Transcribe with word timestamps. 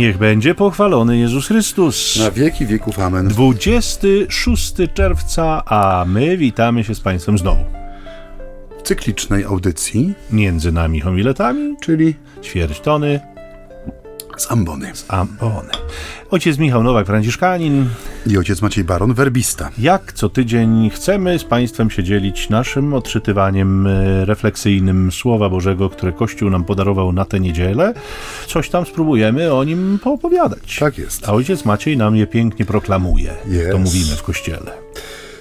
Niech 0.00 0.18
będzie 0.18 0.54
pochwalony 0.54 1.18
Jezus 1.18 1.46
Chrystus. 1.46 2.16
Na 2.18 2.30
wieki 2.30 2.66
wieków. 2.66 2.98
Amen. 2.98 3.28
26 3.28 4.74
czerwca, 4.94 5.62
a 5.66 6.04
my 6.08 6.36
witamy 6.36 6.84
się 6.84 6.94
z 6.94 7.00
Państwem 7.00 7.38
znowu. 7.38 7.64
W 8.78 8.82
cyklicznej 8.82 9.44
audycji, 9.44 10.14
Między 10.30 10.72
nami 10.72 11.00
homiletami, 11.00 11.76
czyli 11.80 12.14
ćwierć 12.42 12.80
tony 12.80 13.20
z 14.40 14.52
ambony. 14.52 14.92
ambony. 15.08 15.68
Ojciec 16.30 16.58
Michał 16.58 16.82
Nowak, 16.82 17.06
Franciszkanin. 17.06 17.88
I 18.26 18.38
ojciec 18.38 18.62
Maciej 18.62 18.84
Baron, 18.84 19.14
werbista. 19.14 19.70
Jak 19.78 20.12
co 20.12 20.28
tydzień 20.28 20.90
chcemy 20.90 21.38
z 21.38 21.44
Państwem 21.44 21.90
się 21.90 22.04
dzielić 22.04 22.48
naszym 22.48 22.94
odczytywaniem 22.94 23.86
e, 23.86 24.24
refleksyjnym 24.24 25.12
Słowa 25.12 25.48
Bożego, 25.48 25.90
które 25.90 26.12
Kościół 26.12 26.50
nam 26.50 26.64
podarował 26.64 27.12
na 27.12 27.24
tę 27.24 27.40
niedzielę. 27.40 27.94
Coś 28.46 28.68
tam 28.68 28.86
spróbujemy 28.86 29.54
o 29.54 29.64
nim 29.64 29.98
poopowiadać. 30.02 30.78
Tak 30.78 30.98
jest. 30.98 31.28
A 31.28 31.32
ojciec 31.32 31.64
Maciej 31.64 31.96
nam 31.96 32.16
je 32.16 32.26
pięknie 32.26 32.64
proklamuje. 32.64 33.34
Jest. 33.48 33.70
To 33.70 33.78
mówimy 33.78 34.16
w 34.16 34.22
Kościele. 34.22 34.72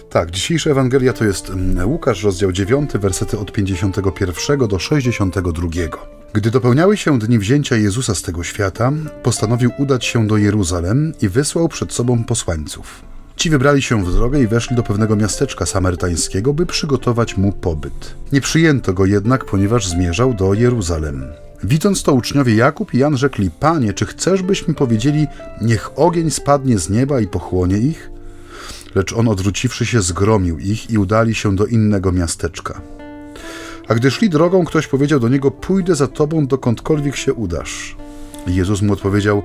Tak, 0.10 0.32
dzisiejsza 0.32 0.70
Ewangelia 0.70 1.14
to 1.14 1.26
jest 1.26 1.50
mm, 1.50 1.90
Łukasz, 1.90 2.24
rozdział 2.24 2.52
9, 2.52 2.92
wersety 2.94 3.40
od 3.40 3.52
51 3.52 4.68
do 4.68 4.80
62. 4.80 6.19
Gdy 6.34 6.52
dopełniały 6.52 6.98
się 6.98 7.20
dni 7.20 7.40
wzięcia 7.40 7.76
Jezusa 7.76 8.16
z 8.16 8.22
tego 8.22 8.44
świata, 8.44 8.92
postanowił 9.24 9.72
udać 9.78 10.06
się 10.06 10.28
do 10.28 10.38
Jeruzalem 10.38 11.14
i 11.22 11.30
wysłał 11.30 11.70
przed 11.70 11.94
sobą 11.94 12.24
posłańców. 12.24 13.02
Ci 13.36 13.50
wybrali 13.50 13.82
się 13.82 14.06
w 14.06 14.14
drogę 14.14 14.42
i 14.42 14.48
weszli 14.48 14.76
do 14.76 14.84
pewnego 14.84 15.16
miasteczka 15.16 15.66
samarytańskiego, 15.66 16.54
by 16.54 16.66
przygotować 16.66 17.38
mu 17.38 17.52
pobyt. 17.52 18.16
Nie 18.32 18.42
przyjęto 18.42 18.94
go 18.94 19.06
jednak, 19.06 19.46
ponieważ 19.46 19.88
zmierzał 19.88 20.34
do 20.34 20.54
Jeruzalem. 20.54 21.28
Widząc 21.64 22.04
to 22.04 22.14
uczniowie 22.14 22.56
Jakub 22.56 22.94
i 22.94 22.98
Jan 22.98 23.18
rzekli: 23.18 23.52
Panie, 23.60 23.94
czy 23.94 24.06
chcesz, 24.06 24.42
byśmy 24.42 24.74
powiedzieli, 24.74 25.28
niech 25.62 26.00
ogień 26.00 26.32
spadnie 26.32 26.80
z 26.80 26.90
nieba 26.90 27.22
i 27.22 27.28
pochłonie 27.28 27.78
ich? 27.78 28.12
Lecz 28.96 29.14
on 29.14 29.28
odwróciwszy 29.28 29.86
się, 29.86 30.02
zgromił 30.02 30.60
ich 30.60 30.90
i 30.90 30.98
udali 30.98 31.36
się 31.36 31.56
do 31.56 31.66
innego 31.66 32.12
miasteczka. 32.12 32.82
A 33.90 33.96
gdy 33.96 34.12
szli 34.12 34.30
drogą, 34.30 34.66
ktoś 34.66 34.88
powiedział 34.88 35.20
do 35.20 35.30
niego: 35.30 35.52
Pójdę 35.52 35.96
za 35.96 36.08
tobą, 36.08 36.48
dokądkolwiek 36.48 37.16
się 37.16 37.34
udasz. 37.34 37.96
Jezus 38.48 38.82
mu 38.82 38.94
odpowiedział: 38.94 39.44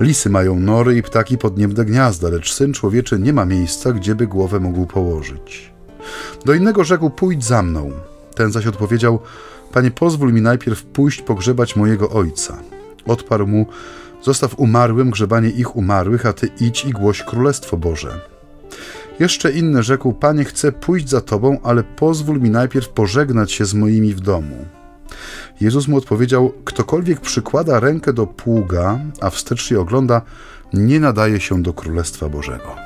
Lisy 0.00 0.30
mają 0.30 0.60
nory 0.60 0.96
i 0.96 1.02
ptaki 1.02 1.38
podniebne 1.38 1.84
gniazda, 1.84 2.28
lecz 2.28 2.52
syn 2.52 2.72
człowieczy 2.72 3.18
nie 3.18 3.32
ma 3.32 3.44
miejsca, 3.44 3.92
gdzieby 3.92 4.26
głowę 4.26 4.60
mógł 4.60 4.86
położyć. 4.86 5.72
Do 6.44 6.54
innego 6.54 6.84
rzekł: 6.84 7.10
Pójdź 7.10 7.44
za 7.44 7.62
mną. 7.62 7.90
Ten 8.34 8.52
zaś 8.52 8.66
odpowiedział: 8.66 9.18
Panie, 9.72 9.90
pozwól 9.90 10.32
mi 10.32 10.42
najpierw 10.42 10.82
pójść 10.82 11.22
pogrzebać 11.22 11.76
mojego 11.76 12.10
ojca. 12.10 12.58
Odparł 13.06 13.46
mu: 13.46 13.66
Zostaw 14.22 14.58
umarłym 14.58 15.10
grzebanie 15.10 15.48
ich 15.48 15.76
umarłych, 15.76 16.26
a 16.26 16.32
ty 16.32 16.48
idź 16.60 16.84
i 16.84 16.90
głoś 16.90 17.22
królestwo 17.22 17.76
Boże. 17.76 18.35
Jeszcze 19.20 19.52
inny 19.52 19.82
rzekł: 19.82 20.12
Panie, 20.12 20.44
chcę 20.44 20.72
pójść 20.72 21.08
za 21.08 21.20
tobą, 21.20 21.58
ale 21.62 21.84
pozwól 21.84 22.40
mi 22.40 22.50
najpierw 22.50 22.88
pożegnać 22.88 23.52
się 23.52 23.64
z 23.64 23.74
moimi 23.74 24.14
w 24.14 24.20
domu. 24.20 24.56
Jezus 25.60 25.88
mu 25.88 25.96
odpowiedział: 25.96 26.52
Ktokolwiek 26.64 27.20
przykłada 27.20 27.80
rękę 27.80 28.12
do 28.12 28.26
pługa, 28.26 29.00
a 29.20 29.30
wstecz 29.30 29.62
się 29.62 29.80
ogląda, 29.80 30.22
nie 30.72 31.00
nadaje 31.00 31.40
się 31.40 31.62
do 31.62 31.72
królestwa 31.72 32.28
Bożego. 32.28 32.85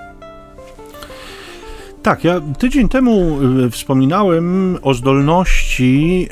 Tak, 2.02 2.24
ja 2.24 2.40
tydzień 2.58 2.88
temu 2.88 3.38
y, 3.66 3.70
wspominałem 3.70 4.78
o 4.82 4.94
zdolności 4.94 6.28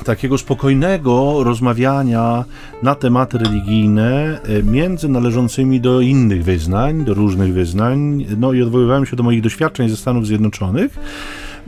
y, 0.00 0.04
takiego 0.04 0.38
spokojnego 0.38 1.44
rozmawiania 1.44 2.44
na 2.82 2.94
tematy 2.94 3.38
religijne 3.38 4.40
y, 4.48 4.62
między 4.62 5.08
należącymi 5.08 5.80
do 5.80 6.00
innych 6.00 6.44
wyznań, 6.44 7.04
do 7.04 7.14
różnych 7.14 7.52
wyznań, 7.52 8.26
no 8.36 8.52
i 8.52 8.62
odwoływałem 8.62 9.06
się 9.06 9.16
do 9.16 9.22
moich 9.22 9.42
doświadczeń 9.42 9.88
ze 9.88 9.96
Stanów 9.96 10.26
Zjednoczonych. 10.26 10.98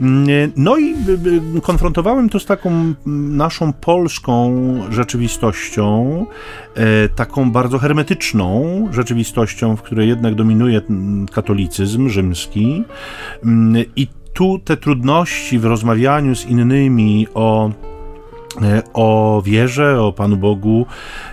Mm, 0.01 0.51
No 0.55 0.77
i 0.77 0.95
konfrontowałem 1.61 2.29
to 2.29 2.39
z 2.39 2.45
taką 2.45 2.93
naszą 3.05 3.73
polską 3.73 4.53
rzeczywistością, 4.89 6.25
e, 6.75 7.09
taką 7.09 7.51
bardzo 7.51 7.79
hermetyczną 7.79 8.87
rzeczywistością, 8.91 9.75
w 9.75 9.81
której 9.81 10.07
jednak 10.09 10.35
dominuje 10.35 10.81
katolicyzm 11.31 12.09
rzymski. 12.09 12.83
Mm, 13.43 13.85
I 13.95 14.07
tu 14.33 14.59
te 14.59 14.77
trudności 14.77 15.59
w 15.59 15.65
rozmawianiu 15.65 16.35
z 16.35 16.45
innymi 16.45 17.27
o 17.33 17.71
e, 18.61 18.81
o 18.93 19.41
wierze, 19.45 20.01
o 20.01 20.13
Panu 20.13 20.37
Bogu 20.37 20.85
e, 20.85 21.32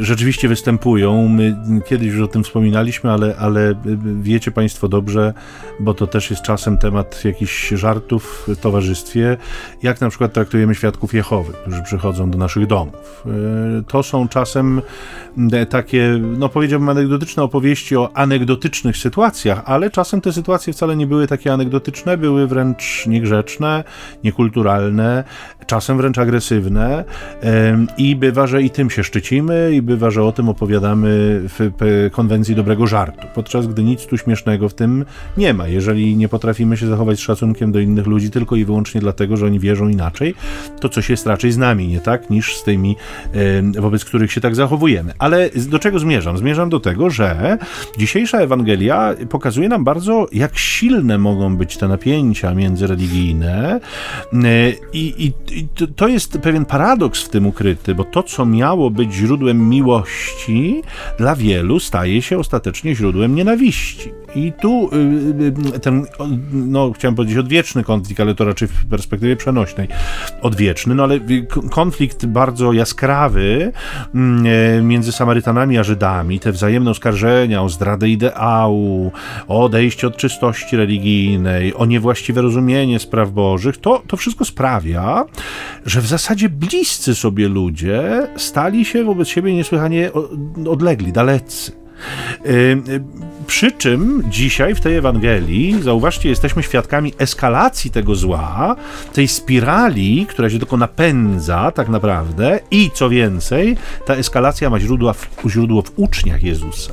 rzeczywiście 0.00 0.48
występują. 0.48 1.28
My 1.28 1.56
kiedyś 1.86 2.08
już 2.08 2.22
o 2.22 2.28
tym 2.28 2.44
wspominaliśmy, 2.44 3.12
ale, 3.12 3.36
ale 3.38 3.74
wiecie 4.20 4.50
Państwo 4.50 4.88
dobrze, 4.88 5.34
bo 5.80 5.94
to 5.94 6.06
też 6.06 6.30
jest 6.30 6.42
czasem 6.42 6.78
temat 6.78 7.24
jakichś 7.24 7.68
żartów 7.68 8.46
w 8.48 8.56
towarzystwie, 8.56 9.36
jak 9.82 10.00
na 10.00 10.08
przykład 10.08 10.32
traktujemy 10.32 10.74
świadków 10.74 11.14
Jehowy, 11.14 11.52
którzy 11.52 11.82
przychodzą 11.82 12.30
do 12.30 12.38
naszych 12.38 12.66
domów. 12.66 13.24
To 13.88 14.02
są 14.02 14.28
czasem 14.28 14.82
takie, 15.68 16.20
no 16.38 16.48
powiedziałbym, 16.48 16.88
anegdotyczne 16.88 17.42
opowieści 17.42 17.96
o 17.96 18.10
anegdotycznych 18.14 18.96
sytuacjach, 18.96 19.62
ale 19.64 19.90
czasem 19.90 20.20
te 20.20 20.32
sytuacje 20.32 20.72
wcale 20.72 20.96
nie 20.96 21.06
były 21.06 21.26
takie 21.26 21.52
anegdotyczne, 21.52 22.16
były 22.16 22.46
wręcz 22.46 23.06
niegrzeczne, 23.06 23.84
niekulturalne, 24.24 25.24
czasem 25.66 25.96
wręcz 25.96 26.18
agresywne 26.18 27.04
i 27.98 28.16
bywa, 28.16 28.46
że 28.46 28.62
i 28.62 28.70
tym 28.70 28.90
się 28.90 29.04
szczycimy 29.06 29.70
i 29.74 29.82
bywa, 29.82 30.10
że 30.10 30.24
o 30.24 30.32
tym 30.32 30.48
opowiadamy 30.48 31.08
w 31.44 31.70
konwencji 32.12 32.54
dobrego 32.54 32.86
żartu, 32.86 33.26
podczas 33.34 33.66
gdy 33.66 33.82
nic 33.82 34.06
tu 34.06 34.18
śmiesznego 34.18 34.68
w 34.68 34.74
tym 34.74 35.04
nie 35.36 35.54
ma. 35.54 35.68
Jeżeli 35.68 36.16
nie 36.16 36.28
potrafimy 36.28 36.76
się 36.76 36.86
zachować 36.86 37.18
z 37.18 37.20
szacunkiem 37.20 37.72
do 37.72 37.80
innych 37.80 38.06
ludzi 38.06 38.30
tylko 38.30 38.56
i 38.56 38.64
wyłącznie 38.64 39.00
dlatego, 39.00 39.36
że 39.36 39.46
oni 39.46 39.60
wierzą 39.60 39.88
inaczej, 39.88 40.34
to 40.80 40.88
coś 40.88 41.10
jest 41.10 41.26
raczej 41.26 41.52
z 41.52 41.58
nami, 41.58 41.88
nie 41.88 42.00
tak, 42.00 42.30
niż 42.30 42.56
z 42.56 42.64
tymi, 42.64 42.96
wobec 43.78 44.04
których 44.04 44.32
się 44.32 44.40
tak 44.40 44.54
zachowujemy. 44.54 45.12
Ale 45.18 45.50
do 45.68 45.78
czego 45.78 45.98
zmierzam? 45.98 46.38
Zmierzam 46.38 46.68
do 46.68 46.80
tego, 46.80 47.10
że 47.10 47.58
dzisiejsza 47.98 48.38
Ewangelia 48.38 49.14
pokazuje 49.30 49.68
nam 49.68 49.84
bardzo, 49.84 50.26
jak 50.32 50.58
silne 50.58 51.18
mogą 51.18 51.56
być 51.56 51.76
te 51.76 51.88
napięcia 51.88 52.54
międzyreligijne 52.54 53.80
i, 54.92 55.14
i, 55.18 55.58
i 55.58 55.68
to 55.96 56.08
jest 56.08 56.38
pewien 56.38 56.64
paradoks 56.64 57.22
w 57.22 57.28
tym 57.28 57.46
ukryty, 57.46 57.94
bo 57.94 58.04
to, 58.04 58.22
co 58.22 58.46
miało 58.46 58.90
być 58.96 59.12
źródłem 59.12 59.68
miłości, 59.68 60.82
dla 61.18 61.36
wielu 61.36 61.80
staje 61.80 62.22
się 62.22 62.38
ostatecznie 62.38 62.94
źródłem 62.94 63.34
nienawiści. 63.34 64.12
I 64.36 64.52
tu 64.52 64.90
y, 64.92 65.76
y, 65.76 65.80
ten, 65.80 66.06
o, 66.18 66.28
no 66.52 66.92
chciałem 66.92 67.14
powiedzieć 67.14 67.38
odwieczny 67.38 67.84
konflikt, 67.84 68.20
ale 68.20 68.34
to 68.34 68.44
raczej 68.44 68.68
w 68.68 68.86
perspektywie 68.86 69.36
przenośnej. 69.36 69.88
Odwieczny, 70.42 70.94
no 70.94 71.02
ale 71.02 71.14
y, 71.14 71.46
konflikt 71.70 72.26
bardzo 72.26 72.72
jaskrawy 72.72 73.72
mm, 74.14 74.46
e, 74.46 74.82
między 74.82 75.12
Samarytanami 75.12 75.78
a 75.78 75.82
Żydami, 75.82 76.40
te 76.40 76.52
wzajemne 76.52 76.90
oskarżenia 76.90 77.62
o 77.62 77.68
zdradę 77.68 78.08
ideału, 78.08 79.12
o 79.48 79.64
odejście 79.64 80.06
od 80.06 80.16
czystości 80.16 80.76
religijnej, 80.76 81.74
o 81.74 81.86
niewłaściwe 81.86 82.42
rozumienie 82.42 82.98
spraw 82.98 83.30
bożych, 83.30 83.78
to, 83.78 84.02
to 84.06 84.16
wszystko 84.16 84.44
sprawia, 84.44 85.24
że 85.86 86.00
w 86.00 86.06
zasadzie 86.06 86.48
bliscy 86.48 87.14
sobie 87.14 87.48
ludzie 87.48 88.28
stali 88.36 88.84
się 88.84 89.04
wobec 89.04 89.28
siebie 89.28 89.54
niesłychanie 89.54 90.10
odlegli, 90.68 91.12
dalecy. 91.12 91.72
Przy 93.46 93.72
czym 93.72 94.22
dzisiaj 94.30 94.74
w 94.74 94.80
tej 94.80 94.96
Ewangelii, 94.96 95.82
zauważcie, 95.82 96.28
jesteśmy 96.28 96.62
świadkami 96.62 97.12
eskalacji 97.18 97.90
tego 97.90 98.14
zła, 98.14 98.76
tej 99.12 99.28
spirali, 99.28 100.26
która 100.28 100.50
się 100.50 100.58
tylko 100.58 100.76
napędza 100.76 101.70
tak 101.70 101.88
naprawdę 101.88 102.60
i 102.70 102.90
co 102.94 103.08
więcej, 103.08 103.76
ta 104.06 104.14
eskalacja 104.14 104.70
ma 104.70 104.80
źródła 104.80 105.12
w, 105.12 105.28
źródło 105.48 105.82
w 105.82 105.92
uczniach 105.96 106.42
Jezusa. 106.42 106.92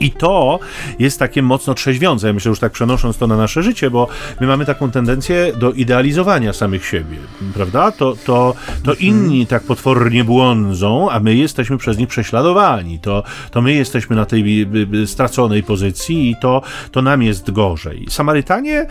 I 0.00 0.10
to 0.10 0.58
jest 0.98 1.18
takie 1.18 1.42
mocno 1.42 1.74
trzeźwiące. 1.74 2.26
Ja 2.26 2.32
myślę, 2.32 2.48
już 2.48 2.58
tak 2.58 2.72
przenosząc 2.72 3.18
to 3.18 3.26
na 3.26 3.36
nasze 3.36 3.62
życie, 3.62 3.90
bo 3.90 4.08
my 4.40 4.46
mamy 4.46 4.64
taką 4.66 4.90
tendencję 4.90 5.52
do 5.56 5.72
idealizowania 5.72 6.52
samych 6.52 6.86
siebie, 6.86 7.16
prawda? 7.54 7.92
To, 7.92 8.16
to, 8.26 8.54
to 8.84 8.94
inni 8.94 9.46
tak 9.46 9.62
potwornie 9.62 10.24
błądzą, 10.24 11.10
a 11.10 11.20
my 11.20 11.34
jesteśmy 11.34 11.78
przez 11.78 11.98
nich 11.98 12.08
prześladowani. 12.08 12.98
To, 12.98 13.22
to 13.50 13.62
my 13.62 13.72
jesteśmy 13.72 14.16
na 14.16 14.24
tej 14.24 14.66
straconej 15.06 15.53
pozycji 15.62 16.30
i 16.30 16.36
to, 16.36 16.62
to 16.90 17.02
nam 17.02 17.22
jest 17.22 17.50
gorzej. 17.50 18.06
Samarytanie 18.08 18.86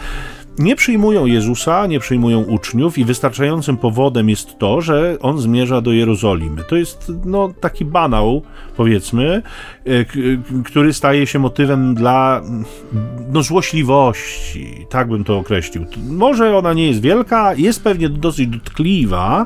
nie 0.60 0.76
przyjmują 0.76 1.26
Jezusa, 1.26 1.88
nie 1.88 2.00
przyjmują 2.00 2.42
uczniów 2.44 2.98
i 2.98 3.06
wystarczającym 3.06 3.78
powodem 3.78 4.30
jest 4.30 4.58
to, 4.58 4.82
że 4.82 5.18
on 5.22 5.40
zmierza 5.40 5.82
do 5.82 5.92
Jerozolimy. 5.92 6.64
To 6.64 6.76
jest 6.76 7.12
no, 7.26 7.54
taki 7.60 7.86
banał, 7.86 8.42
powiedzmy, 8.78 9.42
e, 9.86 10.06
który 10.66 10.94
staje 10.94 11.28
się 11.28 11.40
motywem 11.40 11.96
dla 11.96 12.42
no, 13.32 13.44
złośliwości, 13.44 14.86
tak 14.90 15.08
bym 15.08 15.24
to 15.24 15.38
określił. 15.38 15.86
Może 16.10 16.58
ona 16.58 16.74
nie 16.74 16.88
jest 16.88 17.02
wielka, 17.02 17.54
jest 17.54 17.84
pewnie 17.84 18.10
dosyć 18.10 18.48
dotkliwa, 18.48 19.46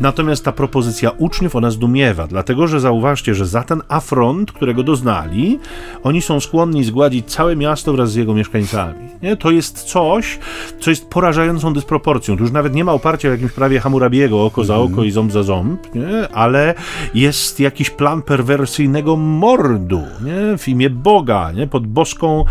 natomiast 0.00 0.44
ta 0.44 0.52
propozycja 0.52 1.10
uczniów 1.10 1.56
ona 1.56 1.70
zdumiewa, 1.70 2.26
dlatego 2.26 2.66
że 2.66 2.80
zauważcie, 2.80 3.34
że 3.34 3.46
za 3.46 3.62
ten 3.62 3.82
afront, 3.88 4.52
którego 4.52 4.82
doznali, 4.82 5.58
oni 6.02 6.22
są 6.22 6.40
skłonni 6.40 6.84
zgładzić 6.84 7.26
całe 7.26 7.56
miasto 7.56 7.92
wraz 7.92 8.10
z 8.10 8.14
jego 8.14 8.34
mieszkańcami. 8.34 9.08
Nie? 9.22 9.36
To 9.36 9.50
jest 9.50 9.82
coś, 9.82 10.38
co 10.80 10.90
jest 10.90 11.08
porażającą 11.08 11.72
dysproporcją. 11.72 12.36
Tu 12.36 12.42
już 12.42 12.52
nawet 12.52 12.74
nie 12.74 12.84
ma 12.84 12.92
oparcia 12.92 13.28
w 13.28 13.32
jakimś 13.32 13.52
prawie 13.52 13.80
Hammurabiego, 13.80 14.44
oko 14.44 14.64
za 14.64 14.76
oko 14.76 15.04
i 15.04 15.10
ząb 15.10 15.32
za 15.32 15.42
ząb, 15.42 15.94
nie? 15.94 16.28
ale 16.28 16.74
jest 17.14 17.60
jakiś 17.60 17.90
plan 17.90 18.22
perwersyjnego 18.22 19.16
mordu 19.16 20.02
nie? 20.24 20.58
w 20.58 20.68
imię 20.68 20.90
Boga, 20.90 21.52
nie? 21.52 21.66
pod 21.66 21.86
boską 21.86 22.44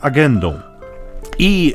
agendą. 0.00 0.71
I 1.38 1.74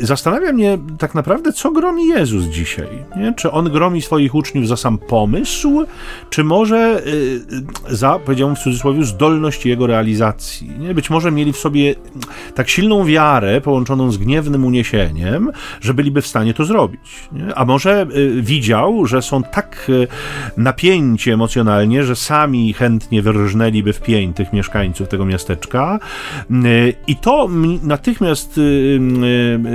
y, 0.00 0.06
zastanawia 0.06 0.52
mnie 0.52 0.78
tak 0.98 1.14
naprawdę, 1.14 1.52
co 1.52 1.70
gromi 1.70 2.06
Jezus 2.06 2.44
dzisiaj. 2.44 2.88
Nie? 3.16 3.32
Czy 3.32 3.50
on 3.50 3.70
gromi 3.70 4.02
swoich 4.02 4.34
uczniów 4.34 4.68
za 4.68 4.76
sam 4.76 4.98
pomysł, 4.98 5.84
czy 6.30 6.44
może 6.44 7.02
y, 7.06 7.40
za, 7.88 8.18
powiedziałbym 8.18 8.56
w 8.56 8.60
cudzysłowie, 8.60 9.04
zdolność 9.04 9.66
jego 9.66 9.86
realizacji. 9.86 10.70
Nie? 10.78 10.94
Być 10.94 11.10
może 11.10 11.30
mieli 11.30 11.52
w 11.52 11.56
sobie 11.56 11.94
tak 12.54 12.68
silną 12.68 13.04
wiarę, 13.04 13.60
połączoną 13.60 14.12
z 14.12 14.18
gniewnym 14.18 14.64
uniesieniem, 14.64 15.50
że 15.80 15.94
byliby 15.94 16.22
w 16.22 16.26
stanie 16.26 16.54
to 16.54 16.64
zrobić. 16.64 17.28
Nie? 17.32 17.54
A 17.54 17.64
może 17.64 18.06
y, 18.16 18.42
widział, 18.42 19.06
że 19.06 19.22
są 19.22 19.42
tak 19.42 19.90
napięci 20.56 21.30
emocjonalnie, 21.30 22.04
że 22.04 22.16
sami 22.16 22.72
chętnie 22.72 23.22
wyrżnęliby 23.22 23.92
w 23.92 24.00
pień 24.00 24.32
tych 24.32 24.52
mieszkańców 24.52 25.08
tego 25.08 25.24
miasteczka. 25.24 25.98
I 27.06 27.16
to 27.16 27.48
natychmiast 27.82 28.58
Y, 28.58 28.97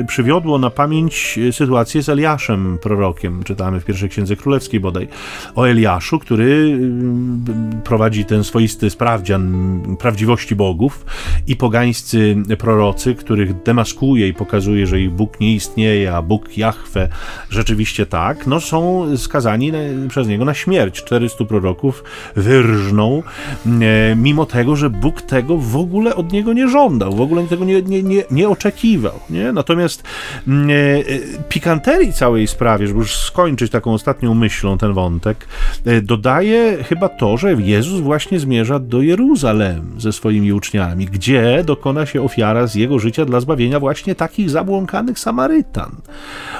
przywiodło 0.07 0.59
na 0.59 0.69
pamięć 0.69 1.39
sytuację 1.51 2.03
z 2.03 2.09
Eliaszem, 2.09 2.77
prorokiem. 2.81 3.43
Czytamy 3.43 3.79
w 3.79 3.85
pierwszej 3.85 4.09
księdze 4.09 4.35
królewskiej 4.35 4.79
bodaj 4.79 5.07
o 5.55 5.69
Eliaszu, 5.69 6.19
który 6.19 6.43
y, 6.43 7.83
prowadzi 7.83 8.25
ten 8.25 8.43
swoisty 8.43 8.89
sprawdzian 8.89 9.81
prawdziwości 9.99 10.55
bogów 10.55 11.05
i 11.47 11.55
pogańscy 11.55 12.35
prorocy, 12.57 13.15
których 13.15 13.63
demaskuje 13.63 14.27
i 14.27 14.33
pokazuje, 14.33 14.87
że 14.87 15.01
ich 15.01 15.11
Bóg 15.11 15.39
nie 15.39 15.53
istnieje, 15.53 16.15
a 16.15 16.21
Bóg 16.21 16.57
Jahwe 16.57 17.09
rzeczywiście 17.49 18.05
tak, 18.05 18.47
no 18.47 18.59
są 18.59 19.07
skazani 19.17 19.71
przez 20.09 20.27
niego 20.27 20.45
na 20.45 20.53
śmierć. 20.53 20.95
400 20.95 21.45
proroków 21.45 22.03
wyrżną, 22.35 23.23
y, 23.65 23.69
mimo 24.15 24.45
tego, 24.45 24.75
że 24.75 24.89
Bóg 24.89 25.21
tego 25.21 25.57
w 25.57 25.77
ogóle 25.77 26.15
od 26.15 26.31
niego 26.31 26.53
nie 26.53 26.67
żądał, 26.67 27.13
w 27.13 27.21
ogóle 27.21 27.43
tego 27.43 27.65
nie, 27.65 27.81
nie, 27.81 28.03
nie, 28.03 28.23
nie 28.31 28.49
oczekiwał. 28.49 29.12
Nie? 29.29 29.51
Natomiast 29.51 30.03
mm, 30.47 30.69
e, 30.69 30.73
e, 30.73 31.03
pikanterii 31.49 32.13
całej 32.13 32.47
sprawie, 32.47 32.87
żeby 32.87 32.99
już 32.99 33.15
skończyć 33.15 33.71
taką 33.71 33.93
ostatnią 33.93 34.33
myślą 34.33 34.77
ten 34.77 34.93
wątek, 34.93 35.47
e, 35.85 36.01
dodaje 36.01 36.83
chyba 36.83 37.09
to, 37.09 37.37
że 37.37 37.53
Jezus 37.53 38.01
właśnie 38.01 38.39
zmierza 38.39 38.79
do 38.79 39.01
Jeruzalem 39.01 39.95
ze 39.97 40.11
swoimi 40.11 40.53
uczniami, 40.53 41.05
gdzie 41.05 41.63
dokona 41.65 42.05
się 42.05 42.21
ofiara 42.21 42.67
z 42.67 42.75
jego 42.75 42.99
życia 42.99 43.25
dla 43.25 43.39
zbawienia 43.39 43.79
właśnie 43.79 44.15
takich 44.15 44.49
zabłąkanych 44.49 45.19
Samarytan. 45.19 45.91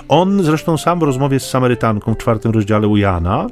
On 0.07 0.43
zresztą 0.43 0.77
sam 0.77 0.99
w 0.99 1.03
rozmowie 1.03 1.39
z 1.39 1.49
Samarytanką 1.49 2.13
w 2.13 2.17
czwartym 2.17 2.51
rozdziale 2.51 2.87
u 2.87 2.97
Jana 2.97 3.47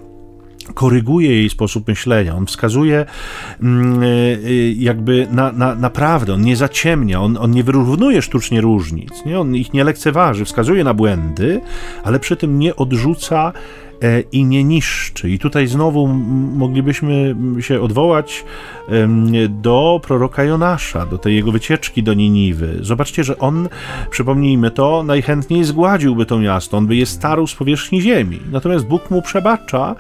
koryguje 0.72 1.30
jej 1.30 1.50
sposób 1.50 1.88
myślenia, 1.88 2.36
on 2.36 2.46
wskazuje 2.46 3.06
mm, 3.62 4.04
y, 4.04 4.08
y, 4.46 4.76
jakby 4.78 5.28
na, 5.32 5.52
na, 5.52 5.76
naprawdę, 5.76 6.34
on 6.34 6.42
nie 6.42 6.56
zaciemnia, 6.56 7.22
on, 7.22 7.38
on 7.38 7.52
nie 7.52 7.64
wyrównuje 7.64 8.22
sztucznie 8.22 8.62
różnic, 8.62 9.26
nie? 9.26 9.40
on 9.40 9.56
ich 9.56 9.74
nie 9.74 9.84
lekceważy, 9.84 10.46
wskazuje 10.46 10.84
na 10.84 10.94
błędy, 10.94 11.62
ale 12.04 12.20
przy 12.20 12.36
tym 12.36 12.60
nie 12.60 12.76
odrzuca 12.76 13.54
i 14.32 14.46
nie 14.46 14.64
niszczy. 14.64 15.30
I 15.30 15.40
tutaj 15.40 15.68
znowu 15.68 16.08
moglibyśmy 16.58 17.36
się 17.60 17.82
odwołać 17.82 18.46
do 19.50 20.00
proroka 20.04 20.44
Jonasza, 20.44 21.06
do 21.06 21.18
tej 21.18 21.36
jego 21.36 21.52
wycieczki 21.52 22.04
do 22.04 22.14
Niniwy. 22.14 22.78
Zobaczcie, 22.82 23.24
że 23.24 23.38
on, 23.38 23.70
przypomnijmy 24.10 24.72
to, 24.72 25.04
najchętniej 25.04 25.64
zgładziłby 25.64 26.26
to 26.26 26.40
miasto, 26.40 26.78
on 26.78 26.88
by 26.88 26.96
je 26.96 27.06
starł 27.06 27.48
z 27.48 27.56
powierzchni 27.56 28.02
ziemi. 28.02 28.40
Natomiast 28.52 28.86
Bóg 28.86 29.12
mu 29.12 29.22
przebacza, 29.22 29.96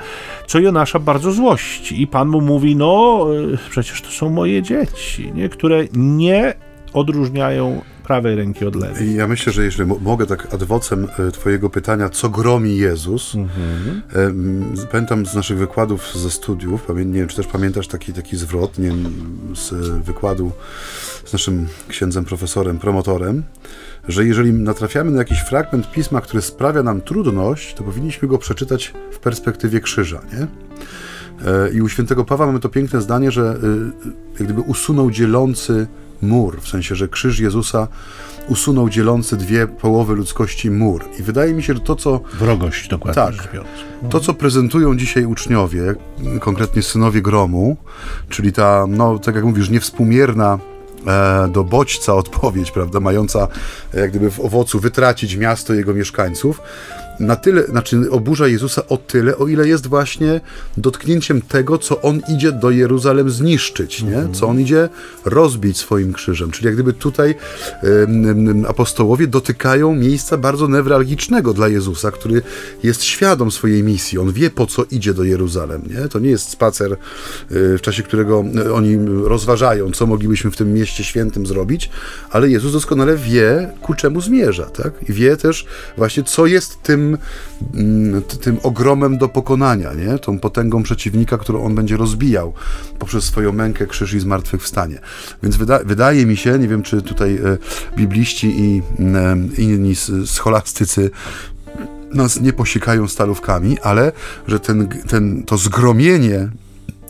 co 0.47 0.59
Jonasza 0.59 0.99
bardzo 0.99 1.31
złości. 1.31 2.01
I 2.01 2.07
Pan 2.07 2.27
mu 2.27 2.41
mówi, 2.41 2.75
no 2.75 3.25
e, 3.53 3.57
przecież 3.69 4.01
to 4.01 4.09
są 4.09 4.29
moje 4.29 4.61
dzieci, 4.61 5.31
nie? 5.35 5.49
które 5.49 5.83
nie 5.93 6.53
odróżniają 6.93 7.81
prawej 8.11 8.35
ręki 8.35 8.65
od 8.65 8.75
lewej. 8.75 9.15
Ja 9.15 9.27
myślę, 9.27 9.53
że 9.53 9.63
jeżeli 9.63 9.91
mogę 10.01 10.25
tak 10.25 10.53
adwocem 10.53 11.07
e, 11.19 11.31
twojego 11.31 11.69
pytania, 11.69 12.09
co 12.09 12.29
gromi 12.29 12.77
Jezus, 12.77 13.35
mhm. 13.35 14.01
pamiętam 14.91 15.25
z 15.25 15.35
naszych 15.35 15.57
wykładów 15.57 16.13
ze 16.15 16.31
studiów, 16.31 16.87
nie 16.95 17.19
wiem, 17.19 17.27
czy 17.27 17.35
też 17.35 17.47
pamiętasz 17.47 17.87
taki, 17.87 18.13
taki 18.13 18.37
zwrot, 18.37 18.79
nie 18.79 18.87
wiem, 18.87 19.05
z 19.55 19.73
wykładu 20.05 20.51
z 21.25 21.33
naszym 21.33 21.67
księdzem 21.87 22.25
profesorem, 22.25 22.79
promotorem, 22.79 23.43
że 24.07 24.25
jeżeli 24.25 24.53
natrafiamy 24.53 25.11
na 25.11 25.17
jakiś 25.17 25.39
fragment 25.39 25.91
pisma, 25.91 26.21
który 26.21 26.41
sprawia 26.41 26.83
nam 26.83 27.01
trudność, 27.01 27.73
to 27.73 27.83
powinniśmy 27.83 28.27
go 28.27 28.37
przeczytać 28.37 28.93
w 29.11 29.19
perspektywie 29.19 29.79
krzyża, 29.79 30.21
nie? 30.33 30.47
E, 31.51 31.71
I 31.73 31.81
u 31.81 31.89
świętego 31.89 32.25
Pawła 32.25 32.45
mamy 32.45 32.59
to 32.59 32.69
piękne 32.69 33.01
zdanie, 33.01 33.31
że 33.31 33.59
jak 34.33 34.43
gdyby 34.43 34.61
usunął 34.61 35.11
dzielący 35.11 35.87
mur, 36.21 36.61
w 36.61 36.67
sensie, 36.67 36.95
że 36.95 37.07
krzyż 37.07 37.39
Jezusa 37.39 37.87
usunął 38.47 38.89
dzielący 38.89 39.37
dwie 39.37 39.67
połowy 39.67 40.15
ludzkości 40.15 40.71
mur. 40.71 41.05
I 41.19 41.23
wydaje 41.23 41.53
mi 41.53 41.63
się, 41.63 41.73
że 41.73 41.79
to, 41.79 41.95
co. 41.95 42.19
Wrogość, 42.33 42.87
dokładnie. 42.87 43.23
Tak. 43.23 43.51
To, 44.09 44.19
co 44.19 44.33
prezentują 44.33 44.97
dzisiaj 44.97 45.25
uczniowie, 45.25 45.95
konkretnie 46.39 46.81
synowie 46.81 47.21
gromu, 47.21 47.77
czyli 48.29 48.51
ta, 48.53 48.85
no, 48.87 49.19
tak 49.19 49.35
jak 49.35 49.43
mówisz, 49.43 49.69
niewspółmierna 49.69 50.59
e, 51.07 51.47
do 51.47 51.63
bodźca 51.63 52.13
odpowiedź, 52.13 52.71
prawda, 52.77 52.99
mająca 52.99 53.47
jak 53.93 54.09
gdyby 54.09 54.31
w 54.31 54.39
owocu 54.39 54.79
wytracić 54.79 55.35
miasto 55.35 55.73
i 55.73 55.77
jego 55.77 55.93
mieszkańców, 55.93 56.61
na 57.19 57.35
tyle, 57.35 57.63
znaczy 57.63 58.11
oburza 58.11 58.47
Jezusa 58.47 58.87
o 58.87 58.97
tyle, 58.97 59.37
o 59.37 59.47
ile 59.47 59.67
jest 59.67 59.87
właśnie 59.87 60.41
dotknięciem 60.77 61.41
tego, 61.41 61.77
co 61.77 62.01
on 62.01 62.21
idzie 62.29 62.51
do 62.51 62.71
Jeruzalem 62.71 63.29
zniszczyć, 63.29 64.03
nie? 64.03 64.27
co 64.33 64.47
on 64.47 64.59
idzie 64.59 64.89
rozbić 65.25 65.77
swoim 65.77 66.13
krzyżem. 66.13 66.51
Czyli 66.51 66.65
jak 66.65 66.73
gdyby 66.73 66.93
tutaj 66.93 67.35
um, 67.83 68.65
apostołowie 68.67 69.27
dotykają 69.27 69.95
miejsca 69.95 70.37
bardzo 70.37 70.67
newralgicznego 70.67 71.53
dla 71.53 71.67
Jezusa, 71.67 72.11
który 72.11 72.41
jest 72.83 73.03
świadom 73.03 73.51
swojej 73.51 73.83
misji. 73.83 74.19
On 74.19 74.31
wie, 74.31 74.49
po 74.49 74.65
co 74.65 74.83
idzie 74.91 75.13
do 75.13 75.23
Jeruzalem. 75.23 75.81
Nie? 75.89 76.07
To 76.07 76.19
nie 76.19 76.29
jest 76.29 76.49
spacer, 76.49 76.91
y, 76.93 76.97
w 77.77 77.81
czasie 77.81 78.03
którego 78.03 78.43
y, 78.65 78.73
oni 78.73 78.97
rozważają, 79.23 79.91
co 79.91 80.05
moglibyśmy 80.05 80.51
w 80.51 80.57
tym 80.57 80.73
mieście 80.73 81.03
świętym 81.03 81.45
zrobić, 81.45 81.89
ale 82.29 82.49
Jezus 82.49 82.73
doskonale 82.73 83.17
wie, 83.17 83.73
ku 83.81 83.93
czemu 83.93 84.21
zmierza. 84.21 84.65
Tak? 84.65 85.09
I 85.09 85.13
wie 85.13 85.37
też 85.37 85.65
właśnie, 85.97 86.23
co 86.23 86.45
jest 86.45 86.81
tym 86.83 87.00
tym, 87.01 87.17
mm, 87.73 88.21
tym 88.41 88.59
ogromem 88.63 89.17
do 89.17 89.29
pokonania, 89.29 89.93
nie? 89.93 90.19
tą 90.19 90.39
potęgą 90.39 90.83
przeciwnika, 90.83 91.37
którą 91.37 91.63
on 91.63 91.75
będzie 91.75 91.97
rozbijał 91.97 92.53
poprzez 92.99 93.23
swoją 93.23 93.51
mękę, 93.51 93.87
krzyż 93.87 94.13
i 94.13 94.19
zmartwychwstanie. 94.19 94.99
Więc 95.43 95.55
wyda 95.55 95.79
wydaje 95.79 96.25
mi 96.25 96.37
się, 96.37 96.59
nie 96.59 96.67
wiem 96.67 96.83
czy 96.83 97.01
tutaj 97.01 97.35
e, 97.35 97.57
bibliści 97.97 98.47
i 98.59 98.81
e, 98.99 99.37
inni 99.57 99.95
scholastycy 100.25 101.11
nas 102.13 102.41
nie 102.41 102.53
posiekają 102.53 103.07
stalówkami, 103.07 103.79
ale 103.79 104.11
że 104.47 104.59
ten, 104.59 104.87
ten, 105.07 105.43
to 105.43 105.57
zgromienie 105.57 106.49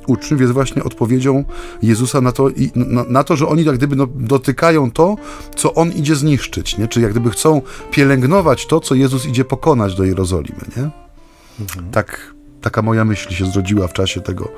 uczniów 0.07 0.41
jest 0.41 0.53
właśnie 0.53 0.83
odpowiedzią 0.83 1.43
Jezusa 1.81 2.21
na 2.21 2.31
to, 2.31 2.49
na, 2.75 3.03
na, 3.03 3.23
to 3.23 3.35
że 3.35 3.47
oni 3.47 3.63
jak 3.63 3.77
gdyby 3.77 3.95
no, 3.95 4.07
dotykają 4.15 4.91
to, 4.91 5.15
co 5.55 5.73
On 5.73 5.91
idzie 5.91 6.15
zniszczyć, 6.15 6.77
nie? 6.77 6.87
czy 6.87 7.01
jak 7.01 7.11
gdyby 7.11 7.29
chcą 7.29 7.61
pielęgnować 7.91 8.65
to, 8.65 8.79
co 8.79 8.95
Jezus 8.95 9.25
idzie 9.25 9.45
pokonać 9.45 9.95
do 9.95 10.03
Jerozolimy. 10.03 10.61
Nie? 10.77 10.89
Mhm. 11.59 11.91
Tak, 11.91 12.33
taka 12.61 12.81
moja 12.81 13.05
myśl 13.05 13.29
się 13.29 13.45
zrodziła 13.45 13.87
w 13.87 13.93
czasie 13.93 14.21
tego, 14.21 14.51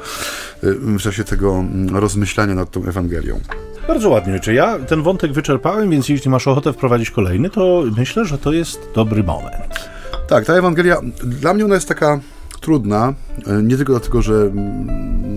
y, 0.64 0.74
w 0.74 1.02
czasie 1.02 1.24
tego 1.24 1.54
mm, 1.54 1.96
rozmyślania 1.96 2.56
nad 2.56 2.72
tą 2.72 2.86
Ewangelią. 2.86 3.40
Bardzo 3.88 4.10
ładnie. 4.10 4.40
Czy 4.40 4.54
ja 4.54 4.80
ten 4.80 5.04
wątek 5.04 5.34
wyczerpałem, 5.34 5.90
więc 5.90 6.10
jeśli 6.10 6.32
masz 6.32 6.48
ochotę 6.48 6.74
wprowadzić 6.74 7.12
kolejny, 7.12 7.50
to 7.50 7.84
myślę, 7.98 8.26
że 8.26 8.38
to 8.38 8.54
jest 8.54 8.90
dobry 8.96 9.24
moment. 9.24 9.90
Tak, 10.28 10.46
ta 10.46 10.54
Ewangelia, 10.54 11.02
dla 11.24 11.54
mnie 11.54 11.66
ona 11.66 11.76
jest 11.76 11.88
taka 11.88 12.20
trudna, 12.62 13.14
e, 13.48 13.64
nie 13.64 13.78
tylko 13.78 13.94
dlatego, 13.94 14.22
że 14.22 14.34
mm, 14.34 15.33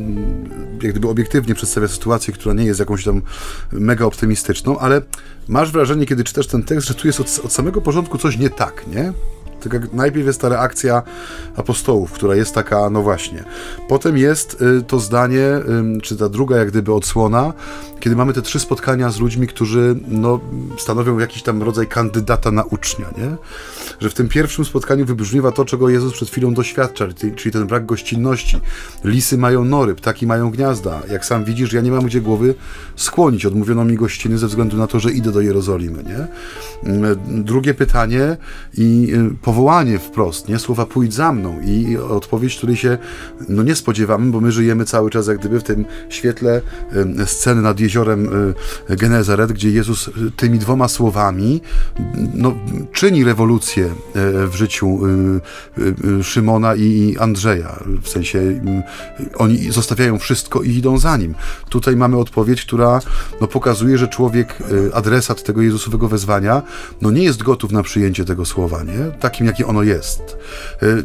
jak 0.82 0.92
gdyby 0.92 1.08
obiektywnie 1.08 1.54
przedstawia 1.54 1.88
sytuację, 1.88 2.34
która 2.34 2.54
nie 2.54 2.64
jest 2.64 2.80
jakąś 2.80 3.04
tam 3.04 3.22
mega 3.72 4.04
optymistyczną, 4.04 4.78
ale 4.78 5.02
masz 5.48 5.72
wrażenie, 5.72 6.06
kiedy 6.06 6.24
czytasz 6.24 6.46
ten 6.46 6.62
tekst, 6.62 6.88
że 6.88 6.94
tu 6.94 7.06
jest 7.06 7.20
od, 7.20 7.40
od 7.44 7.52
samego 7.52 7.80
porządku 7.80 8.18
coś 8.18 8.38
nie 8.38 8.50
tak, 8.50 8.84
nie? 8.86 9.12
Tylko 9.60 9.78
najpierw 9.92 10.26
jest 10.26 10.40
ta 10.40 10.48
reakcja 10.48 11.02
apostołów, 11.56 12.12
która 12.12 12.34
jest 12.34 12.54
taka, 12.54 12.90
no 12.90 13.02
właśnie. 13.02 13.44
Potem 13.88 14.18
jest 14.18 14.62
y, 14.62 14.82
to 14.82 15.00
zdanie, 15.00 15.46
czy 16.02 16.16
ta 16.16 16.28
druga 16.28 16.56
jak 16.56 16.70
gdyby 16.70 16.94
odsłona, 16.94 17.52
kiedy 18.00 18.16
mamy 18.16 18.32
te 18.32 18.42
trzy 18.42 18.60
spotkania 18.60 19.10
z 19.10 19.20
ludźmi, 19.20 19.46
którzy 19.46 19.96
no, 20.08 20.40
stanowią 20.78 21.18
jakiś 21.18 21.42
tam 21.42 21.62
rodzaj 21.62 21.86
kandydata 21.86 22.50
na 22.50 22.62
ucznia, 22.62 23.06
nie? 23.18 23.36
Że 24.00 24.10
w 24.10 24.14
tym 24.14 24.28
pierwszym 24.28 24.64
spotkaniu 24.64 25.06
wybrzmiewa 25.06 25.52
to, 25.52 25.64
czego 25.64 25.88
Jezus 25.88 26.12
przed 26.12 26.28
chwilą 26.28 26.54
doświadcza, 26.54 27.06
czyli 27.36 27.52
ten 27.52 27.66
brak 27.66 27.86
gościnności. 27.86 28.60
Lisy 29.04 29.38
mają 29.38 29.64
nory, 29.64 29.94
ptaki 29.94 30.26
mają 30.26 30.50
gniazda. 30.50 31.02
Jak 31.10 31.24
sam 31.24 31.44
widzisz, 31.44 31.72
ja 31.72 31.80
nie 31.80 31.90
mam 31.90 32.06
gdzie 32.06 32.20
głowy 32.20 32.54
skłonić. 32.96 33.46
Odmówiono 33.46 33.84
mi 33.84 33.96
gościny 33.96 34.38
ze 34.38 34.46
względu 34.46 34.76
na 34.76 34.86
to, 34.86 35.00
że 35.00 35.12
idę 35.12 35.32
do 35.32 35.40
Jerozolimy, 35.40 36.04
nie? 36.04 36.26
Drugie 37.42 37.74
pytanie 37.74 38.36
i 38.74 39.12
y, 39.14 39.36
powołanie 39.56 39.98
wprost, 39.98 40.48
nie? 40.48 40.58
Słowa 40.58 40.86
pójdź 40.86 41.14
za 41.14 41.32
mną 41.32 41.60
i 41.64 41.96
odpowiedź, 41.96 42.56
której 42.56 42.76
się 42.76 42.98
no 43.48 43.62
nie 43.62 43.74
spodziewamy, 43.74 44.30
bo 44.30 44.40
my 44.40 44.52
żyjemy 44.52 44.84
cały 44.84 45.10
czas 45.10 45.26
jak 45.26 45.38
gdyby 45.38 45.60
w 45.60 45.62
tym 45.62 45.84
świetle 46.08 46.62
sceny 47.26 47.62
nad 47.62 47.80
jeziorem 47.80 48.54
y, 48.90 48.96
Genezaret, 48.96 49.52
gdzie 49.52 49.70
Jezus 49.70 50.08
y, 50.08 50.12
tymi 50.36 50.58
dwoma 50.58 50.88
słowami 50.88 51.60
no, 52.34 52.54
czyni 52.92 53.24
rewolucję 53.24 53.84
y, 53.84 53.90
w 54.46 54.54
życiu 54.54 55.00
Szymona 56.22 56.74
i 56.74 57.16
Andrzeja. 57.20 57.80
W 58.02 58.08
sensie 58.08 58.60
oni 59.36 59.72
zostawiają 59.72 60.18
wszystko 60.18 60.62
i 60.62 60.70
idą 60.70 60.98
za 60.98 61.16
nim. 61.16 61.34
Tutaj 61.68 61.96
mamy 61.96 62.16
odpowiedź, 62.16 62.64
która 62.64 63.00
no, 63.40 63.46
pokazuje, 63.48 63.98
że 63.98 64.08
człowiek, 64.08 64.58
adresat 64.94 65.42
tego 65.42 65.62
Jezusowego 65.62 66.08
wezwania, 66.08 66.62
no 67.02 67.10
nie 67.10 67.22
jest 67.24 67.42
gotów 67.42 67.72
na 67.72 67.82
przyjęcie 67.82 68.24
tego 68.24 68.44
słowa, 68.44 68.82
nie? 68.82 69.18
Takim, 69.36 69.46
jakie 69.46 69.66
ono 69.66 69.82
jest. 69.82 70.36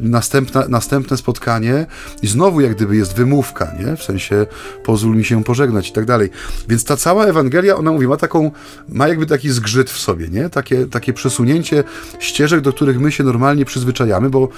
Następna, 0.02 0.66
następne 0.70 1.18
spotkanie 1.18 1.86
i 2.22 2.28
znowu 2.28 2.62
jak 2.62 2.76
gdyby 2.76 2.96
jest 2.96 3.16
wymówka, 3.16 3.72
nie? 3.80 3.98
W 3.98 4.04
sensie 4.04 4.46
pozwól 4.84 5.16
mi 5.16 5.26
się 5.26 5.44
pożegnać 5.44 5.90
i 5.90 5.92
tak 5.92 6.06
dalej. 6.06 6.30
Więc 6.70 6.86
ta 6.86 6.98
cała 6.98 7.26
Ewangelia, 7.26 7.76
ona 7.76 7.92
mówi, 7.92 8.08
ma 8.08 8.18
taką, 8.18 8.52
ma 8.90 9.08
jakby 9.08 9.26
taki 9.26 9.50
zgrzyt 9.50 9.90
w 9.90 10.00
sobie, 10.00 10.28
nie? 10.28 10.50
Takie, 10.50 10.86
takie 10.86 11.14
przesunięcie 11.14 11.84
ścieżek, 12.20 12.62
do 12.62 12.74
których 12.74 13.00
my 13.00 13.12
się 13.12 13.24
normalnie 13.24 13.66
przyzwyczajamy, 13.66 14.30
bo 14.30 14.50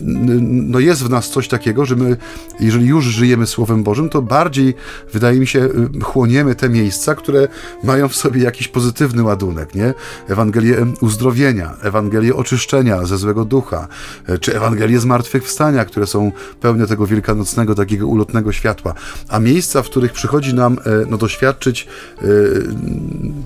no 0.00 0.78
jest 0.78 1.04
w 1.04 1.10
nas 1.10 1.30
coś 1.30 1.48
takiego, 1.48 1.84
że 1.84 1.96
my, 1.96 2.16
jeżeli 2.60 2.86
już 2.86 3.04
żyjemy 3.04 3.46
Słowem 3.46 3.82
Bożym, 3.82 4.08
to 4.08 4.22
bardziej, 4.22 4.74
wydaje 5.12 5.40
mi 5.40 5.46
się, 5.46 5.60
y, 5.60 6.00
chłoniemy 6.02 6.54
te 6.54 6.68
miejsca, 6.68 7.14
które 7.14 7.48
mają 7.84 8.08
w 8.08 8.16
sobie 8.16 8.42
jakiś 8.42 8.68
pozytywny 8.68 9.22
ładunek, 9.22 9.74
nie? 9.74 9.94
Ewangelię 10.28 10.86
uzdrowienia, 11.00 11.74
Ewangelię 11.82 12.34
oczyszczenia 12.34 13.06
ze 13.06 13.15
złego 13.16 13.44
ducha, 13.44 13.88
e, 14.26 14.38
czy 14.38 14.56
Ewangelię 14.56 15.00
zmartwychwstania, 15.00 15.84
które 15.84 16.06
są 16.06 16.32
pełne 16.60 16.86
tego 16.86 17.06
wielkanocnego, 17.06 17.74
takiego 17.74 18.06
ulotnego 18.06 18.52
światła. 18.52 18.94
A 19.28 19.38
miejsca, 19.38 19.82
w 19.82 19.86
których 19.86 20.12
przychodzi 20.12 20.54
nam 20.54 20.78
e, 20.78 21.06
no, 21.10 21.16
doświadczyć 21.16 21.86
e, 22.18 22.24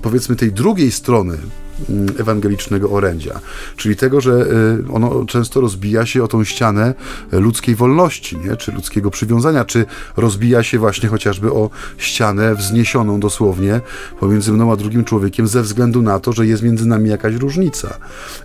powiedzmy 0.01 0.35
tej 0.35 0.51
drugiej 0.51 0.91
strony 0.91 1.37
ewangelicznego 2.19 2.89
orędzia, 2.89 3.39
czyli 3.75 3.95
tego, 3.95 4.21
że 4.21 4.31
y, 4.31 4.93
ono 4.93 5.25
często 5.25 5.61
rozbija 5.61 6.05
się 6.05 6.23
o 6.23 6.27
tą 6.27 6.43
ścianę 6.43 6.93
ludzkiej 7.31 7.75
wolności, 7.75 8.37
nie? 8.37 8.55
czy 8.55 8.71
ludzkiego 8.71 9.11
przywiązania, 9.11 9.65
czy 9.65 9.85
rozbija 10.17 10.63
się 10.63 10.79
właśnie 10.79 11.09
chociażby 11.09 11.51
o 11.51 11.69
ścianę 11.97 12.55
wzniesioną 12.55 13.19
dosłownie 13.19 13.81
pomiędzy 14.19 14.51
mną 14.51 14.71
a 14.71 14.75
drugim 14.75 15.03
człowiekiem 15.03 15.47
ze 15.47 15.61
względu 15.61 16.01
na 16.01 16.19
to, 16.19 16.33
że 16.33 16.47
jest 16.47 16.63
między 16.63 16.87
nami 16.87 17.09
jakaś 17.09 17.35
różnica. 17.35 17.97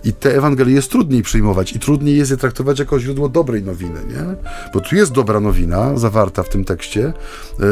I 0.03 0.13
te 0.13 0.37
Ewangelie 0.37 0.73
jest 0.73 0.91
trudniej 0.91 1.23
przyjmować 1.23 1.73
i 1.73 1.79
trudniej 1.79 2.17
jest 2.17 2.31
je 2.31 2.37
traktować 2.37 2.79
jako 2.79 2.99
źródło 2.99 3.29
dobrej 3.29 3.63
nowiny, 3.63 3.99
nie? 4.07 4.35
Bo 4.73 4.79
tu 4.79 4.95
jest 4.95 5.11
dobra 5.11 5.39
nowina 5.39 5.97
zawarta 5.97 6.43
w 6.43 6.49
tym 6.49 6.65
tekście 6.65 7.07
y, 7.07 7.13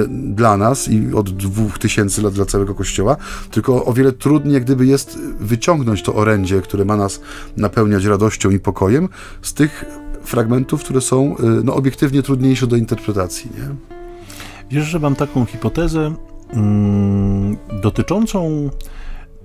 dla 0.10 0.58
nas 0.58 0.88
i 0.88 1.14
od 1.14 1.30
dwóch 1.30 1.80
tysięcy 1.80 2.22
lat 2.22 2.34
dla 2.34 2.46
całego 2.46 2.76
Kościoła, 2.76 3.18
tylko 3.52 3.86
o 3.86 3.94
wiele 3.94 4.12
trudniej 4.12 4.62
gdyby 4.62 4.86
jest 4.86 5.18
wyciągnąć 5.46 6.04
to 6.04 6.16
orędzie, 6.16 6.62
które 6.62 6.86
ma 6.86 6.98
nas 6.98 7.22
napełniać 7.58 8.06
radością 8.06 8.50
i 8.50 8.60
pokojem, 8.60 9.10
z 9.42 9.54
tych 9.54 9.86
fragmentów, 10.24 10.84
które 10.84 11.02
są 11.02 11.38
y, 11.38 11.64
no, 11.64 11.75
obiektywnie 11.75 12.24
trudniejsze 12.24 12.68
do 12.68 12.75
interpretacji. 12.75 13.52
Nie? 13.58 13.75
Wiesz, 14.72 14.86
że 14.86 15.00
mam 15.00 15.16
taką 15.16 15.46
hipotezę 15.46 16.16
mm, 16.54 17.58
dotyczącą 17.82 18.70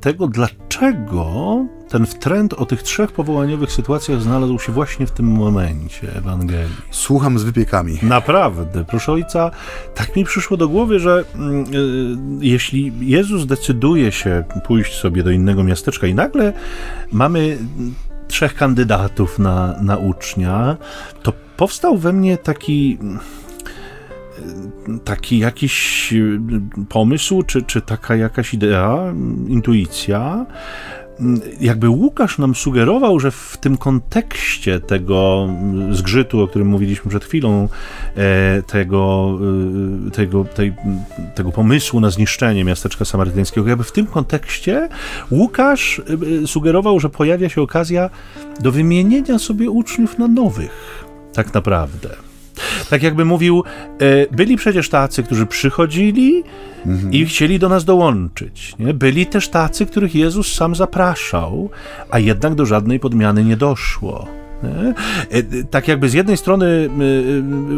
tego, 0.00 0.28
dlaczego 0.28 1.57
ten 1.88 2.07
trend 2.07 2.52
o 2.52 2.66
tych 2.66 2.83
trzech 2.83 3.12
powołaniowych 3.12 3.73
sytuacjach 3.73 4.23
znalazł 4.23 4.59
się 4.59 4.73
właśnie 4.73 5.07
w 5.07 5.11
tym 5.11 5.26
momencie 5.26 6.16
Ewangelii. 6.16 6.76
Słucham 6.90 7.38
z 7.38 7.42
wypiekami. 7.42 7.99
Naprawdę, 8.02 8.85
proszę 8.85 9.12
ojca, 9.12 9.50
tak 9.95 10.16
mi 10.16 10.25
przyszło 10.25 10.57
do 10.57 10.69
głowy, 10.69 10.99
że 10.99 11.21
y, 11.21 11.25
jeśli 12.40 12.92
Jezus 13.00 13.47
decyduje 13.47 14.12
się 14.12 14.45
pójść 14.66 14.95
sobie 14.95 15.23
do 15.23 15.30
innego 15.30 15.64
miasteczka 15.64 16.07
i 16.07 16.14
nagle 16.14 16.52
mamy 17.12 17.59
trzech 18.28 18.54
kandydatów 18.54 19.38
na, 19.38 19.83
na 19.83 19.97
ucznia, 19.97 20.76
to 21.23 21.33
powstał 21.57 21.99
we 21.99 22.12
mnie 22.12 22.37
taki 22.37 22.99
taki 25.04 25.38
jakiś 25.38 26.12
y, 26.12 26.40
pomysł, 26.88 27.42
czy, 27.42 27.62
czy 27.62 27.80
taka 27.80 28.16
jakaś 28.16 28.54
idea, 28.54 29.14
intuicja, 29.49 30.47
jakby 31.61 31.88
Łukasz 31.88 32.38
nam 32.38 32.54
sugerował, 32.54 33.20
że 33.20 33.30
w 33.30 33.59
tym 33.61 33.76
kontekście 33.76 34.80
tego 34.80 35.49
zgrzytu, 35.90 36.40
o 36.40 36.49
którym 36.49 36.68
mówiliśmy 36.68 37.11
przed 37.11 37.25
chwilą, 37.25 37.68
e, 38.16 38.62
tego, 38.62 39.38
e, 40.06 40.11
tego, 40.11 40.44
tej, 40.44 40.75
tego 41.35 41.52
pomysłu 41.52 42.00
na 42.00 42.11
zniszczenie 42.11 42.64
miasteczka 42.64 43.04
samarytańskiego, 43.04 43.68
jakby 43.68 43.85
w 43.85 43.92
tym 43.92 44.06
kontekście 44.06 44.88
Łukasz 45.30 46.02
sugerował, 46.47 47.00
że 47.00 47.11
pojawia 47.11 47.49
się 47.49 47.62
okazja 47.62 48.11
do 48.61 48.73
wymienienia 48.73 49.38
sobie 49.38 49.70
uczniów 49.70 50.18
na 50.18 50.28
nowych, 50.28 51.04
tak 51.32 51.54
naprawdę. 51.54 52.29
Tak 52.90 53.02
jakby 53.02 53.25
mówił, 53.25 53.64
e, 53.99 54.37
byli 54.37 54.56
przecież 54.56 54.88
tacy, 54.88 55.23
którzy 55.23 55.47
przychodzili 55.47 56.42
mhm. 56.87 57.12
i 57.12 57.26
chcieli 57.26 57.59
do 57.59 57.68
nas 57.68 57.85
dołączyć. 57.85 58.75
Nie? 58.78 58.94
Byli 58.94 59.26
też 59.26 59.49
tacy, 59.49 59.87
których 59.87 60.14
Jezus 60.14 60.54
sam 60.54 60.75
zapraszał, 60.75 61.70
a 62.11 62.18
jednak 62.18 62.54
do 62.54 62.66
żadnej 62.66 63.00
podmiany 63.00 63.44
nie 63.44 63.56
doszło. 63.56 64.28
E, 65.30 65.42
tak 65.70 65.88
jakby 65.88 66.09
z 66.09 66.12
jednej 66.12 66.37
strony 66.37 66.90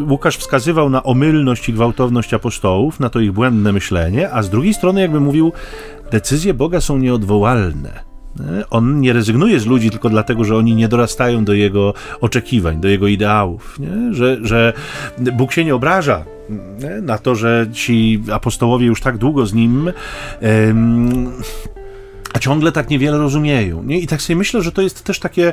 Łukasz 0.09 0.37
wskazywał 0.37 0.91
na 0.91 1.03
omylność 1.03 1.69
i 1.69 1.73
gwałtowność 1.73 2.35
apostołów, 2.35 3.01
na 3.01 3.11
to 3.11 3.21
ich 3.21 3.33
błędne 3.33 3.73
myślenie, 3.73 4.31
a 4.33 4.43
z 4.43 4.51
drugiej 4.51 4.75
strony 4.75 5.01
jakby 5.01 5.21
mówił, 5.21 5.53
decyzje 6.11 6.55
Boga 6.55 6.81
są 6.81 6.99
nieodwołalne. 6.99 8.12
On 8.71 9.01
nie 9.01 9.13
rezygnuje 9.13 9.61
z 9.61 9.67
ludzi 9.67 9.91
tylko 9.91 10.11
dlatego, 10.11 10.45
że 10.45 10.57
oni 10.57 10.75
nie 10.75 10.89
dorastają 10.89 11.45
do 11.45 11.53
jego 11.53 11.95
oczekiwań, 12.21 12.81
do 12.81 12.89
jego 12.89 13.07
ideałów, 13.07 13.79
nie? 13.79 14.15
Że, 14.15 14.39
że 14.43 14.73
Bóg 15.19 15.53
się 15.53 15.65
nie 15.65 15.75
obraża 15.75 16.25
na 17.03 17.19
to, 17.19 17.35
że 17.35 17.67
ci 17.73 18.23
apostołowie 18.33 18.87
już 18.87 19.01
tak 19.01 19.19
długo 19.19 19.47
z 19.47 19.55
nim 19.55 19.93
a 22.33 22.39
ciągle 22.39 22.73
tak 22.73 22.91
niewiele 22.91 23.19
rozumieją. 23.19 23.83
Nie? 23.83 23.99
I 23.99 24.07
tak 24.07 24.23
sobie 24.23 24.37
myślę, 24.37 24.63
że 24.63 24.73
to 24.73 24.83
jest 24.83 25.05
też 25.05 25.19
takie, 25.19 25.53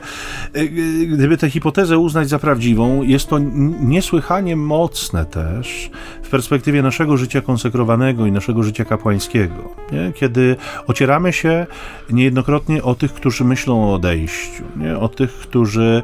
e, 0.54 0.66
gdyby 1.06 1.38
tę 1.38 1.50
hipotezę 1.50 1.98
uznać 1.98 2.30
za 2.30 2.40
prawdziwą, 2.40 3.04
jest 3.04 3.28
to 3.28 3.40
niesłychanie 3.82 4.56
mocne 4.56 5.26
też 5.26 5.92
w 6.24 6.30
perspektywie 6.30 6.82
naszego 6.82 7.18
życia 7.18 7.42
konsekrowanego 7.42 8.26
i 8.26 8.32
naszego 8.32 8.64
życia 8.64 8.86
kapłańskiego. 8.86 9.76
Nie? 9.92 10.12
Kiedy 10.16 10.56
ocieramy 10.88 11.34
się 11.34 11.68
niejednokrotnie 12.10 12.84
o 12.84 12.96
tych, 12.96 13.14
którzy 13.14 13.44
myślą 13.44 13.84
o 13.84 13.94
odejściu, 13.94 14.64
nie? 14.76 14.98
o 14.98 15.10
tych, 15.10 15.32
którzy 15.32 16.04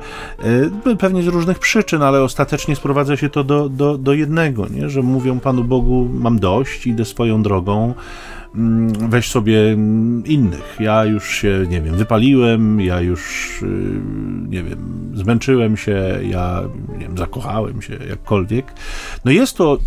e, 0.85 0.95
pewnie 0.95 1.23
z 1.23 1.27
różnych 1.27 1.59
przyczyn, 1.59 2.01
ale 2.01 2.23
ostatecznie 2.23 2.75
sprowadza 2.75 3.17
się 3.17 3.29
to 3.29 3.43
do, 3.43 3.69
do, 3.69 3.97
do 3.97 4.13
jednego, 4.13 4.67
nie? 4.67 4.89
że 4.89 5.01
mówią 5.01 5.39
Panu 5.39 5.63
Bogu, 5.63 6.09
mam 6.13 6.39
dość, 6.39 6.87
idę 6.87 7.05
swoją 7.05 7.43
drogą, 7.43 7.93
weź 9.09 9.31
sobie 9.31 9.59
mm, 9.59 10.25
innych. 10.25 10.77
Ja 10.79 11.05
już 11.05 11.29
się, 11.29 11.65
nie 11.69 11.81
wiem, 11.81 11.95
wypaliłem, 11.95 12.81
ja 12.81 13.01
już, 13.01 13.51
y, 13.61 14.01
nie 14.47 14.63
wiem, 14.63 15.11
zmęczyłem 15.13 15.77
się, 15.77 16.19
ja, 16.29 16.61
nie 16.93 16.99
wiem, 16.99 17.17
zakochałem 17.17 17.81
się, 17.81 17.97
jakkolwiek. 18.09 18.73
No 19.25 19.31
jest 19.31 19.57
to 19.57 19.77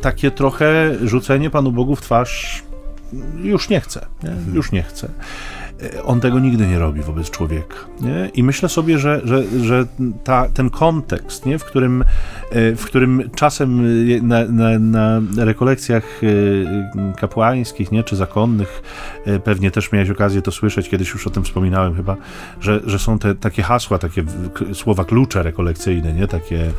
takie 0.00 0.30
trochę 0.30 0.96
rzucenie 1.02 1.50
Panu 1.50 1.72
Bogu 1.72 1.96
w 1.96 2.02
twarz, 2.02 2.62
już 3.42 3.68
nie 3.68 3.80
chcę, 3.80 4.06
nie? 4.22 4.54
już 4.54 4.72
nie 4.72 4.82
chcę. 4.82 5.08
E, 5.82 6.02
on 6.02 6.20
tego 6.20 6.38
nigdy 6.38 6.66
nie 6.66 6.78
robi 6.78 7.02
wobec 7.02 7.30
człowieka. 7.30 7.76
Nie? 8.00 8.30
I 8.34 8.42
myślę 8.42 8.68
sobie, 8.68 8.98
że, 8.98 9.20
że, 9.24 9.44
że 9.60 9.86
ta, 10.24 10.48
ten 10.48 10.70
kontekst, 10.70 11.46
nie? 11.46 11.58
W, 11.58 11.64
którym, 11.64 12.04
w 12.52 12.84
którym 12.84 13.30
czasem 13.34 13.82
na, 14.22 14.44
na, 14.44 14.78
na 14.78 15.44
rekolekcjach 15.44 16.20
kapłańskich 17.16 17.92
nie? 17.92 18.04
czy 18.04 18.16
zakonnych, 18.16 18.82
pewnie 19.44 19.70
też 19.70 19.92
miałeś 19.92 20.10
okazję 20.10 20.42
to 20.42 20.52
słyszeć, 20.52 20.88
kiedyś 20.88 21.12
już 21.12 21.26
o 21.26 21.30
tym 21.30 21.44
wspominałem 21.44 21.94
chyba, 21.94 22.16
że, 22.60 22.80
że 22.86 22.98
są 22.98 23.18
te 23.18 23.34
takie 23.34 23.62
hasła, 23.62 23.98
takie 23.98 24.24
słowa 24.72 25.04
klucze 25.04 25.42
rekolekcyjne, 25.42 26.12
nie? 26.12 26.28
takie 26.28 26.70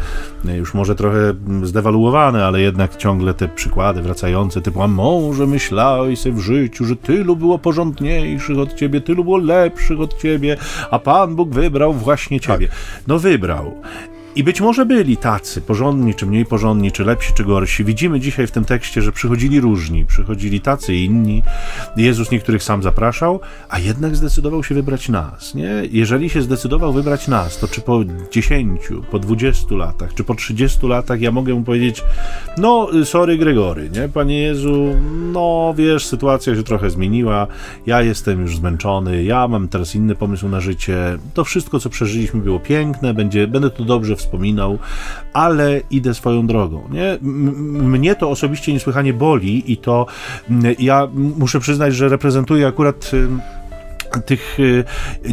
już 0.46 0.74
może 0.74 0.96
trochę 0.96 1.34
zdewaluowane, 1.64 2.46
ale 2.46 2.62
jednak 2.62 2.96
ciągle 2.96 3.34
te 3.34 3.48
przykłady 3.48 4.02
wracające, 4.02 4.62
typu 4.62 4.82
a 4.82 4.88
może 4.88 5.48
myślałeś 5.48 6.20
sobie 6.20 6.36
w 6.36 6.40
życiu, 6.40 6.86
że 6.86 6.96
tylu 6.96 7.36
było 7.36 7.60
porządniejszych 7.60 8.58
od 8.58 8.74
ciebie, 8.74 8.87
tylu 8.90 9.24
było 9.24 9.38
lepszych 9.38 10.00
od 10.00 10.22
ciebie, 10.22 10.58
a 10.92 11.00
Pan 11.00 11.36
Bóg 11.36 11.50
wybrał 11.50 11.94
właśnie 11.94 12.40
ciebie. 12.40 12.68
Tak. 12.68 12.78
No 13.08 13.20
wybrał. 13.20 13.82
I 14.38 14.44
być 14.44 14.62
może 14.62 14.86
byli 14.86 15.18
tacy, 15.18 15.62
porządni, 15.62 16.16
czy 16.16 16.26
mniej 16.26 16.46
porządni, 16.46 16.92
czy 16.92 17.04
lepsi, 17.04 17.34
czy 17.34 17.44
gorsi. 17.44 17.84
Widzimy 17.84 18.20
dzisiaj 18.20 18.48
w 18.48 18.52
tym 18.52 18.66
tekście, 18.66 19.02
że 19.02 19.12
przychodzili 19.12 19.60
różni, 19.60 20.06
przychodzili 20.06 20.62
tacy 20.62 20.96
i 20.96 21.06
inni. 21.06 21.44
Jezus 21.96 22.32
niektórych 22.32 22.64
sam 22.64 22.84
zapraszał, 22.84 23.40
a 23.70 23.80
jednak 23.80 24.16
zdecydował 24.16 24.64
się 24.64 24.76
wybrać 24.76 25.10
nas. 25.10 25.56
Nie? 25.56 25.70
Jeżeli 25.92 26.30
się 26.30 26.42
zdecydował 26.42 26.94
wybrać 26.94 27.28
nas, 27.28 27.60
to 27.60 27.68
czy 27.68 27.82
po 27.82 28.00
10, 28.32 28.82
po 29.12 29.20
20 29.20 29.76
latach, 29.76 30.14
czy 30.14 30.24
po 30.24 30.36
30 30.36 30.88
latach 30.88 31.22
ja 31.22 31.32
mogę 31.32 31.54
mu 31.54 31.64
powiedzieć, 31.64 32.04
no 32.58 32.90
sorry 33.06 33.38
Gregory, 33.38 33.90
nie? 33.90 34.10
Panie 34.10 34.40
Jezu, 34.40 34.96
no 35.32 35.74
wiesz, 35.78 36.06
sytuacja 36.06 36.56
się 36.56 36.64
trochę 36.64 36.90
zmieniła, 36.90 37.48
ja 37.86 38.02
jestem 38.02 38.42
już 38.42 38.58
zmęczony, 38.58 39.24
ja 39.24 39.48
mam 39.48 39.68
teraz 39.68 39.96
inny 39.96 40.16
pomysł 40.16 40.50
na 40.50 40.60
życie, 40.60 41.18
to 41.34 41.44
wszystko, 41.44 41.80
co 41.80 41.90
przeżyliśmy 41.90 42.42
było 42.42 42.60
piękne, 42.60 43.14
będzie, 43.14 43.48
będę 43.48 43.70
to 43.70 43.84
dobrze 43.84 44.16
wspominał, 44.16 44.27
wspominał, 44.28 44.78
ale 45.34 45.82
idę 45.92 46.14
swoją 46.14 46.48
drogą. 46.48 46.90
Nie? 46.92 47.18
Mnie 47.22 48.16
to 48.16 48.30
osobiście 48.30 48.74
niesłychanie 48.74 49.14
boli 49.14 49.72
i 49.72 49.78
to 49.78 50.06
ja 50.80 51.08
muszę 51.14 51.60
przyznać, 51.60 51.96
że 51.96 52.10
reprezentuję 52.10 52.68
akurat 52.68 53.12
tych 54.26 54.60
y, 54.60 54.84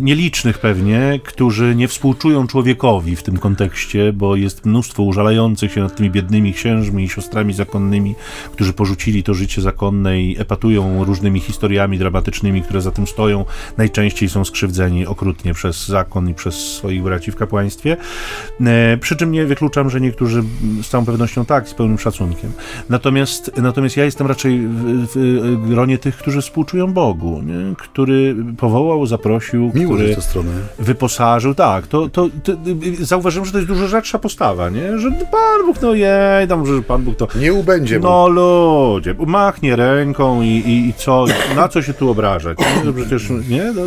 nielicznych 0.00 0.59
pewnie, 0.59 1.21
którzy 1.25 1.75
nie 1.75 1.88
współczują 1.88 2.47
człowiekowi 2.47 3.16
w 3.16 3.23
tym 3.23 3.38
kontekście, 3.38 4.12
bo 4.12 4.37
jest 4.37 4.66
mnóstwo 4.66 5.02
użalających 5.02 5.73
się 5.73 5.81
nad 5.81 5.97
tymi 5.97 6.11
biednymi 6.11 6.52
księżmi 6.52 7.04
i 7.04 7.09
siostrami 7.09 7.52
zakonnymi, 7.52 8.14
którzy 8.52 8.73
porzucili 8.73 9.23
to 9.23 9.35
życie 9.35 9.62
zakonne 9.62 10.21
i 10.21 10.40
epatują 10.40 11.04
różnymi 11.04 11.40
historiami 11.40 11.99
dramatycznymi, 11.99 12.62
które 12.62 12.81
za 12.81 12.90
tym 12.90 13.07
stoją. 13.07 13.45
Najczęściej 13.76 14.28
są 14.28 14.45
skrzywdzeni 14.45 15.07
okrutnie 15.07 15.54
przez 15.54 15.88
zakon 15.88 16.28
i 16.28 16.35
przez 16.35 16.54
swoich 16.54 17.02
braci 17.02 17.33
w 17.33 17.37
kapłaństwie. 17.37 17.97
E, 18.61 18.97
przy 18.97 19.16
czym 19.16 19.33
nie 19.33 19.45
wykluczam, 19.45 19.90
że 19.90 20.00
niektórzy 20.00 20.45
z 20.83 20.88
całą 20.88 21.04
pewnością 21.04 21.45
tak, 21.45 21.69
z 21.69 21.75
pełnym 21.75 21.99
szacunkiem. 21.99 22.52
Natomiast, 22.90 23.50
natomiast 23.57 23.97
ja 23.97 24.04
jestem 24.04 24.26
raczej 24.26 24.61
w, 24.66 25.09
w 25.64 25.69
gronie 25.69 25.99
tych, 25.99 26.16
którzy 26.16 26.43
współczują 26.43 26.93
Bogu, 26.93 27.43
nie? 27.43 27.75
który 27.76 28.35
powołał, 28.64 29.06
zaprosił, 29.06 29.71
Miło 29.75 29.94
który 29.94 30.16
wyposażył. 30.78 31.54
Tak, 31.54 31.87
to, 31.87 32.09
to, 32.09 32.28
to, 32.42 32.52
zauważyłem, 33.00 33.47
że 33.47 33.52
to 33.52 33.59
jest 33.59 33.68
dużo 33.68 33.88
rzadsza 33.88 34.18
postawa, 34.18 34.71
nie? 34.71 34.99
Że 34.99 35.11
Pan 35.11 35.66
Bóg, 35.66 35.83
no 35.83 35.94
jej, 35.94 36.49
tam, 36.49 36.66
że 36.66 36.83
Pan 36.83 37.02
Bóg 37.02 37.16
to... 37.16 37.28
Nie 37.40 37.52
ubędzie 37.52 37.99
No 37.99 38.28
ludzie, 38.28 39.14
machnie 39.26 39.76
ręką 39.76 40.42
i, 40.42 40.47
i, 40.47 40.88
i 40.88 40.94
co, 40.94 41.25
na 41.56 41.68
co 41.68 41.83
się 41.83 41.94
tu 41.94 42.11
obrażać? 42.11 42.59
Nie? 42.59 42.92
Przecież, 42.92 43.30
nie? 43.49 43.73
No, 43.75 43.83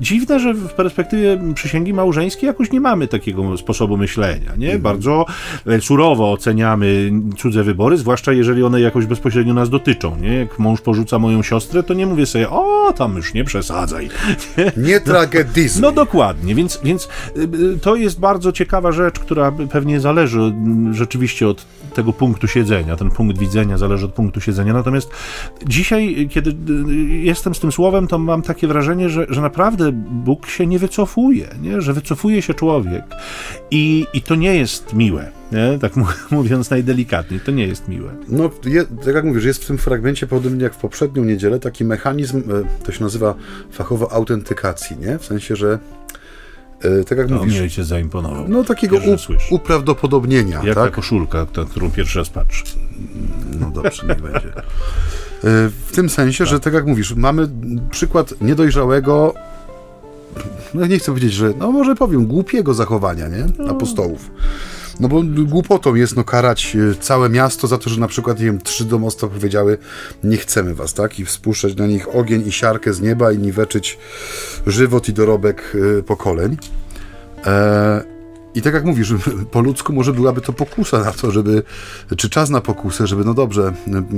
dziwne, 0.00 0.40
że 0.40 0.54
w 0.54 0.72
perspektywie 0.72 1.38
przysięgi 1.54 1.92
małżeńskiej 1.92 2.46
jakoś 2.46 2.72
nie 2.72 2.80
mamy 2.80 3.08
takiego 3.08 3.56
sposobu 3.58 3.96
myślenia, 3.96 4.50
nie? 4.58 4.66
Mhm. 4.66 4.82
Bardzo 4.82 5.26
e, 5.66 5.80
surowo 5.80 6.32
oceniamy 6.32 7.12
cudze 7.38 7.62
wybory, 7.62 7.96
zwłaszcza 7.96 8.32
jeżeli 8.32 8.62
one 8.62 8.80
jakoś 8.80 9.06
bezpośrednio 9.06 9.54
nas 9.54 9.70
dotyczą, 9.70 10.16
nie? 10.16 10.34
Jak 10.34 10.58
mąż 10.58 10.80
porzuca 10.80 11.18
moją 11.18 11.42
siostrę, 11.42 11.82
to 11.82 11.94
nie 11.94 12.06
mówię 12.06 12.26
sobie, 12.26 12.50
o, 12.50 12.92
tam 12.96 13.16
już 13.16 13.34
nie 13.34 13.44
przesadzaj, 13.44 13.99
nie 14.76 15.00
tragedizm. 15.00 15.82
No 15.82 15.92
dokładnie, 15.92 16.54
więc, 16.54 16.80
więc 16.84 17.08
y, 17.36 17.40
y, 17.40 17.78
to 17.78 17.96
jest 17.96 18.20
bardzo 18.20 18.52
ciekawa 18.52 18.92
rzecz, 18.92 19.18
która 19.18 19.52
pewnie 19.72 20.00
zależy 20.00 20.40
mm, 20.40 20.94
rzeczywiście 20.94 21.48
od 21.48 21.66
tego 21.94 22.12
punktu 22.12 22.48
siedzenia. 22.48 22.96
Ten 22.96 23.10
punkt 23.10 23.38
widzenia 23.38 23.78
zależy 23.78 24.06
od 24.06 24.12
punktu 24.12 24.40
siedzenia. 24.40 24.72
Natomiast 24.72 25.10
dzisiaj, 25.66 26.28
kiedy 26.30 26.50
y, 26.50 26.96
jestem 27.16 27.54
z 27.54 27.60
tym 27.60 27.72
słowem, 27.72 28.08
to 28.08 28.18
mam 28.18 28.42
takie 28.42 28.66
wrażenie, 28.66 29.08
że, 29.08 29.26
że 29.28 29.40
naprawdę 29.40 29.92
Bóg 29.92 30.46
się 30.46 30.66
nie 30.66 30.78
wycofuje, 30.78 31.48
nie? 31.60 31.80
że 31.80 31.92
wycofuje 31.92 32.42
się 32.42 32.54
człowiek. 32.54 33.04
I, 33.70 34.06
i 34.12 34.22
to 34.22 34.34
nie 34.34 34.56
jest 34.56 34.92
miłe. 34.92 35.39
Nie? 35.52 35.78
Tak 35.78 35.92
mówiąc 36.30 36.70
najdelikatniej, 36.70 37.40
to 37.40 37.50
nie 37.50 37.66
jest 37.66 37.88
miłe. 37.88 38.10
No, 38.28 38.50
je, 38.64 38.84
tak 39.04 39.14
jak 39.14 39.24
mówisz, 39.24 39.44
jest 39.44 39.64
w 39.64 39.66
tym 39.66 39.78
fragmencie, 39.78 40.26
podobnie 40.26 40.64
jak 40.64 40.74
w 40.74 40.76
poprzednią 40.76 41.24
niedzielę, 41.24 41.60
taki 41.60 41.84
mechanizm, 41.84 42.38
e, 42.38 42.84
to 42.84 42.92
się 42.92 43.04
nazywa 43.04 43.34
fachowo 43.72 44.12
autentykacji, 44.12 44.96
nie? 44.98 45.18
W 45.18 45.24
sensie, 45.24 45.56
że 45.56 45.78
e, 46.82 47.04
tak 47.04 47.18
jak 47.18 47.30
no, 47.30 47.36
mówisz. 47.36 47.60
mnie 47.60 47.70
cię 47.70 47.84
zaimponował. 47.84 48.48
No 48.48 48.64
takiego 48.64 48.96
u, 48.96 49.54
uprawdopodobnienia. 49.54 50.62
Jak 50.64 50.74
tak? 50.74 50.84
ta 50.84 50.90
koszulka, 50.90 51.46
na 51.56 51.64
którą 51.64 51.90
pierwszy 51.90 52.18
raz 52.18 52.28
patrzę. 52.28 52.64
No 53.60 53.70
dobrze, 53.70 54.06
niech 54.08 54.20
będzie. 54.20 54.48
E, 54.48 55.70
w 55.86 55.92
tym 55.92 56.08
sensie, 56.08 56.44
tak. 56.44 56.50
że 56.50 56.60
tak 56.60 56.74
jak 56.74 56.86
mówisz, 56.86 57.14
mamy 57.14 57.48
przykład 57.90 58.34
niedojrzałego, 58.40 59.34
no 60.74 60.86
nie 60.86 60.98
chcę 60.98 61.06
powiedzieć, 61.06 61.32
że, 61.32 61.52
no 61.58 61.72
może 61.72 61.94
powiem, 61.94 62.26
głupiego 62.26 62.74
zachowania, 62.74 63.28
nie? 63.28 63.46
No. 63.58 63.70
Apostołów. 63.70 64.30
No 64.30 64.79
bo 65.08 65.22
głupotą 65.44 65.94
jest 65.94 66.16
no 66.16 66.24
karać 66.24 66.76
e, 66.76 66.94
całe 66.94 67.28
miasto 67.28 67.66
za 67.66 67.78
to, 67.78 67.90
że 67.90 68.00
na 68.00 68.08
przykład, 68.08 68.38
nie 68.38 68.44
wiem, 68.44 68.60
trzy 68.60 68.84
domostwa 68.84 69.28
powiedziały 69.28 69.78
nie 70.24 70.36
chcemy 70.36 70.74
was, 70.74 70.94
tak? 70.94 71.20
I 71.20 71.26
spuszczać 71.26 71.76
na 71.76 71.86
nich 71.86 72.14
ogień 72.14 72.46
i 72.46 72.52
siarkę 72.52 72.92
z 72.92 73.00
nieba 73.00 73.32
i 73.32 73.38
niweczyć 73.38 73.98
żywot 74.66 75.08
i 75.08 75.12
dorobek 75.12 75.76
e, 75.98 76.02
pokoleń. 76.02 76.56
E, 77.46 78.02
I 78.54 78.62
tak 78.62 78.74
jak 78.74 78.84
mówisz, 78.84 79.14
po 79.50 79.60
ludzku 79.60 79.92
może 79.92 80.12
byłaby 80.12 80.40
to 80.40 80.52
pokusa 80.52 80.98
na 81.04 81.12
to, 81.12 81.30
żeby, 81.30 81.62
czy 82.16 82.30
czas 82.30 82.50
na 82.50 82.60
pokusę, 82.60 83.06
żeby 83.06 83.24
no 83.24 83.34
dobrze, 83.34 83.72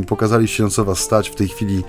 pokazaliście, 0.06 0.62
na 0.62 0.70
co 0.70 0.84
was 0.84 0.98
stać 0.98 1.30
w 1.30 1.34
tej 1.34 1.48
chwili 1.48 1.82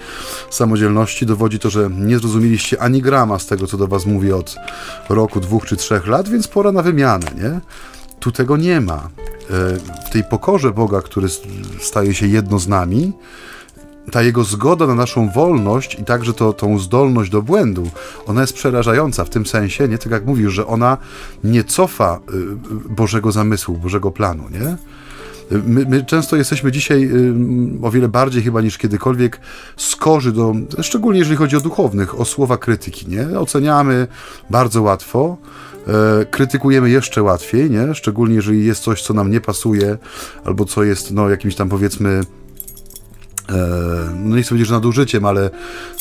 samodzielności. 0.50 1.26
Dowodzi 1.26 1.60
to, 1.60 1.70
że 1.70 1.90
nie 1.90 2.20
zrozumieliście 2.20 2.82
ani 2.82 3.02
grama 3.02 3.40
z 3.40 3.48
tego, 3.48 3.68
co 3.68 3.78
do 3.78 3.88
was 3.88 4.06
mówię 4.06 4.36
od 4.36 4.56
roku, 5.10 5.40
dwóch 5.40 5.66
czy 5.66 5.76
trzech 5.78 6.08
lat, 6.08 6.30
więc 6.30 6.48
pora 6.48 6.72
na 6.72 6.82
wymianę, 6.82 7.28
nie? 7.36 7.62
Tu 8.24 8.32
tego 8.32 8.58
nie 8.58 8.82
ma. 8.82 8.96
E, 8.96 9.10
w 10.08 10.10
tej 10.10 10.24
pokorze 10.24 10.72
Boga, 10.72 11.02
który 11.02 11.28
staje 11.80 12.14
się 12.14 12.28
jedno 12.28 12.60
z 12.60 12.68
nami, 12.68 13.14
ta 14.12 14.22
jego 14.22 14.44
zgoda 14.44 14.88
na 14.88 14.96
naszą 14.96 15.30
wolność 15.30 16.00
i 16.00 16.04
także 16.04 16.34
to, 16.34 16.54
tą 16.54 16.80
zdolność 16.80 17.32
do 17.32 17.42
błędu, 17.42 17.90
ona 18.26 18.42
jest 18.42 18.54
przerażająca 18.54 19.26
w 19.26 19.30
tym 19.30 19.46
sensie, 19.46 19.88
nie 19.88 19.98
tak 19.98 20.12
jak 20.12 20.26
mówisz, 20.26 20.54
że 20.54 20.68
ona 20.68 20.98
nie 21.44 21.64
cofa 21.64 22.20
y, 22.90 22.90
Bożego 22.90 23.32
zamysłu, 23.32 23.78
Bożego 23.78 24.12
planu, 24.12 24.44
nie? 24.52 24.78
My, 25.66 25.86
my, 25.86 26.06
często 26.06 26.36
jesteśmy 26.36 26.72
dzisiaj 26.72 27.10
o 27.82 27.92
wiele 27.92 28.08
bardziej 28.08 28.44
chyba 28.44 28.62
niż 28.62 28.78
kiedykolwiek 28.78 29.40
skorzy 29.78 30.32
do, 30.32 30.56
szczególnie 30.82 31.20
jeżeli 31.20 31.38
chodzi 31.38 31.56
o 31.56 31.60
duchownych, 31.60 32.20
o 32.20 32.26
słowa 32.26 32.58
krytyki, 32.58 33.08
nie? 33.08 33.40
Oceniamy 33.40 34.08
bardzo 34.50 34.82
łatwo, 34.82 35.38
e, 35.38 35.73
krytykujemy 36.32 36.90
jeszcze 36.90 37.24
łatwiej, 37.24 37.72
nie? 37.72 37.96
Szczególnie 37.96 38.36
jeżeli 38.36 38.66
jest 38.66 38.84
coś, 38.84 39.02
co 39.02 39.14
nam 39.14 39.32
nie 39.32 39.42
pasuje, 39.42 39.98
albo 40.44 40.66
co 40.66 40.84
jest, 40.84 41.12
no, 41.12 41.30
jakimś 41.30 41.56
tam 41.56 41.70
powiedzmy 41.70 42.24
E, 43.50 43.56
no 44.16 44.36
nie 44.36 44.42
chcę 44.42 44.50
powiedzieć, 44.50 44.68
że 44.68 44.74
nadużyciem, 44.74 45.26
ale 45.26 45.46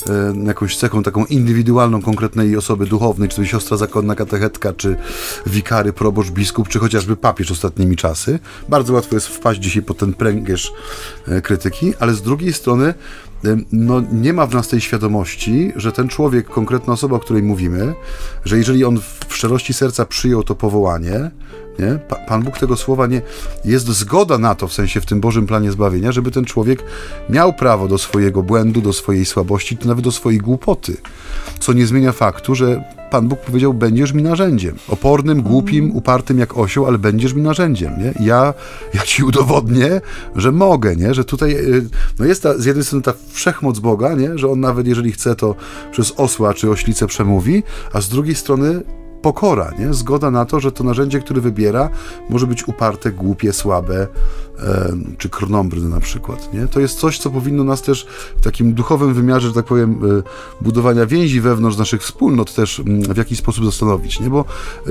e, 0.09 0.35
jakąś 0.47 0.77
cechą 0.77 1.03
taką 1.03 1.25
indywidualną, 1.25 2.03
konkretnej 2.03 2.57
osoby 2.57 2.87
duchownej, 2.87 3.29
czy 3.29 3.37
to 3.37 3.45
siostra 3.45 3.77
zakonna, 3.77 4.15
katechetka, 4.15 4.73
czy 4.73 4.97
wikary, 5.47 5.93
proboszcz, 5.93 6.31
biskup, 6.31 6.69
czy 6.69 6.79
chociażby 6.79 7.17
papież 7.17 7.51
ostatnimi 7.51 7.97
czasy. 7.97 8.39
Bardzo 8.69 8.93
łatwo 8.93 9.15
jest 9.15 9.27
wpaść 9.27 9.61
dzisiaj 9.61 9.83
pod 9.83 9.99
ten 9.99 10.15
pręgierz 10.15 10.73
e, 11.29 11.43
krytyki, 11.43 11.95
ale 11.99 12.15
z 12.15 12.23
drugiej 12.23 12.53
strony 12.53 12.95
no, 13.73 14.03
nie 14.13 14.33
ma 14.33 14.47
w 14.47 14.55
nas 14.55 14.69
tej 14.69 14.81
świadomości, 14.81 15.73
że 15.77 15.93
ten 15.93 16.09
człowiek, 16.09 16.49
konkretna 16.49 16.93
osoba, 16.93 17.17
o 17.17 17.21
której 17.21 17.43
mówimy, 17.43 17.95
że 18.45 18.59
jeżeli 18.59 18.85
on 18.85 18.99
w 19.29 19.35
szczerości 19.35 19.75
serca 19.75 20.07
przyjął 20.07 20.43
to 20.43 20.55
powołanie, 20.55 21.31
nie? 21.79 21.99
Pan 22.27 22.43
Bóg 22.43 22.59
tego 22.59 22.77
słowa 22.77 23.07
nie. 23.07 23.23
Jest 23.65 23.87
zgoda 23.87 24.39
na 24.39 24.55
to, 24.55 24.69
w 24.69 24.73
sensie 24.73 25.01
w 25.01 25.07
tym 25.07 25.21
Bożym 25.21 25.47
planie 25.47 25.73
zbawienia, 25.73 26.13
żeby 26.13 26.31
ten 26.31 26.45
człowiek 26.45 26.85
miał 27.29 27.53
prawo 27.53 27.89
do 27.89 27.99
swojego 27.99 28.43
błędu, 28.43 28.81
do 28.81 28.93
swojej 28.93 29.25
słabości, 29.25 29.79
nawet 29.85 30.05
do 30.05 30.13
swojej 30.13 30.39
głupoty. 30.39 30.97
Co 31.59 31.73
nie 31.73 31.87
zmienia 31.87 32.13
faktu, 32.13 32.55
że 32.55 32.85
Pan 33.13 33.29
Bóg 33.29 33.41
powiedział, 33.41 33.75
będziesz 33.75 34.13
mi 34.13 34.23
narzędziem. 34.23 34.77
Opornym, 34.89 35.43
głupim, 35.43 35.97
upartym 35.97 36.39
jak 36.39 36.59
osioł, 36.59 36.87
ale 36.87 36.99
będziesz 36.99 37.33
mi 37.33 37.43
narzędziem, 37.43 37.93
nie? 37.99 38.27
Ja, 38.27 38.55
ja 38.95 39.03
ci 39.03 39.25
udowodnię, 39.25 40.01
że 40.37 40.53
mogę, 40.53 40.97
nie? 40.97 41.15
Że 41.15 41.25
tutaj 41.25 41.53
y, 41.53 41.89
no 42.19 42.25
jest 42.25 42.43
ta, 42.43 42.59
z 42.59 42.65
jednej 42.65 42.85
strony 42.85 43.03
ta 43.03 43.13
wszechmoc 43.33 43.79
Boga, 43.79 44.15
nie? 44.15 44.39
Że 44.39 44.49
On 44.49 44.61
nawet 44.61 44.87
jeżeli 44.87 45.13
chce, 45.13 45.37
to 45.37 45.55
przez 45.91 46.13
osła 46.17 46.55
czy 46.55 46.71
oślicę 46.71 47.07
przemówi, 47.07 47.63
a 47.93 48.01
z 48.01 48.09
drugiej 48.09 48.35
strony 48.35 48.83
pokora, 49.23 49.73
nie? 49.79 49.95
zgoda 49.95 50.31
na 50.31 50.45
to, 50.45 50.61
że 50.61 50.73
to 50.73 50.85
narzędzie, 50.85 51.21
które 51.21 51.41
wybiera, 51.41 51.91
może 52.31 52.47
być 52.47 52.69
uparte, 52.69 53.13
głupie, 53.13 53.53
słabe, 53.53 54.07
e, 54.59 54.93
czy 55.19 55.29
krnąbrne 55.29 55.89
na 55.89 56.01
przykład. 56.01 56.55
Nie? 56.55 56.67
To 56.69 56.81
jest 56.81 56.99
coś, 56.99 57.19
co 57.19 57.31
powinno 57.31 57.65
nas 57.65 57.83
też 57.83 58.07
w 58.37 58.45
takim 58.45 58.75
duchowym 58.75 59.15
wymiarze, 59.15 59.49
że 59.49 59.55
tak 59.55 59.65
powiem, 59.65 60.01
e, 60.19 60.65
budowania 60.65 61.07
więzi 61.07 61.41
wewnątrz 61.41 61.77
naszych 61.77 62.03
wspólnot 62.03 62.55
też 62.55 62.81
m, 62.81 63.03
w 63.03 63.17
jakiś 63.17 63.39
sposób 63.39 63.65
zastanowić, 63.65 64.21
nie? 64.21 64.31
bo 64.31 64.45
e, 64.87 64.91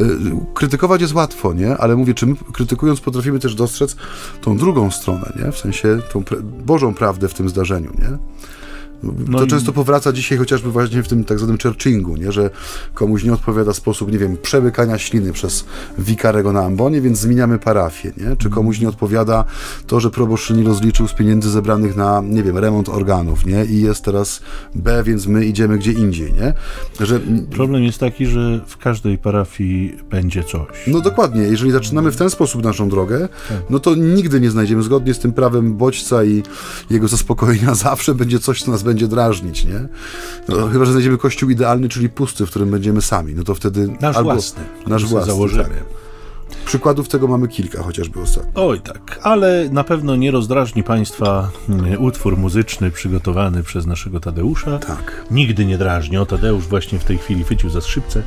krytykować 0.54 1.02
jest 1.02 1.13
łatwo, 1.13 1.54
nie? 1.54 1.78
ale 1.78 1.96
mówię, 1.96 2.13
czy 2.13 2.26
my 2.28 2.36
krytykując 2.54 3.02
potrafimy 3.02 3.39
też 3.39 3.56
dostrzec 3.56 3.96
tą 4.41 4.58
drugą 4.58 4.91
stronę, 4.91 5.34
nie? 5.46 5.52
w 5.52 5.58
sensie 5.58 6.00
tą 6.13 6.24
pre 6.24 6.38
Bożą 6.41 6.94
prawdę 6.94 7.28
w 7.28 7.34
tym 7.34 7.50
zdarzeniu. 7.50 7.91
Nie? 8.00 8.17
No 9.04 9.38
to 9.40 9.46
i... 9.46 9.48
często 9.48 9.74
powraca 9.74 10.14
dzisiaj 10.14 10.38
chociażby 10.38 10.72
właśnie 10.72 11.04
w 11.04 11.08
tym 11.08 11.24
tak 11.24 11.40
zwanym 11.40 11.58
churchingu, 11.64 12.18
nie? 12.18 12.32
że 12.32 12.50
komuś 12.94 13.24
nie 13.24 13.34
odpowiada 13.34 13.74
sposób, 13.74 14.12
nie 14.12 14.18
wiem, 14.18 14.38
przemykania 14.42 14.98
śliny 14.98 15.34
przez 15.34 15.66
wikarego 15.98 16.54
na 16.54 16.62
ambonie, 16.66 17.02
więc 17.02 17.20
zmieniamy 17.20 17.60
parafię, 17.60 18.12
nie? 18.18 18.36
Czy 18.36 18.50
komuś 18.50 18.80
nie 18.80 18.90
odpowiada 18.90 19.46
to, 19.88 20.00
że 20.00 20.10
proboszcz 20.10 20.50
nie 20.50 20.64
rozliczył 20.64 21.08
z 21.08 21.14
pieniędzy 21.14 21.50
zebranych 21.50 21.96
na, 21.96 22.22
nie 22.26 22.44
wiem, 22.44 22.58
remont 22.58 22.90
organów, 22.90 23.46
nie? 23.46 23.66
I 23.66 23.82
jest 23.82 24.04
teraz 24.04 24.42
B, 24.76 25.04
więc 25.04 25.28
my 25.28 25.46
idziemy 25.46 25.78
gdzie 25.78 25.92
indziej, 25.92 26.34
nie? 26.34 26.54
Że... 27.06 27.20
Problem 27.52 27.84
jest 27.84 28.00
taki, 28.00 28.26
że 28.26 28.62
w 28.68 28.78
każdej 28.78 29.18
parafii 29.18 29.98
będzie 30.10 30.44
coś. 30.44 30.88
No 30.88 31.02
dokładnie, 31.02 31.42
jeżeli 31.42 31.72
zaczynamy 31.72 32.12
w 32.12 32.18
ten 32.18 32.30
sposób 32.30 32.64
naszą 32.64 32.90
drogę, 32.90 33.30
tak. 33.50 33.58
no 33.70 33.80
to 33.80 33.96
nigdy 33.96 34.40
nie 34.40 34.52
znajdziemy, 34.52 34.84
zgodnie 34.84 35.14
z 35.14 35.20
tym 35.20 35.34
prawem 35.34 35.74
bodźca 35.74 36.24
i 36.24 36.44
jego 36.90 37.08
zaspokojenia, 37.08 37.76
zawsze 37.90 38.16
będzie 38.16 38.40
coś, 38.40 38.64
co 38.64 38.72
nas 38.72 38.84
będzie 38.84 38.90
będzie 38.91 39.08
drażnić, 39.08 39.65
nie? 39.65 39.88
No, 40.49 40.67
chyba, 40.67 40.86
że 40.86 40.91
znajdziemy 40.91 41.17
kościół 41.17 41.49
idealny, 41.49 41.89
czyli 41.89 42.10
pusty, 42.10 42.45
w 42.45 42.49
którym 42.49 42.71
będziemy 42.71 43.01
sami, 43.01 43.34
no 43.36 43.43
to 43.43 43.56
wtedy... 43.56 43.88
Nasz 44.01 44.17
albo, 44.17 44.32
własny. 44.32 44.63
Nasz 44.88 45.06
własny, 45.06 45.32
założymy. 45.32 45.63
Tak. 45.63 46.01
Przykładów 46.65 47.08
tego 47.08 47.27
mamy 47.27 47.47
kilka, 47.47 47.84
chociażby 47.84 48.21
ostatnio. 48.21 48.67
Oj 48.67 48.82
tak, 48.82 49.19
ale 49.23 49.69
na 49.71 49.84
pewno 49.84 50.15
nie 50.15 50.32
rozdrażni 50.32 50.84
Państwa 50.84 51.49
mm, 51.69 52.01
utwór 52.01 52.38
muzyczny 52.38 52.91
przygotowany 52.91 53.63
przez 53.63 53.86
naszego 53.86 54.19
Tadeusza. 54.19 54.80
Tak. 54.80 55.25
Nigdy 55.32 55.65
nie 55.65 55.77
drażni. 55.77 56.17
O, 56.17 56.25
Tadeusz 56.25 56.67
właśnie 56.67 56.99
w 56.99 57.04
tej 57.04 57.17
chwili 57.17 57.43
chycił 57.43 57.69
za 57.69 57.82
skrzypce, 57.82 58.23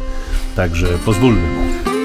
także 0.56 0.86
pozwólmy 1.04 1.40
mu. 1.40 2.03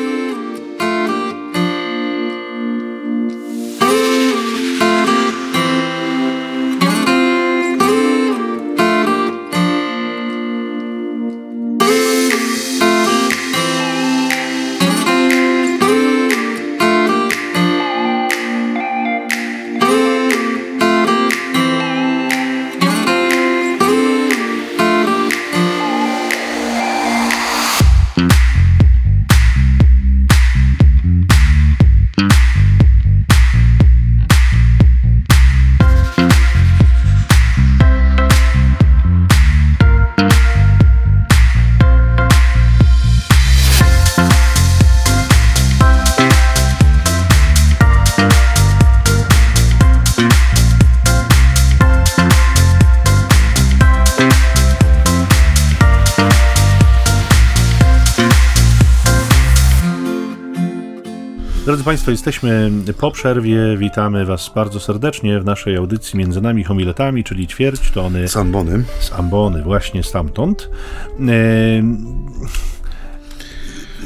Państwo, 61.89 62.12
jesteśmy 62.12 62.71
po 62.99 63.12
przerwie. 63.12 63.78
Witamy 63.78 64.25
Was 64.25 64.52
bardzo 64.56 64.80
serdecznie 64.80 65.39
w 65.39 65.45
naszej 65.45 65.75
audycji 65.75 66.19
Między 66.19 66.41
nami 66.41 66.63
homiletami, 66.63 67.23
czyli 67.23 67.47
ćwierć 67.47 67.91
tony. 67.91 68.28
Z 68.28 68.38
ambony. 68.38 68.84
Z 68.99 69.12
ambony, 69.12 69.63
właśnie 69.63 70.04
stamtąd. 70.04 70.69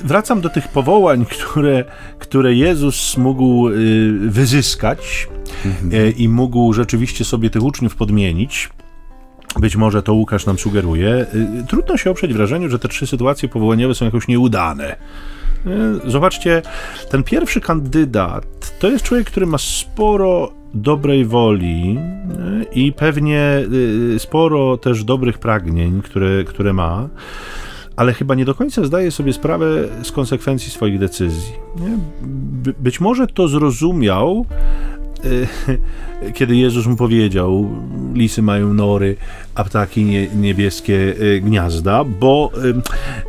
Wracam 0.03 0.41
do 0.41 0.49
tych 0.49 0.67
powołań, 0.67 1.25
które, 1.25 1.85
które 2.19 2.53
Jezus 2.53 3.17
mógł 3.17 3.69
y, 3.69 4.29
wyzyskać 4.29 5.27
mhm. 5.65 5.91
E, 5.93 6.09
i 6.09 6.29
mógł 6.29 6.73
rzeczywiście 6.73 7.25
sobie 7.25 7.49
tych 7.49 7.63
uczniów 7.63 7.95
podmienić. 7.95 8.69
Być 9.59 9.75
może 9.75 10.03
to 10.03 10.13
Łukasz 10.13 10.45
nam 10.45 10.59
sugeruje. 10.59 11.25
Y, 11.61 11.65
trudno 11.67 11.97
się 11.97 12.11
oprzeć 12.11 12.33
wrażeniu, 12.33 12.69
że 12.69 12.79
te 12.79 12.87
trzy 12.87 13.07
sytuacje 13.07 13.49
powołaniowe 13.49 13.95
są 13.95 14.05
jakoś 14.05 14.27
nieudane. 14.27 14.95
E, 15.67 16.09
zobaczcie, 16.09 16.61
ten 17.09 17.23
pierwszy 17.23 17.61
kandydat 17.61 18.79
to 18.79 18.89
jest 18.89 19.03
człowiek, 19.03 19.27
który 19.27 19.45
ma 19.45 19.57
sporo 19.57 20.51
dobrej 20.73 21.25
woli 21.25 21.97
e, 21.97 22.63
i 22.73 22.93
pewnie 22.93 23.39
e, 24.15 24.19
sporo 24.19 24.77
też 24.77 25.03
dobrych 25.03 25.37
pragnień, 25.37 26.01
które, 26.01 26.43
które 26.43 26.73
ma, 26.73 27.09
ale 27.95 28.13
chyba 28.13 28.35
nie 28.35 28.45
do 28.45 28.55
końca 28.55 28.85
zdaje 28.85 29.11
sobie 29.11 29.33
sprawę 29.33 29.65
z 30.03 30.11
konsekwencji 30.11 30.71
swoich 30.71 30.99
decyzji. 30.99 31.53
Być 32.79 32.99
może 32.99 33.27
to 33.27 33.47
zrozumiał 33.47 34.45
kiedy 36.33 36.55
Jezus 36.55 36.85
mu 36.87 36.95
powiedział, 36.95 37.69
lisy 38.13 38.41
mają 38.41 38.73
nory, 38.73 39.15
a 39.55 39.63
ptaki 39.63 40.03
nie, 40.03 40.27
niebieskie 40.27 40.93
y, 41.21 41.41
gniazda, 41.41 42.03
bo, 42.03 42.51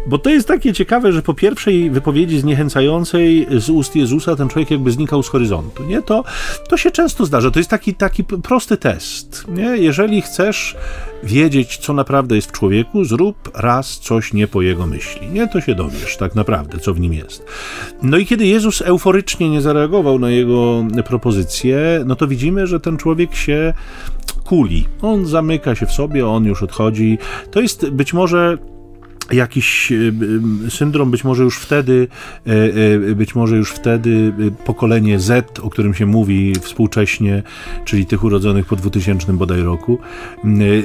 bo 0.07 0.19
to 0.19 0.31
jest 0.31 0.49
takie 0.49 0.73
ciekawe, 0.73 1.13
że 1.13 1.23
po 1.23 1.35
pierwszej 1.35 1.91
wypowiedzi 1.91 2.41
zniechęcającej 2.41 3.47
z 3.51 3.71
ust 3.71 3.97
Jezusa 3.97 4.37
ten 4.37 4.49
człowiek 4.49 4.71
jakby 4.71 4.91
znikał 4.91 5.23
z 5.23 5.29
horyzontu, 5.29 5.85
nie? 5.85 6.03
To, 6.03 6.25
to 6.69 6.77
się 6.77 6.91
często 6.91 7.27
zdarza, 7.27 7.51
to 7.51 7.59
jest 7.61 7.71
taki, 7.71 7.95
taki 7.95 8.25
prosty 8.25 8.77
test, 8.77 9.45
nie? 9.49 9.77
Jeżeli 9.77 10.23
chcesz 10.23 10.77
wiedzieć, 11.23 11.77
co 11.77 11.93
naprawdę 11.93 12.37
jest 12.37 12.49
w 12.49 12.53
człowieku, 12.53 13.05
zrób 13.05 13.51
raz 13.55 13.99
coś 13.99 14.33
nie 14.33 14.47
po 14.47 14.63
jego 14.63 14.87
myśli, 14.87 15.29
nie? 15.29 15.49
To 15.49 15.61
się 15.61 15.75
dowiesz 15.75 16.17
tak 16.17 16.35
naprawdę, 16.35 16.79
co 16.79 16.95
w 16.95 17.01
nim 17.01 17.13
jest. 17.13 17.45
No 18.03 18.17
i 18.17 18.27
kiedy 18.27 18.47
Jezus 18.47 18.83
euforycznie 18.83 19.51
nie 19.51 19.61
zareagował 19.61 20.19
na 20.19 20.31
jego 20.31 20.85
propozycję, 21.07 22.03
no 22.07 22.17
to 22.17 22.27
widzimy, 22.27 22.67
że 22.67 22.81
ten 22.81 22.97
człowiek 22.97 23.35
się 23.35 23.75
kuli. 24.33 24.87
On 25.03 25.27
zamyka 25.27 25.75
się 25.75 25.87
w 25.87 25.93
sobie, 25.93 26.27
on 26.27 26.45
już 26.45 26.63
odchodzi. 26.63 27.19
To 27.51 27.61
jest 27.61 27.91
być 27.91 28.13
może 28.13 28.59
jakiś 29.33 29.93
e, 29.93 30.71
syndrom 30.71 31.11
być 31.11 31.25
może 31.25 31.43
już 31.43 31.59
wtedy, 31.59 32.09
e, 32.47 33.15
być 33.15 33.35
może 33.35 33.57
już 33.57 33.71
wtedy 33.71 34.33
pokolenie 34.65 35.21
Z, 35.21 35.59
o 35.59 35.71
którym 35.71 35.95
się 35.95 36.07
mówi 36.07 36.53
współcześnie, 36.61 37.43
czyli 37.85 38.07
tych 38.07 38.25
urodzonych 38.25 38.67
po 38.67 38.77
2000 38.77 39.33
bodaj 39.33 39.63
roku, 39.63 39.99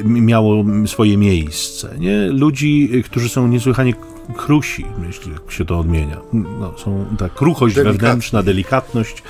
miało 0.06 0.66
swoje 0.86 1.18
miejsce. 1.18 1.96
Nie? 2.00 2.28
Ludzi, 2.28 3.04
którzy 3.06 3.30
są 3.30 3.48
niesłychanie 3.48 3.94
krusi, 4.38 4.86
jeśli 5.08 5.32
jak 5.32 5.52
się 5.52 5.66
to 5.66 5.80
odmienia. 5.80 6.18
No, 6.34 6.74
są 6.78 7.06
ta 7.18 7.30
kruchość 7.30 7.76
wewnętrzna, 7.76 8.44
delikatność 8.44 9.24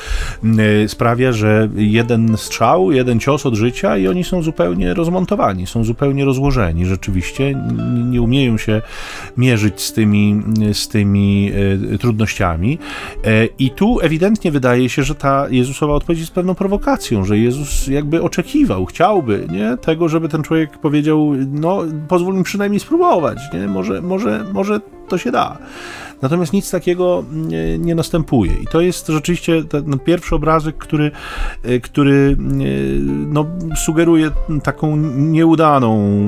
sprawia, 0.88 1.32
że 1.32 1.70
jeden 1.76 2.38
strzał, 2.38 2.92
jeden 2.92 3.20
cios 3.20 3.46
od 3.46 3.56
życia 3.56 3.98
i 3.98 4.08
oni 4.08 4.24
są 4.24 4.42
zupełnie 4.42 4.94
rozmontowani, 4.94 5.68
są 5.68 5.84
zupełnie 5.84 6.26
rozłożeni. 6.26 6.86
Rzeczywiście 6.86 7.64
nie 8.10 8.22
umieją 8.22 8.58
się 8.58 8.82
mierzyć 9.38 9.82
z 9.82 9.94
tymi, 9.94 10.42
z 10.74 10.88
tymi 10.88 11.52
e, 11.94 11.98
trudnościami. 11.98 12.80
E, 13.24 13.46
I 13.46 13.72
tu 13.72 14.00
ewidentnie 14.02 14.52
wydaje 14.52 14.90
się, 14.90 15.04
że 15.04 15.16
ta 15.16 15.50
Jezusowa 15.50 15.94
odpowiedź 15.94 16.20
jest 16.20 16.32
pewną 16.32 16.56
prowokacją, 16.56 17.26
że 17.26 17.38
Jezus 17.38 17.88
jakby 17.88 18.22
oczekiwał, 18.22 18.86
chciałby 18.86 19.48
nie? 19.52 19.78
tego, 19.78 20.10
żeby 20.10 20.30
ten 20.30 20.44
człowiek 20.44 20.78
powiedział, 20.78 21.34
no 21.52 21.84
pozwól 22.08 22.36
mi 22.36 22.44
przynajmniej 22.44 22.80
spróbować, 22.80 23.38
nie? 23.54 23.68
Może, 23.68 24.02
może, 24.02 24.46
może 24.54 24.80
to 25.08 25.18
się 25.18 25.32
da. 25.32 25.58
Natomiast 26.22 26.54
nic 26.54 26.72
takiego 26.72 27.24
nie, 27.32 27.78
nie 27.78 27.96
następuje. 27.96 28.52
I 28.64 28.68
to 28.68 28.82
jest 28.82 29.08
rzeczywiście 29.08 29.64
ten 29.64 30.00
pierwszy 30.00 30.36
obrazek, 30.36 30.78
który, 30.78 31.12
e, 31.64 31.80
który 31.80 32.38
e, 32.40 32.44
no, 33.06 33.46
sugeruje 33.76 34.32
taką 34.64 34.96
nieudaną 35.16 36.20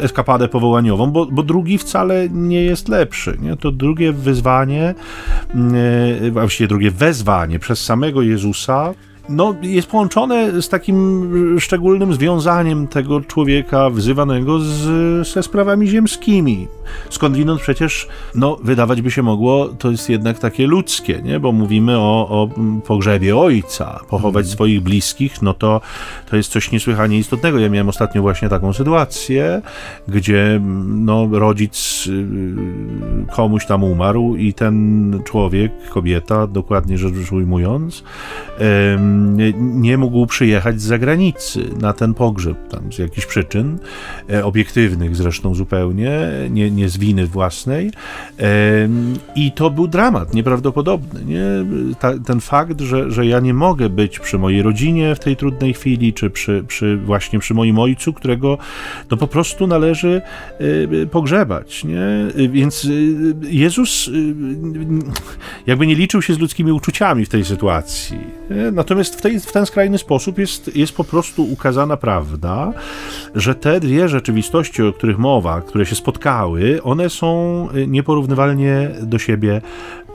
eskapadę 0.00 0.48
powołaniową, 0.48 1.10
bo, 1.10 1.26
bo 1.26 1.42
drugi 1.42 1.78
wcale 1.78 2.28
nie 2.28 2.62
jest 2.62 2.88
lepszy. 2.88 3.38
Nie? 3.40 3.56
To 3.56 3.72
drugie 3.72 4.12
wyzwanie, 4.12 4.94
e, 6.24 6.30
właściwie 6.30 6.68
drugie 6.68 6.90
wezwanie 6.90 7.58
przez 7.58 7.84
samego 7.84 8.22
Jezusa 8.22 8.94
no, 9.28 9.54
jest 9.62 9.88
połączone 9.88 10.62
z 10.62 10.68
takim 10.68 11.60
szczególnym 11.60 12.14
związaniem 12.14 12.86
tego 12.86 13.20
człowieka 13.20 13.90
wzywanego 13.90 14.60
z, 14.60 15.28
ze 15.28 15.42
sprawami 15.42 15.88
ziemskimi. 15.88 16.68
Skądinąd 17.10 17.60
przecież, 17.60 18.08
no, 18.34 18.56
wydawać 18.62 19.02
by 19.02 19.10
się 19.10 19.22
mogło, 19.22 19.68
to 19.68 19.90
jest 19.90 20.10
jednak 20.10 20.38
takie 20.38 20.66
ludzkie, 20.66 21.22
nie? 21.22 21.40
bo 21.40 21.52
mówimy 21.52 21.98
o, 21.98 22.28
o 22.28 22.48
pogrzebie 22.86 23.36
ojca, 23.36 24.00
pochować 24.08 24.44
mm. 24.44 24.52
swoich 24.52 24.80
bliskich, 24.80 25.42
no 25.42 25.54
to, 25.54 25.80
to 26.30 26.36
jest 26.36 26.52
coś 26.52 26.72
niesłychanie 26.72 27.18
istotnego. 27.18 27.58
Ja 27.58 27.68
miałem 27.68 27.88
ostatnio 27.88 28.22
właśnie 28.22 28.48
taką 28.48 28.72
sytuację, 28.72 29.62
gdzie 30.08 30.60
no, 30.86 31.28
rodzic 31.32 32.06
y, 32.06 32.26
komuś 33.36 33.66
tam 33.66 33.84
umarł 33.84 34.36
i 34.36 34.54
ten 34.54 35.20
człowiek, 35.24 35.72
kobieta, 35.90 36.46
dokładnie 36.46 36.98
rzecz 36.98 37.32
ujmując, 37.32 38.04
nie 39.58 39.98
mógł 39.98 40.26
przyjechać 40.26 40.80
z 40.80 40.84
zagranicy 40.84 41.70
na 41.80 41.92
ten 41.92 42.14
pogrzeb, 42.14 42.68
tam 42.68 42.92
z 42.92 42.98
jakichś 42.98 43.26
przyczyn, 43.26 43.78
e, 44.30 44.44
obiektywnych 44.44 45.16
zresztą 45.16 45.54
zupełnie, 45.54 46.10
nie, 46.50 46.70
nie 46.70 46.88
z 46.88 46.96
winy 46.96 47.26
własnej. 47.26 47.90
I 49.36 49.52
to 49.52 49.70
był 49.70 49.88
dramat 49.88 50.34
nieprawdopodobny. 50.34 51.24
Nie? 51.24 51.44
Ta, 52.00 52.18
ten 52.18 52.40
fakt, 52.40 52.80
że, 52.80 53.10
że 53.10 53.26
ja 53.26 53.40
nie 53.40 53.54
mogę 53.54 53.88
być 53.88 54.18
przy 54.18 54.38
mojej 54.38 54.62
rodzinie 54.62 55.14
w 55.14 55.18
tej 55.18 55.36
trudnej 55.36 55.74
chwili, 55.74 56.12
czy 56.12 56.30
przy, 56.30 56.64
przy 56.68 56.96
właśnie 56.96 57.38
przy 57.38 57.54
moim 57.54 57.78
ojcu, 57.78 58.12
którego 58.12 58.58
no 59.10 59.16
po 59.16 59.26
prostu 59.26 59.66
należy 59.66 60.22
e, 61.02 61.06
pogrzebać. 61.06 61.84
Nie? 61.84 62.06
Więc 62.48 62.84
e, 62.84 62.88
Jezus 63.48 64.10
jakby 65.66 65.86
nie 65.86 65.94
liczył 65.94 66.22
się 66.22 66.34
z 66.34 66.38
ludzkimi 66.38 66.72
uczuciami 66.72 67.24
w 67.24 67.28
tej 67.28 67.44
sytuacji. 67.44 68.18
Natomiast 68.72 69.03
w, 69.12 69.20
tej, 69.20 69.40
w 69.40 69.52
ten 69.52 69.66
skrajny 69.66 69.98
sposób 69.98 70.38
jest, 70.38 70.76
jest 70.76 70.96
po 70.96 71.04
prostu 71.04 71.44
ukazana 71.52 71.96
prawda, 71.96 72.72
że 73.34 73.54
te 73.54 73.80
dwie 73.80 74.08
rzeczywistości, 74.08 74.82
o 74.82 74.92
których 74.92 75.18
mowa, 75.18 75.60
które 75.60 75.86
się 75.86 75.94
spotkały, 75.94 76.82
one 76.82 77.10
są 77.10 77.68
nieporównywalnie 77.86 78.90
do 79.02 79.18
siebie 79.18 79.60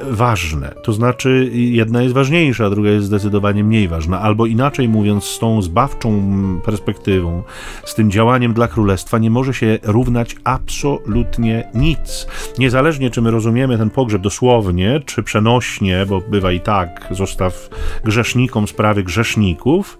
ważne. 0.02 0.76
To 0.84 0.94
znaczy, 0.94 1.50
jedna 1.54 2.02
jest 2.02 2.16
ważniejsza, 2.16 2.66
a 2.66 2.70
druga 2.70 2.90
jest 2.90 3.06
zdecydowanie 3.06 3.64
mniej 3.64 3.88
ważna. 3.88 4.22
Albo 4.22 4.46
inaczej 4.46 4.90
mówiąc, 4.90 5.24
z 5.24 5.40
tą 5.40 5.62
zbawczą 5.62 6.22
perspektywą, 6.66 7.44
z 7.86 7.96
tym 7.96 8.12
działaniem 8.12 8.54
dla 8.54 8.68
królestwa 8.68 9.18
nie 9.18 9.30
może 9.30 9.54
się 9.54 9.80
równać 9.84 10.36
absolutnie 10.44 11.70
nic. 11.74 12.28
Niezależnie, 12.58 13.10
czy 13.10 13.22
my 13.22 13.32
rozumiemy 13.32 13.78
ten 13.78 13.90
pogrzeb 13.90 14.22
dosłownie, 14.22 15.02
czy 15.06 15.24
przenośnie, 15.24 16.06
bo 16.06 16.22
bywa 16.22 16.52
i 16.52 16.60
tak, 16.60 17.08
zostaw 17.12 17.70
grzesznikom 18.04 18.68
sprawy 18.68 19.04
grzeszników, 19.04 19.98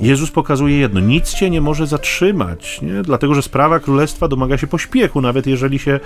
Jezus 0.00 0.30
pokazuje 0.30 0.78
jedno: 0.78 1.00
nic 1.00 1.34
cię 1.34 1.50
nie 1.50 1.60
może 1.60 1.86
zatrzymać, 1.86 2.82
nie? 2.82 3.02
dlatego 3.02 3.34
że 3.34 3.42
sprawa 3.42 3.80
królestwa 3.80 4.28
domaga 4.28 4.58
się 4.58 4.66
pośpiechu, 4.66 5.20
nawet 5.20 5.46
jeżeli 5.46 5.78
się 5.78 6.00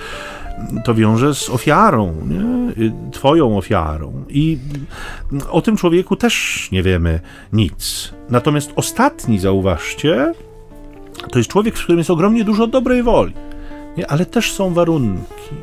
to 0.85 0.94
wiąże 0.94 1.35
z 1.35 1.50
ofiarą, 1.50 2.14
nie? 2.29 2.72
Twoją 3.12 3.59
ofiarą. 3.59 4.24
I 4.29 4.59
o 5.50 5.62
tym 5.62 5.76
człowieku 5.76 6.16
też 6.16 6.68
nie 6.72 6.83
wiemy 6.83 7.20
nic. 7.53 8.12
Natomiast 8.31 8.72
ostatni, 8.76 9.38
zauważcie, 9.38 10.33
to 11.31 11.38
jest 11.38 11.50
człowiek, 11.50 11.76
w 11.76 11.83
którym 11.83 11.98
jest 11.98 12.11
ogromnie 12.11 12.44
dużo 12.44 12.66
dobrej 12.66 13.03
woli, 13.03 13.35
nie? 13.96 14.07
ale 14.07 14.26
też 14.26 14.53
są 14.53 14.74
warunki. 14.74 15.55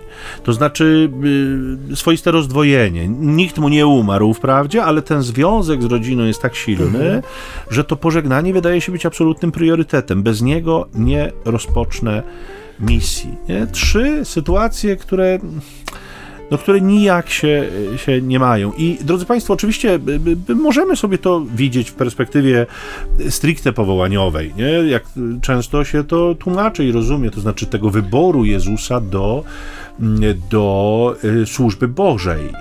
To 0.44 0.54
znaczy 0.54 1.10
y, 1.92 1.96
swoiste 1.96 2.32
rozdwojenie. 2.32 3.08
Nikt 3.08 3.58
mu 3.58 3.70
nie 3.70 3.88
umarł 3.88 4.34
wprawdzie, 4.34 4.84
ale 4.84 5.02
ten 5.02 5.22
związek 5.22 5.82
z 5.84 5.86
rodziną 5.86 6.24
jest 6.24 6.42
tak 6.42 6.56
silny, 6.56 6.86
mhm. 6.86 7.22
że 7.70 7.84
to 7.84 7.96
pożegnanie 7.96 8.54
wydaje 8.54 8.82
się 8.82 8.92
być 8.92 9.06
absolutnym 9.06 9.52
priorytetem. 9.52 10.24
Bez 10.24 10.42
niego 10.42 10.88
nie 10.94 11.32
rozpocznę 11.46 12.24
misji. 12.80 13.36
Nie? 13.50 13.68
Trzy 13.68 14.26
sytuacje, 14.26 14.96
które 14.96 15.40
no, 16.52 16.58
które 16.58 16.82
nijak 16.82 17.30
się, 17.30 17.70
się 17.98 18.22
nie 18.22 18.40
mają. 18.40 18.72
I 18.78 18.98
drodzy 19.02 19.26
Państwo, 19.26 19.54
oczywiście 19.54 20.00
możemy 20.56 20.96
sobie 20.96 21.18
to 21.18 21.46
widzieć 21.56 21.92
w 21.92 21.94
perspektywie 21.94 22.66
stricte 23.30 23.74
powołaniowej, 23.74 24.54
nie? 24.58 24.70
jak 24.70 25.04
często 25.42 25.84
się 25.84 26.04
to 26.04 26.36
tłumaczy 26.36 26.86
i 26.86 26.92
rozumie, 26.92 27.32
to 27.32 27.42
znaczy 27.42 27.66
tego 27.66 27.90
wyboru 27.90 28.46
Jezusa 28.46 29.02
do 29.02 29.44
do 30.52 31.16
y, 31.24 31.46
służby 31.46 31.88
Bożej, 31.88 32.54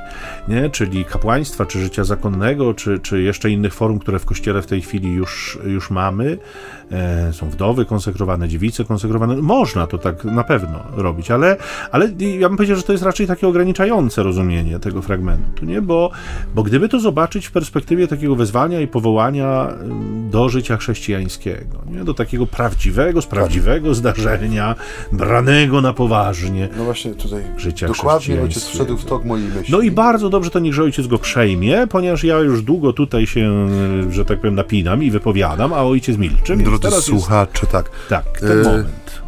nie? 0.49 0.71
czyli 0.71 1.05
kapłaństwa, 1.05 1.67
czy 1.67 1.81
życia 1.81 2.05
zakonnego, 2.05 2.75
czy, 2.75 2.99
czy 2.99 3.23
jeszcze 3.23 3.51
innych 3.51 3.75
form, 3.75 3.99
które 3.99 4.19
w 4.19 4.25
Kościele 4.25 4.63
w 4.63 4.67
tej 4.67 4.83
chwili 4.83 5.13
już, 5.13 5.59
już 5.67 5.91
mamy. 5.91 6.39
E, 6.93 7.33
są 7.33 7.51
wdowy 7.51 7.85
konsekrowane, 7.85 8.49
dziewice 8.49 8.85
konsekrowane. 8.85 9.37
Można 9.37 9.87
to 9.87 9.99
tak 9.99 10.25
na 10.25 10.45
pewno 10.45 10.83
robić, 10.97 11.31
ale, 11.31 11.57
ale 11.93 12.09
ja 12.39 12.49
bym 12.49 12.57
powiedział, 12.57 12.77
że 12.77 12.83
to 12.83 12.93
jest 12.93 13.05
raczej 13.05 13.27
takie 13.27 13.49
ograniczające 13.49 14.23
rozumienie 14.23 14.79
tego 14.79 15.03
fragmentu, 15.03 15.65
nie? 15.65 15.83
Bo, 15.83 16.11
bo 16.55 16.63
gdyby 16.63 16.89
to 16.89 17.01
zobaczyć 17.01 17.47
w 17.47 17.53
perspektywie 17.53 18.09
takiego 18.09 18.37
wezwania 18.37 18.81
i 18.81 18.87
powołania 18.87 19.69
do 20.31 20.49
życia 20.49 20.77
chrześcijańskiego, 20.77 21.79
nie? 21.91 22.05
do 22.05 22.15
takiego 22.15 22.47
prawdziwego, 22.47 23.23
z 23.23 23.27
prawdziwego 23.27 23.95
zdarzenia, 23.95 24.75
branego 25.13 25.81
na 25.81 25.93
poważnie. 25.93 26.69
No 26.77 26.85
właśnie 26.85 27.15
tutaj 27.27 27.45
życia 27.57 27.87
dokładnie 27.87 28.43
ojciec 28.43 28.65
wszedł 28.65 28.97
w 28.97 29.05
tok 29.05 29.25
mojej 29.25 29.49
myśli. 29.49 29.73
No 29.73 29.81
i 29.81 29.91
bardzo 29.91 30.31
dobrze 30.31 30.51
to 30.51 30.59
niech 30.59 30.81
ojciec 30.81 31.07
go 31.07 31.19
przejmie, 31.19 31.87
ponieważ 31.91 32.25
ja 32.25 32.39
już 32.39 32.63
długo 32.63 32.93
tutaj 32.93 33.27
się, 33.27 33.69
że 34.11 34.25
tak 34.25 34.39
powiem, 34.39 34.55
napinam 34.55 35.03
i 35.03 35.11
wypowiadam, 35.11 35.73
a 35.73 35.83
ojciec 35.83 36.17
milczy. 36.17 36.57
Drodzy 36.57 37.03
słuchacze, 37.03 37.61
jest... 37.63 37.73
tak. 37.73 37.91
Tak, 38.09 38.41
ten 38.41 38.61
e... 38.61 38.63
moment. 38.63 39.23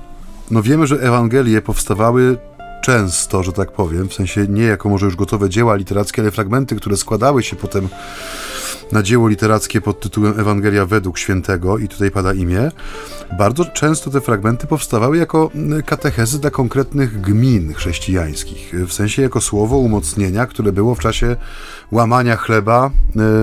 No 0.51 0.63
wiemy, 0.63 0.87
że 0.87 0.97
Ewangelie 0.97 1.63
powstawały 1.63 2.37
często, 2.83 3.43
że 3.43 3.53
tak 3.53 3.73
powiem, 3.73 4.09
w 4.09 4.15
sensie 4.15 4.47
nie 4.49 4.63
jako 4.63 4.89
może 4.89 5.07
już 5.07 5.17
gotowe 5.17 5.51
dzieła 5.51 5.77
literackie, 5.77 6.23
ale 6.23 6.31
fragmenty, 6.31 6.77
które 6.77 6.97
składały 6.97 7.43
się 7.43 7.57
potem 7.57 7.89
na 8.93 9.03
dzieło 9.03 9.29
literackie 9.29 9.81
pod 9.81 10.01
tytułem 10.01 10.41
Ewangelia 10.41 10.87
według 10.87 11.19
świętego 11.19 11.79
i 11.79 11.89
tutaj 11.89 12.11
pada 12.11 12.33
imię, 12.33 12.71
bardzo 13.39 13.65
często 13.65 14.11
te 14.11 14.21
fragmenty 14.21 14.67
powstawały 14.67 15.17
jako 15.17 15.51
katechezy 15.87 16.41
dla 16.41 16.51
konkretnych 16.51 17.21
gmin 17.21 17.75
chrześcijańskich, 17.75 18.73
w 18.87 18.93
sensie 18.93 19.23
jako 19.23 19.41
słowo 19.41 19.77
umocnienia, 19.77 20.47
które 20.47 20.73
było 20.73 20.95
w 20.95 20.99
czasie 20.99 21.37
łamania 21.91 22.37
chleba 22.37 22.91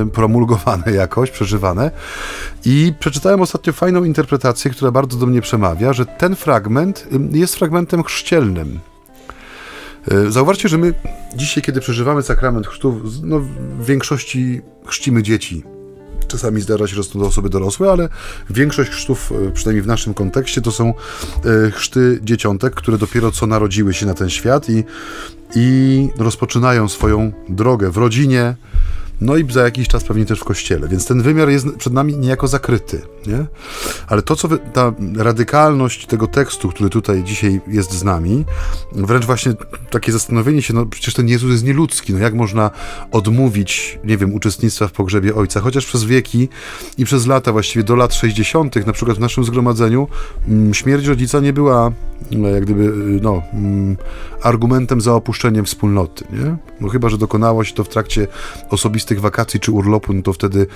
y, 0.04 0.12
promulgowane 0.12 0.92
jakoś, 1.02 1.32
przeżywane. 1.32 1.92
I 2.66 2.94
przeczytałem 3.00 3.42
ostatnio 3.42 3.74
fajną 3.74 4.04
interpretację, 4.04 4.72
która 4.72 4.92
bardzo 4.92 5.18
do 5.18 5.26
mnie 5.26 5.42
przemawia, 5.42 5.94
że 5.94 6.06
ten 6.06 6.36
fragment 6.36 7.08
y, 7.34 7.38
jest 7.38 7.56
fragmentem 7.56 8.04
chrzcielnym. 8.04 8.80
Y, 10.12 10.32
zauważcie, 10.32 10.70
że 10.70 10.78
my 10.78 10.94
dzisiaj, 11.36 11.64
kiedy 11.64 11.80
przeżywamy 11.80 12.24
sakrament 12.24 12.68
chrztu, 12.68 13.02
no, 13.24 13.40
w 13.80 13.86
większości 13.86 14.62
chrzcimy 14.86 15.24
dzieci. 15.24 15.64
Czasami 16.28 16.62
zdarza 16.62 16.88
się, 16.88 16.96
że 16.96 17.04
są 17.04 17.20
to 17.20 17.26
osoby 17.26 17.50
dorosłe, 17.50 17.92
ale 17.92 18.10
większość 18.50 18.92
chrztów, 18.92 19.34
przynajmniej 19.54 19.82
w 19.82 19.88
naszym 19.88 20.14
kontekście, 20.14 20.62
to 20.62 20.72
są 20.72 20.94
chrzty 21.72 22.20
dzieciątek, 22.24 22.76
które 22.76 22.98
dopiero 22.98 23.32
co 23.32 23.48
narodziły 23.48 23.94
się 23.94 24.06
na 24.06 24.14
ten 24.14 24.30
świat 24.30 24.70
i 24.70 24.84
i 25.56 26.10
rozpoczynają 26.18 26.90
swoją 26.90 27.32
drogę 27.50 27.92
w 27.92 27.98
rodzinie, 27.98 28.56
no 29.22 29.36
i 29.38 29.52
za 29.52 29.64
jakiś 29.64 29.88
czas 29.88 30.04
pewnie 30.04 30.26
też 30.26 30.40
w 30.40 30.44
kościele. 30.44 30.88
Więc 30.88 31.06
ten 31.06 31.22
wymiar 31.22 31.50
jest 31.50 31.68
przed 31.78 31.94
nami 31.94 32.18
niejako 32.18 32.48
zakryty. 32.48 33.02
Nie? 33.28 33.46
Ale 34.08 34.22
to, 34.22 34.36
co 34.36 34.48
wy, 34.48 34.60
ta 34.74 34.94
radykalność 35.18 36.06
tego 36.06 36.28
tekstu, 36.28 36.70
który 36.70 36.90
tutaj 36.90 37.24
dzisiaj 37.24 37.62
jest 37.68 37.92
z 37.92 38.04
nami, 38.04 38.46
wręcz 38.92 39.26
właśnie 39.26 39.54
takie 39.90 40.12
zastanowienie 40.12 40.62
się, 40.62 40.74
no 40.74 40.86
przecież 40.86 41.14
ten 41.14 41.28
Jezus 41.28 41.52
jest 41.52 41.64
nieludzki, 41.64 42.14
no 42.14 42.20
jak 42.20 42.34
można 42.34 42.72
odmówić, 43.12 44.00
nie 44.04 44.18
wiem, 44.18 44.34
uczestnictwa 44.34 44.88
w 44.88 44.92
pogrzebie 44.92 45.36
Ojca, 45.36 45.60
chociaż 45.60 45.86
przez 45.86 46.04
wieki 46.04 46.50
i 46.98 47.06
przez 47.06 47.28
lata, 47.28 47.52
właściwie 47.52 47.84
do 47.84 47.96
lat 47.96 48.14
60., 48.14 48.86
na 48.86 48.94
przykład 48.94 49.18
w 49.18 49.22
naszym 49.22 49.44
zgromadzeniu, 49.44 50.08
mm, 50.48 50.74
śmierć 50.74 51.06
rodzica 51.06 51.40
nie 51.40 51.54
była 51.54 51.92
no, 52.32 52.48
jak 52.48 52.66
gdyby, 52.66 52.94
no, 53.22 53.42
mm, 53.54 53.98
argumentem 54.44 55.02
za 55.02 55.14
opuszczeniem 55.14 55.66
wspólnoty, 55.66 56.26
nie? 56.34 56.58
No 56.82 56.90
chyba, 56.90 57.10
że 57.10 57.18
dokonało 57.18 57.64
się 57.64 57.74
to 57.74 57.84
w 57.84 57.90
trakcie 57.90 58.28
osobistych 58.70 59.22
wakacji 59.22 59.60
czy 59.60 59.72
urlopu, 59.72 60.14
no 60.14 60.22
to 60.22 60.34
wtedy 60.34 60.68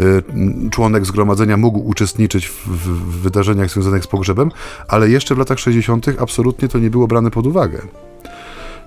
y, 0.00 0.22
członek 0.70 1.06
zgromadzenia 1.06 1.56
mógł 1.56 1.78
uczestniczyć 1.88 2.46
w, 2.48 2.68
w, 2.68 3.20
wydarzeniach 3.22 3.70
związanych 3.70 4.04
z 4.04 4.06
pogrzebem, 4.06 4.50
ale 4.88 5.10
jeszcze 5.10 5.34
w 5.34 5.38
latach 5.38 5.58
60. 5.58 6.06
absolutnie 6.18 6.68
to 6.68 6.78
nie 6.78 6.90
było 6.90 7.06
brane 7.06 7.30
pod 7.30 7.46
uwagę. 7.46 7.78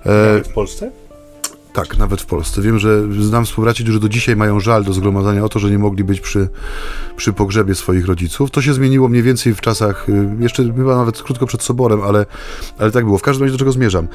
E, 0.06 0.42
w 0.44 0.48
Polsce? 0.54 0.90
Tak, 1.78 1.98
nawet 1.98 2.22
w 2.22 2.26
Polsce. 2.26 2.62
Wiem, 2.62 2.78
że 2.78 3.12
znam 3.22 3.44
współbraci, 3.44 3.82
którzy 3.82 4.00
do 4.00 4.08
dzisiaj 4.08 4.36
mają 4.36 4.60
żal 4.60 4.84
do 4.84 4.92
zgromadzenia 4.92 5.44
o 5.44 5.48
to, 5.48 5.58
że 5.58 5.70
nie 5.70 5.78
mogli 5.78 6.04
być 6.04 6.20
przy, 6.20 6.48
przy 7.16 7.32
pogrzebie 7.32 7.74
swoich 7.74 8.06
rodziców. 8.06 8.50
To 8.50 8.62
się 8.62 8.74
zmieniło 8.74 9.08
mniej 9.08 9.22
więcej 9.22 9.54
w 9.54 9.60
czasach, 9.60 10.08
y, 10.08 10.36
jeszcze 10.40 10.64
chyba 10.64 10.96
nawet 10.96 11.22
krótko 11.22 11.46
przed 11.46 11.62
soborem, 11.62 12.02
ale, 12.02 12.26
ale 12.78 12.90
tak 12.90 13.04
było. 13.04 13.18
W 13.18 13.22
każdym 13.22 13.44
razie 13.44 13.52
do 13.52 13.58
czego 13.58 13.72
zmierzam? 13.72 14.08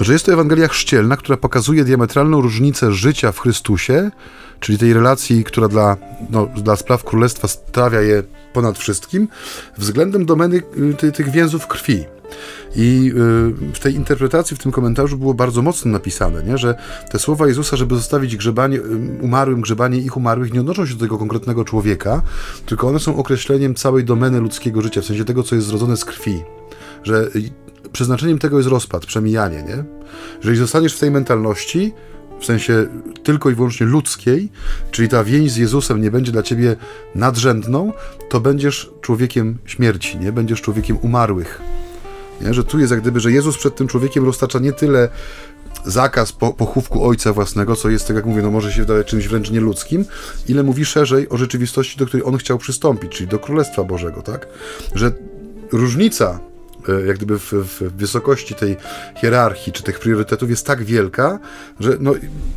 Że 0.00 0.12
jest 0.12 0.26
to 0.26 0.32
Ewangelia 0.32 0.68
chrzcielna, 0.68 1.16
która 1.16 1.36
pokazuje 1.36 1.84
diametralną 1.84 2.40
różnicę 2.40 2.92
życia 2.92 3.32
w 3.32 3.38
Chrystusie, 3.38 4.10
czyli 4.60 4.78
tej 4.78 4.92
relacji, 4.92 5.44
która 5.44 5.68
dla, 5.68 5.96
no, 6.30 6.46
dla 6.46 6.76
spraw 6.76 7.04
królestwa 7.04 7.48
stawia 7.48 8.00
je 8.00 8.22
ponad 8.58 8.78
wszystkim, 8.78 9.28
względem 9.76 10.26
domeny 10.26 10.56
y, 10.56 10.94
ty, 10.94 11.12
tych 11.12 11.30
więzów 11.30 11.66
krwi. 11.66 12.04
I 12.76 13.12
y, 13.70 13.74
w 13.74 13.78
tej 13.78 13.94
interpretacji, 13.94 14.56
w 14.56 14.62
tym 14.62 14.72
komentarzu 14.72 15.18
było 15.18 15.34
bardzo 15.34 15.62
mocno 15.62 15.90
napisane, 15.92 16.42
nie? 16.42 16.58
że 16.58 16.74
te 17.10 17.18
słowa 17.18 17.46
Jezusa, 17.46 17.76
żeby 17.76 17.96
zostawić 17.96 18.36
grzebanie, 18.36 18.76
y, 18.76 18.82
umarłym 19.22 19.60
grzebanie 19.60 19.98
ich 19.98 20.16
umarłych, 20.16 20.52
nie 20.52 20.60
odnoszą 20.60 20.86
się 20.86 20.94
do 20.94 21.00
tego 21.00 21.18
konkretnego 21.18 21.64
człowieka, 21.64 22.22
tylko 22.66 22.88
one 22.88 22.98
są 22.98 23.16
określeniem 23.16 23.74
całej 23.74 24.04
domeny 24.04 24.40
ludzkiego 24.40 24.82
życia, 24.82 25.00
w 25.00 25.04
sensie 25.04 25.24
tego, 25.24 25.42
co 25.42 25.54
jest 25.54 25.66
zrodzone 25.66 25.96
z 25.96 26.04
krwi. 26.04 26.42
Że 27.02 27.30
przeznaczeniem 27.92 28.38
tego 28.38 28.56
jest 28.56 28.68
rozpad, 28.68 29.06
przemijanie, 29.06 29.62
nie? 29.62 29.84
Jeżeli 30.38 30.58
zostaniesz 30.58 30.94
w 30.94 30.98
tej 30.98 31.10
mentalności, 31.10 31.92
w 32.40 32.44
sensie 32.44 32.86
tylko 33.22 33.50
i 33.50 33.54
wyłącznie 33.54 33.86
ludzkiej, 33.86 34.48
czyli 34.90 35.08
ta 35.08 35.24
więź 35.24 35.52
z 35.52 35.56
Jezusem 35.56 36.02
nie 36.02 36.10
będzie 36.10 36.32
dla 36.32 36.42
ciebie 36.42 36.76
nadrzędną, 37.14 37.92
to 38.28 38.40
będziesz 38.40 38.90
człowiekiem 39.00 39.58
śmierci, 39.64 40.18
nie? 40.18 40.32
Będziesz 40.32 40.62
człowiekiem 40.62 40.98
umarłych. 41.02 41.60
Nie? 42.40 42.54
Że 42.54 42.64
tu 42.64 42.78
jest 42.78 42.90
jak 42.90 43.00
gdyby, 43.00 43.20
że 43.20 43.32
Jezus 43.32 43.58
przed 43.58 43.76
tym 43.76 43.88
człowiekiem 43.88 44.24
roztacza 44.24 44.58
nie 44.58 44.72
tyle 44.72 45.08
zakaz 45.84 46.32
po, 46.32 46.52
pochówku 46.52 47.04
ojca 47.04 47.32
własnego, 47.32 47.76
co 47.76 47.88
jest, 47.88 48.06
tak 48.06 48.16
jak 48.16 48.26
mówię, 48.26 48.42
no 48.42 48.50
może 48.50 48.72
się 48.72 48.80
wydawać 48.80 49.06
czymś 49.06 49.28
wręcz 49.28 49.50
nieludzkim, 49.50 50.04
ile 50.48 50.62
mówi 50.62 50.84
szerzej 50.84 51.28
o 51.28 51.36
rzeczywistości, 51.36 51.98
do 51.98 52.06
której 52.06 52.26
on 52.26 52.36
chciał 52.36 52.58
przystąpić, 52.58 53.12
czyli 53.12 53.28
do 53.28 53.38
Królestwa 53.38 53.84
Bożego, 53.84 54.22
tak? 54.22 54.46
Że 54.94 55.12
różnica 55.72 56.40
jak 57.06 57.16
gdyby 57.16 57.38
w, 57.38 57.52
w, 57.52 57.96
wysokości 57.96 58.54
tej 58.54 58.76
hierarchii 59.16 59.72
czy 59.72 59.82
tych 59.82 60.00
priorytetów 60.00 60.50
jest 60.50 60.66
tak 60.66 60.82
wielka, 60.82 61.38
że 61.80 61.96
no, 62.00 62.14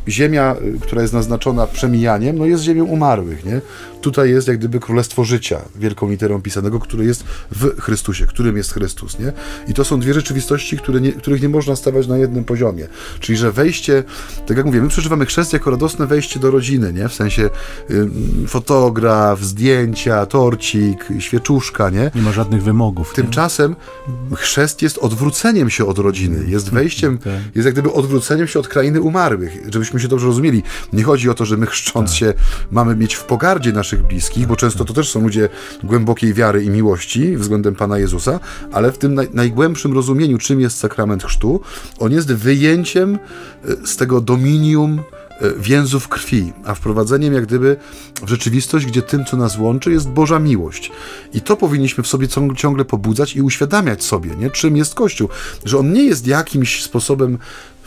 ziemia, 0.08 0.56
e, 0.76 0.78
która 0.80 1.02
jest 1.02 1.14
naznaczona 1.14 1.66
przemijaniem, 1.66 2.38
no 2.38 2.46
jest 2.46 2.62
ziemią 2.62 2.84
umarłych, 2.84 3.44
nie? 3.44 3.60
Tutaj 4.02 4.30
jest 4.30 4.48
jak 4.48 4.58
gdyby 4.58 4.80
królestwo 4.80 5.24
życia, 5.24 5.60
wielką 5.76 6.10
literą 6.10 6.42
pisanego, 6.42 6.80
które 6.80 7.04
jest 7.04 7.24
w 7.50 7.80
Chrystusie, 7.80 8.26
którym 8.26 8.56
jest 8.56 8.72
Chrystus, 8.72 9.18
nie? 9.18 9.32
I 9.68 9.74
to 9.74 9.84
są 9.84 10.00
dwie 10.00 10.14
rzeczywistości, 10.14 10.78
które 10.78 11.00
nie, 11.00 11.12
których 11.12 11.42
nie 11.42 11.48
można 11.48 11.76
stawiać 11.76 12.06
na 12.06 12.16
jednym 12.16 12.44
poziomie. 12.44 12.86
Czyli, 13.20 13.38
że 13.38 13.52
wejście, 13.52 14.04
tak 14.46 14.56
jak 14.56 14.66
mówię, 14.66 14.80
my 14.80 14.88
przeżywamy 14.88 15.26
chrzest 15.26 15.52
jako 15.52 15.70
radosne 15.70 16.06
wejście 16.06 16.40
do 16.40 16.50
rodziny, 16.50 16.92
nie? 16.92 17.08
W 17.08 17.14
sensie 17.14 17.50
y, 17.90 18.08
fotograf, 18.48 19.40
zdjęcia, 19.40 20.26
torcik, 20.26 21.08
świeczuszka, 21.18 21.90
nie? 21.90 22.10
Nie 22.14 22.22
ma 22.22 22.32
żadnych 22.32 22.62
wymogów. 22.62 23.12
Tymczasem 23.14 23.76
chrzest 24.36 24.82
jest 24.82 24.98
odwróceniem 24.98 25.70
się 25.70 25.86
od 25.86 25.98
rodziny, 25.98 26.44
jest 26.50 26.70
wejściem, 26.70 27.18
tak. 27.24 27.32
jest 27.54 27.66
jak 27.66 27.74
gdyby 27.74 27.92
odwróceniem 27.92 28.46
się 28.46 28.58
od 28.58 28.68
krainy 28.68 29.00
umarłych, 29.00 29.58
żebyśmy 29.72 30.00
się 30.00 30.08
dobrze 30.08 30.26
rozumieli. 30.26 30.62
Nie 30.92 31.02
chodzi 31.02 31.30
o 31.30 31.34
to, 31.34 31.44
że 31.44 31.56
my 31.56 31.66
chrzcząc 31.66 32.10
tak. 32.10 32.18
się 32.18 32.34
mamy 32.70 32.96
mieć 32.96 33.14
w 33.14 33.24
pogardzie 33.24 33.72
naszych 33.92 34.06
bliskich, 34.06 34.46
bo 34.46 34.56
często 34.56 34.84
to 34.84 34.94
też 34.94 35.10
są 35.10 35.20
ludzie 35.20 35.48
głębokiej 35.84 36.34
wiary 36.34 36.64
i 36.64 36.70
miłości 36.70 37.36
względem 37.36 37.74
Pana 37.74 37.98
Jezusa, 37.98 38.40
ale 38.72 38.92
w 38.92 38.98
tym 38.98 39.14
naj, 39.14 39.28
najgłębszym 39.32 39.92
rozumieniu, 39.92 40.38
czym 40.38 40.60
jest 40.60 40.78
sakrament 40.78 41.24
chrztu, 41.24 41.60
on 41.98 42.12
jest 42.12 42.32
wyjęciem 42.32 43.18
e, 43.64 43.86
z 43.86 43.96
tego 43.96 44.20
dominium 44.20 45.02
E, 45.42 45.60
więzów 45.60 46.08
krwi, 46.08 46.52
a 46.64 46.74
wprowadzeniem 46.74 47.34
jak 47.34 47.46
gdyby 47.46 47.76
w 48.22 48.28
rzeczywistość, 48.28 48.86
gdzie 48.86 49.02
tym, 49.02 49.24
co 49.24 49.36
nas 49.36 49.58
łączy, 49.58 49.92
jest 49.92 50.08
Boża 50.08 50.38
miłość. 50.38 50.92
I 51.34 51.40
to 51.40 51.56
powinniśmy 51.56 52.04
w 52.04 52.06
sobie 52.06 52.28
ciągle 52.56 52.84
pobudzać 52.84 53.36
i 53.36 53.42
uświadamiać 53.42 54.04
sobie, 54.04 54.36
nie? 54.36 54.50
czym 54.50 54.76
jest 54.76 54.94
Kościół. 54.94 55.28
Że 55.64 55.78
on 55.78 55.92
nie 55.92 56.04
jest 56.04 56.26
jakimś 56.26 56.82
sposobem 56.82 57.38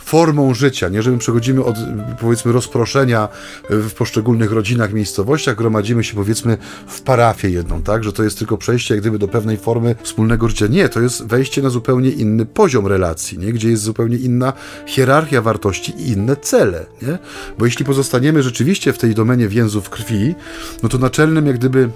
formą 0.06 0.54
życia, 0.54 0.88
nie? 0.88 1.02
Że 1.02 1.10
my 1.10 1.18
przechodzimy 1.18 1.64
od, 1.64 1.76
powiedzmy, 2.20 2.52
rozproszenia 2.52 3.28
w 3.70 3.92
poszczególnych 3.92 4.52
rodzinach, 4.52 4.92
miejscowościach, 4.92 5.56
gromadzimy 5.56 6.04
się, 6.04 6.14
powiedzmy, 6.14 6.58
w 6.86 7.00
parafię 7.02 7.50
jedną, 7.50 7.82
tak? 7.82 8.04
Że 8.04 8.12
to 8.12 8.22
jest 8.22 8.38
tylko 8.38 8.58
przejście, 8.58 8.94
jak 8.94 9.00
gdyby, 9.00 9.18
do 9.18 9.28
pewnej 9.28 9.56
formy 9.56 9.94
wspólnego 10.02 10.48
życia. 10.48 10.66
Nie, 10.66 10.88
to 10.88 11.00
jest 11.00 11.26
wejście 11.26 11.62
na 11.62 11.70
zupełnie 11.70 12.10
inny 12.10 12.46
poziom 12.46 12.86
relacji, 12.86 13.38
nie? 13.38 13.52
Gdzie 13.52 13.70
jest 13.70 13.82
zupełnie 13.82 14.16
inna 14.16 14.52
hierarchia 14.86 15.42
wartości 15.42 15.92
i 15.98 16.08
inne 16.12 16.36
cele, 16.36 16.86
nie? 17.02 17.18
Bo 17.58 17.64
jeśli 17.64 17.84
pozostaniemy 17.84 18.42
rzeczywiście 18.42 18.92
w 18.92 18.98
tej 18.98 19.14
domenie 19.14 19.48
więzów 19.48 19.90
krwi, 19.90 20.34
no 20.82 20.88
to 20.88 20.98
naczelnym, 20.98 21.46
jak 21.46 21.58
gdyby, 21.58 21.90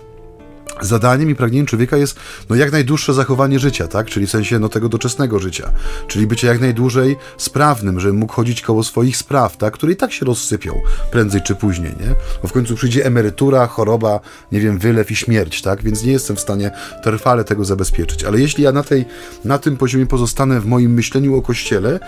zadaniem 0.80 1.30
i 1.30 1.34
pragnieniem 1.34 1.66
człowieka 1.66 1.96
jest 1.96 2.20
no, 2.50 2.56
jak 2.56 2.72
najdłuższe 2.72 3.14
zachowanie 3.14 3.58
życia, 3.58 3.88
tak? 3.88 4.06
czyli 4.06 4.26
w 4.26 4.30
sensie 4.30 4.58
no, 4.58 4.68
tego 4.68 4.88
doczesnego 4.88 5.38
życia, 5.38 5.70
czyli 6.06 6.26
bycie 6.26 6.46
jak 6.46 6.60
najdłużej 6.60 7.16
sprawnym, 7.36 8.00
żeby 8.00 8.14
mógł 8.14 8.32
chodzić 8.32 8.62
koło 8.62 8.82
swoich 8.82 9.16
spraw, 9.16 9.56
tak? 9.56 9.74
które 9.74 9.92
i 9.92 9.96
tak 9.96 10.12
się 10.12 10.26
rozsypią 10.26 10.80
prędzej 11.10 11.42
czy 11.42 11.54
później, 11.54 11.92
nie? 12.00 12.14
Bo 12.42 12.48
w 12.48 12.52
końcu 12.52 12.74
przyjdzie 12.74 13.06
emerytura, 13.06 13.66
choroba, 13.66 14.20
nie 14.52 14.60
wiem, 14.60 14.78
wylew 14.78 15.10
i 15.10 15.16
śmierć, 15.16 15.62
tak? 15.62 15.82
Więc 15.82 16.04
nie 16.04 16.12
jestem 16.12 16.36
w 16.36 16.40
stanie 16.40 16.70
trwale 17.02 17.44
tego 17.44 17.64
zabezpieczyć. 17.64 18.24
Ale 18.24 18.40
jeśli 18.40 18.64
ja 18.64 18.72
na, 18.72 18.82
tej, 18.82 19.04
na 19.44 19.58
tym 19.58 19.76
poziomie 19.76 20.06
pozostanę 20.06 20.60
w 20.60 20.66
moim 20.66 20.92
myśleniu 20.92 21.36
o 21.36 21.42
Kościele, 21.42 22.00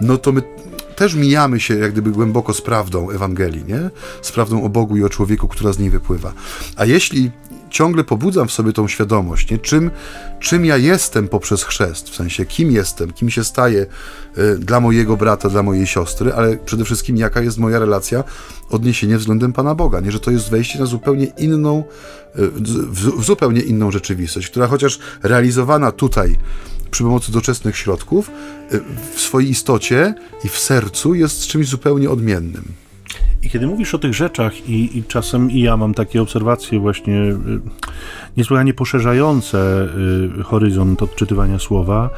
no 0.00 0.16
to 0.16 0.32
my 0.32 0.42
też 0.96 1.14
mijamy 1.14 1.60
się 1.60 1.78
jak 1.78 1.92
gdyby 1.92 2.10
głęboko 2.10 2.54
z 2.54 2.60
prawdą 2.60 3.10
Ewangelii, 3.10 3.64
nie? 3.68 3.90
Z 4.22 4.32
prawdą 4.32 4.64
o 4.64 4.68
Bogu 4.68 4.96
i 4.96 5.04
o 5.04 5.08
człowieku, 5.08 5.48
która 5.48 5.72
z 5.72 5.78
niej 5.78 5.90
wypływa. 5.90 6.32
A 6.76 6.84
jeśli 6.84 7.30
ciągle 7.70 8.04
pobudzam 8.04 8.48
w 8.48 8.52
sobie 8.52 8.72
tą 8.72 8.88
świadomość, 8.88 9.50
nie? 9.50 9.58
Czym, 9.58 9.90
czym 10.40 10.64
ja 10.64 10.76
jestem 10.76 11.28
poprzez 11.28 11.64
chrzest, 11.64 12.10
w 12.10 12.14
sensie 12.14 12.46
kim 12.46 12.70
jestem, 12.70 13.12
kim 13.12 13.30
się 13.30 13.44
staję 13.44 13.86
y, 14.38 14.58
dla 14.58 14.80
mojego 14.80 15.16
brata, 15.16 15.48
dla 15.48 15.62
mojej 15.62 15.86
siostry, 15.86 16.32
ale 16.32 16.56
przede 16.56 16.84
wszystkim 16.84 17.16
jaka 17.16 17.40
jest 17.40 17.58
moja 17.58 17.78
relacja, 17.78 18.24
odniesienie 18.70 19.18
względem 19.18 19.52
Pana 19.52 19.74
Boga, 19.74 20.00
nie? 20.00 20.12
Że 20.12 20.20
to 20.20 20.30
jest 20.30 20.50
wejście 20.50 20.78
na 20.78 20.86
zupełnie 20.86 21.26
inną, 21.38 21.84
y, 22.38 22.50
w, 22.50 23.20
w 23.20 23.24
zupełnie 23.24 23.60
inną 23.60 23.90
rzeczywistość, 23.90 24.50
która 24.50 24.66
chociaż 24.66 24.98
realizowana 25.22 25.92
tutaj 25.92 26.38
przy 26.90 27.02
pomocy 27.02 27.32
doczesnych 27.32 27.76
środków, 27.76 28.30
y, 28.72 28.80
w 29.14 29.20
swojej 29.20 29.50
istocie 29.50 30.14
i 30.44 30.48
w 30.48 30.58
sercu 30.58 31.14
jest 31.14 31.46
czymś 31.46 31.68
zupełnie 31.68 32.10
odmiennym. 32.10 32.89
I 33.42 33.50
kiedy 33.50 33.66
mówisz 33.66 33.94
o 33.94 33.98
tych 33.98 34.14
rzeczach, 34.14 34.68
i, 34.68 34.98
i 34.98 35.04
czasem 35.04 35.50
i 35.50 35.60
ja 35.60 35.76
mam 35.76 35.94
takie 35.94 36.22
obserwacje 36.22 36.80
właśnie 36.80 37.20
y, 37.22 37.36
niesłychanie 38.36 38.74
poszerzające 38.74 39.88
y, 40.38 40.42
horyzont 40.42 41.02
odczytywania 41.02 41.58
słowa, 41.58 42.10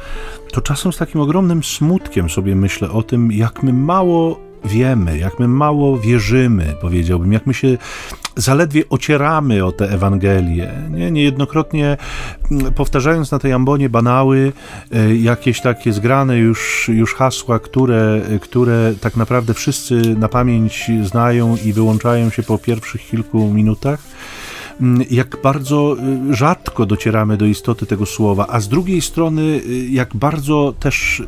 to 0.51 0.61
czasem 0.61 0.93
z 0.93 0.97
takim 0.97 1.21
ogromnym 1.21 1.63
smutkiem 1.63 2.29
sobie 2.29 2.55
myślę 2.55 2.91
o 2.91 3.03
tym, 3.03 3.31
jak 3.31 3.63
my 3.63 3.73
mało 3.73 4.52
wiemy, 4.65 5.17
jak 5.17 5.39
my 5.39 5.47
mało 5.47 5.99
wierzymy, 5.99 6.75
powiedziałbym, 6.81 7.33
jak 7.33 7.47
my 7.47 7.53
się 7.53 7.77
zaledwie 8.35 8.83
ocieramy 8.89 9.65
o 9.65 9.71
tę 9.71 9.89
Ewangelię. 9.89 10.71
Nie? 10.89 11.11
Niejednokrotnie 11.11 11.97
mm, 12.51 12.73
powtarzając 12.73 13.31
na 13.31 13.39
tej 13.39 13.53
ambonie 13.53 13.89
banały, 13.89 14.51
e, 14.91 15.15
jakieś 15.15 15.61
takie 15.61 15.93
zgrane 15.93 16.37
już, 16.37 16.89
już 16.93 17.15
hasła, 17.15 17.59
które, 17.59 18.21
które 18.41 18.93
tak 19.01 19.17
naprawdę 19.17 19.53
wszyscy 19.53 19.95
na 19.95 20.29
pamięć 20.29 20.91
znają 21.03 21.57
i 21.65 21.73
wyłączają 21.73 22.29
się 22.29 22.43
po 22.43 22.57
pierwszych 22.57 23.09
kilku 23.09 23.53
minutach, 23.53 23.99
jak 25.11 25.37
bardzo 25.43 25.95
y, 26.31 26.35
rzadko 26.35 26.85
docieramy 26.85 27.37
do 27.37 27.45
istoty 27.45 27.85
tego 27.85 28.05
słowa, 28.05 28.47
a 28.49 28.59
z 28.59 28.67
drugiej 28.67 29.01
strony, 29.01 29.41
y, 29.41 29.87
jak 29.89 30.15
bardzo 30.15 30.73
też 30.79 31.23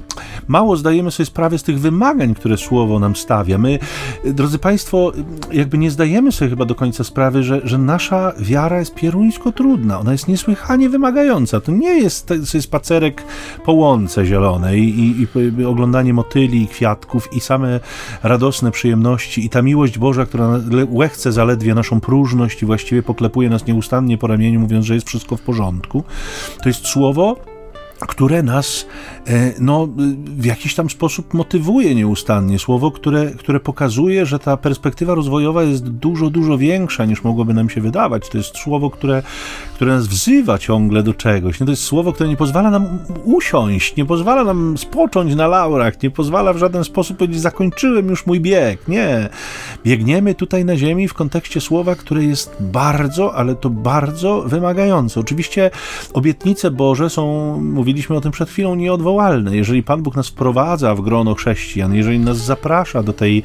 mało 0.47 0.77
zdajemy 0.77 1.11
sobie 1.11 1.25
sprawy 1.25 1.57
z 1.57 1.63
tych 1.63 1.79
wymagań, 1.79 2.35
które 2.35 2.57
słowo 2.57 2.99
nam 2.99 3.15
stawia. 3.15 3.57
My, 3.57 3.79
y, 4.25 4.33
drodzy 4.33 4.59
Państwo, 4.59 5.11
jakby 5.51 5.77
nie 5.77 5.91
zdajemy 5.91 6.31
sobie 6.31 6.49
chyba 6.49 6.65
do 6.65 6.75
końca 6.75 7.03
sprawy, 7.03 7.43
że, 7.43 7.61
że 7.63 7.77
nasza 7.77 8.33
wiara 8.39 8.79
jest 8.79 8.95
pieruńsko 8.95 9.51
trudna, 9.51 9.99
ona 9.99 10.11
jest 10.11 10.27
niesłychanie 10.27 10.89
wymagająca. 10.89 11.61
To 11.61 11.71
nie 11.71 11.99
jest 11.99 12.33
spacerek 12.59 13.23
po 13.65 13.73
łące 13.73 14.25
zielonej 14.25 14.81
i, 14.81 15.21
i, 15.21 15.27
i 15.61 15.65
oglądanie 15.65 16.13
motyli 16.13 16.61
i 16.63 16.67
kwiatków 16.67 17.33
i 17.33 17.39
same 17.39 17.79
radosne 18.23 18.71
przyjemności 18.71 19.45
i 19.45 19.49
ta 19.49 19.61
miłość 19.61 19.97
Boża, 19.97 20.25
która 20.25 20.49
łechce 20.89 21.31
zaledwie 21.31 21.75
naszą 21.75 21.99
próżność 21.99 22.63
i 22.63 22.65
właściwie 22.65 23.03
poklepuje 23.03 23.44
nas 23.49 23.67
nieustannie 23.67 24.17
po 24.17 24.27
ramieniu, 24.27 24.59
mówiąc, 24.59 24.85
że 24.85 24.93
jest 24.93 25.07
wszystko 25.07 25.37
w 25.37 25.41
porządku. 25.41 26.03
To 26.63 26.69
jest 26.69 26.87
słowo, 26.87 27.35
które 27.99 28.43
nas 28.43 28.85
e, 29.27 29.53
no, 29.59 29.87
w 30.25 30.45
jakiś 30.45 30.75
tam 30.75 30.89
sposób 30.89 31.33
motywuje 31.33 31.95
nieustannie. 31.95 32.59
Słowo, 32.59 32.91
które, 32.91 33.31
które 33.31 33.59
pokazuje, 33.59 34.25
że 34.25 34.39
ta 34.39 34.57
perspektywa 34.57 35.15
rozwojowa 35.15 35.63
jest 35.63 35.89
dużo, 35.89 36.29
dużo 36.29 36.57
większa 36.57 37.05
niż 37.05 37.23
mogłoby 37.23 37.53
nam 37.53 37.69
się 37.69 37.81
wydawać. 37.81 38.29
To 38.29 38.37
jest 38.37 38.57
słowo, 38.57 38.89
które, 38.89 39.23
które 39.75 39.93
nas 39.93 40.07
wzywa 40.07 40.57
ciągle 40.57 41.03
do 41.03 41.13
czegoś. 41.13 41.57
To 41.57 41.69
jest 41.69 41.83
słowo, 41.83 42.13
które 42.13 42.29
nie 42.29 42.37
pozwala 42.37 42.71
nam 42.71 42.99
usiąść, 43.23 43.95
nie 43.95 44.05
pozwala 44.05 44.43
nam 44.43 44.77
spocząć 44.77 45.35
na 45.35 45.47
laurach, 45.47 46.03
nie 46.03 46.11
pozwala 46.11 46.53
w 46.53 46.57
żaden 46.57 46.83
sposób 46.83 47.17
powiedzieć, 47.17 47.41
zakończyłem 47.41 48.09
już 48.09 48.25
mój 48.25 48.41
bieg. 48.41 48.87
Nie. 48.87 49.29
Biegniemy 49.83 50.35
tutaj 50.35 50.65
na 50.65 50.77
ziemi 50.77 51.07
w 51.07 51.13
kontekście 51.13 51.61
słowa, 51.61 51.95
które 51.95 52.23
jest 52.23 52.55
bardzo, 52.59 53.35
ale 53.35 53.55
to 53.55 53.69
bardzo 53.69 54.41
wymagające. 54.41 55.19
Oczywiście 55.19 55.71
obietnice 56.13 56.71
Boże 56.71 57.09
są, 57.09 57.25
mówiliśmy 57.85 58.15
o 58.15 58.21
tym 58.21 58.31
przed 58.31 58.49
chwilą, 58.49 58.75
nieodwołalne. 58.75 59.55
Jeżeli 59.55 59.83
Pan 59.83 60.03
Bóg 60.03 60.15
nas 60.15 60.27
wprowadza 60.27 60.95
w 60.95 61.01
grono 61.01 61.35
chrześcijan, 61.35 61.95
jeżeli 61.95 62.19
nas 62.19 62.37
zaprasza 62.37 63.03
do 63.03 63.13
tej 63.13 63.43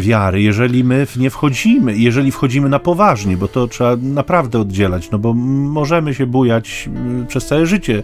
wiary, 0.00 0.42
jeżeli 0.42 0.84
my 0.84 1.06
w 1.06 1.16
nie 1.16 1.30
wchodzimy, 1.30 1.96
jeżeli 1.96 2.30
wchodzimy 2.30 2.68
na 2.68 2.78
poważnie, 2.78 3.36
bo 3.36 3.48
to 3.48 3.66
trzeba 3.66 3.96
naprawdę 4.02 4.60
oddzielać, 4.60 5.10
no 5.10 5.18
bo 5.18 5.34
możemy 5.34 6.14
się 6.14 6.26
bujać 6.26 6.88
y, 7.22 7.26
przez 7.26 7.46
całe 7.46 7.66
życie 7.66 8.02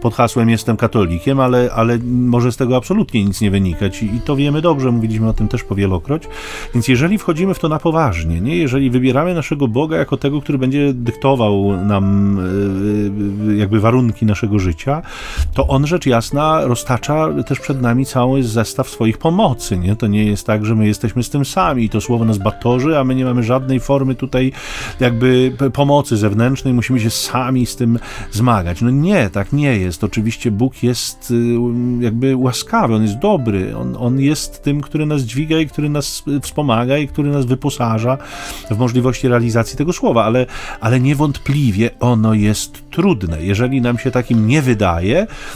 pod 0.00 0.14
hasłem 0.14 0.50
jestem 0.50 0.76
katolikiem, 0.76 1.40
ale, 1.40 1.70
ale 1.74 1.98
może 2.04 2.52
z 2.52 2.56
tego 2.56 2.76
absolutnie 2.76 3.24
nic 3.24 3.40
nie 3.40 3.50
wynikać 3.50 4.02
i, 4.02 4.20
to 4.24 4.36
wiemy 4.36 4.62
dobrze, 4.62 4.90
mówiliśmy 4.90 5.28
o 5.28 5.32
tym 5.32 5.48
też 5.48 5.64
powielokroć. 5.64 6.22
Więc 6.74 6.88
jeżeli 6.88 7.18
wchodzimy 7.18 7.54
w 7.54 7.58
to 7.58 7.68
na 7.68 7.78
poważnie, 7.78 8.40
nie? 8.40 8.56
jeżeli 8.56 8.90
wybieramy 8.90 9.34
naszego 9.34 9.68
Boga 9.68 9.96
jako 9.96 10.16
tego, 10.16 10.40
który 10.40 10.58
będzie 10.58 10.92
dyktował 10.94 11.84
nam 11.84 12.38
y, 13.48 13.52
y, 13.52 13.56
jakby 13.56 13.80
warunki 13.80 14.26
naszego 14.26 14.58
życia, 14.58 15.02
to 15.54 15.66
on 15.68 15.86
rzecz 15.86 16.06
jasna 16.06 16.66
roztacza 16.66 17.28
też 17.46 17.60
przed 17.60 17.82
nami 17.82 18.06
cały 18.06 18.42
zestaw 18.42 18.88
swoich 18.88 19.18
pomocy. 19.18 19.78
Nie? 19.78 19.96
To 19.96 20.06
nie 20.06 20.24
jest 20.24 20.46
tak, 20.46 20.64
że 20.64 20.74
my 20.74 20.86
jesteśmy 20.86 21.22
z 21.22 21.30
tym 21.30 21.44
sami 21.44 21.84
i 21.84 21.88
to 21.88 22.00
słowo 22.00 22.24
nas 22.24 22.38
batorzy, 22.38 22.98
a 22.98 23.04
my 23.04 23.14
nie 23.14 23.24
mamy 23.24 23.42
żadnej 23.42 23.80
formy 23.80 24.14
tutaj 24.14 24.52
jakby 25.00 25.52
pomocy 25.72 26.16
zewnętrznej, 26.16 26.74
musimy 26.74 27.00
się 27.00 27.10
sami 27.10 27.66
z 27.66 27.76
tym 27.76 27.98
zmagać. 28.30 28.82
No 28.82 28.90
nie, 28.90 29.30
tak 29.30 29.52
nie 29.52 29.78
jest. 29.78 30.04
Oczywiście 30.04 30.50
Bóg 30.50 30.82
jest 30.82 31.30
y, 31.30 31.34
jakby 32.00 32.36
łaskawy, 32.36 32.94
On 32.94 33.02
jest 33.02 33.18
dobry, 33.18 33.76
On, 33.76 33.96
on 33.98 34.20
jest 34.20 34.62
tym, 34.62 34.80
który 34.80 35.06
nas 35.06 35.22
dźwiga 35.22 35.58
i 35.58 35.66
który 35.66 35.88
nas 35.88 36.22
wspomaga 36.42 36.98
i 36.98 37.08
który 37.08 37.30
nas 37.30 37.44
wyposaża 37.46 38.18
w 38.70 38.78
możliwości 38.78 39.28
realizacji 39.28 39.78
tego 39.78 39.92
słowa, 39.92 40.24
ale, 40.24 40.46
ale 40.80 41.00
niewątpliwie 41.00 41.90
ono 42.00 42.34
jest 42.34 42.90
trudne. 42.90 43.42
Jeżeli 43.42 43.80
nam 43.80 43.98
się 43.98 44.10
takim 44.10 44.46
nie 44.46 44.62
wydaje, 44.62 44.97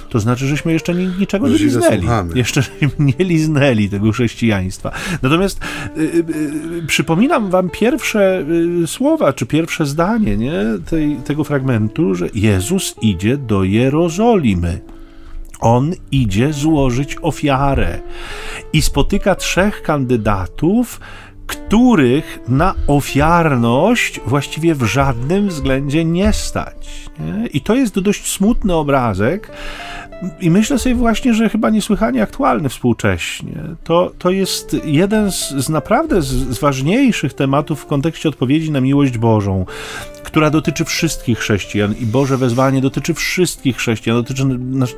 to 0.08 0.20
znaczy, 0.20 0.46
żeśmy 0.46 0.72
jeszcze 0.72 0.94
niczego 0.94 1.48
nie 1.48 1.58
liznęli. 1.58 2.06
Jeszcze 2.34 2.62
nie 2.98 3.24
liznęli 3.24 3.88
tego 3.88 4.12
chrześcijaństwa. 4.12 4.92
Natomiast 5.22 5.60
y, 5.96 6.00
y, 6.00 6.24
y, 6.76 6.86
przypominam 6.86 7.50
wam 7.50 7.70
pierwsze 7.70 8.44
y, 8.82 8.86
słowa, 8.86 9.32
czy 9.32 9.46
pierwsze 9.46 9.86
zdanie 9.86 10.36
nie, 10.36 10.52
tej, 10.90 11.16
tego 11.16 11.44
fragmentu, 11.44 12.14
że 12.14 12.28
Jezus 12.34 12.94
idzie 13.02 13.36
do 13.36 13.64
Jerozolimy. 13.64 14.80
On 15.60 15.92
idzie 16.10 16.52
złożyć 16.52 17.16
ofiarę 17.22 18.00
i 18.72 18.82
spotyka 18.82 19.34
trzech 19.34 19.82
kandydatów, 19.82 21.00
których 21.52 22.40
na 22.48 22.74
ofiarność 22.86 24.20
właściwie 24.26 24.74
w 24.74 24.82
żadnym 24.82 25.48
względzie 25.48 26.04
nie 26.04 26.32
stać. 26.32 26.88
Nie? 27.18 27.46
I 27.46 27.60
to 27.60 27.74
jest 27.74 28.00
dość 28.00 28.32
smutny 28.32 28.74
obrazek. 28.74 29.50
I 30.40 30.50
myślę 30.50 30.78
sobie 30.78 30.94
właśnie, 30.94 31.34
że 31.34 31.48
chyba 31.48 31.70
niesłychanie 31.70 32.22
aktualny 32.22 32.68
współcześnie. 32.68 33.54
To, 33.84 34.12
to 34.18 34.30
jest 34.30 34.76
jeden 34.84 35.32
z, 35.32 35.50
z 35.50 35.68
naprawdę 35.68 36.22
z, 36.22 36.26
z 36.26 36.58
ważniejszych 36.58 37.34
tematów 37.34 37.80
w 37.80 37.86
kontekście 37.86 38.28
odpowiedzi 38.28 38.70
na 38.70 38.80
miłość 38.80 39.18
Bożą 39.18 39.66
która 40.32 40.50
dotyczy 40.50 40.84
wszystkich 40.84 41.38
chrześcijan 41.38 41.94
i 42.00 42.06
Boże 42.06 42.36
wezwanie 42.36 42.80
dotyczy 42.80 43.14
wszystkich 43.14 43.76
chrześcijan, 43.76 44.16
dotyczy 44.16 44.44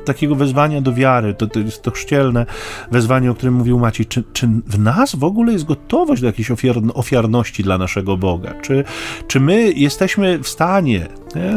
takiego 0.05 0.35
wezwania 0.35 0.81
do 0.81 0.93
wiary, 0.93 1.33
to, 1.33 1.47
to 1.47 1.59
jest 1.59 1.81
to 1.81 1.91
chrzcielne 1.91 2.45
wezwanie, 2.91 3.31
o 3.31 3.35
którym 3.35 3.53
mówił 3.53 3.79
Maciej. 3.79 4.05
Czy, 4.05 4.23
czy 4.33 4.47
w 4.67 4.79
nas 4.79 5.15
w 5.15 5.23
ogóle 5.23 5.53
jest 5.53 5.65
gotowość 5.65 6.21
do 6.21 6.27
jakiejś 6.27 6.51
ofiarności 6.93 7.63
dla 7.63 7.77
naszego 7.77 8.17
Boga? 8.17 8.53
Czy, 8.61 8.83
czy 9.27 9.39
my 9.39 9.71
jesteśmy 9.71 10.39
w 10.39 10.47
stanie 10.47 11.07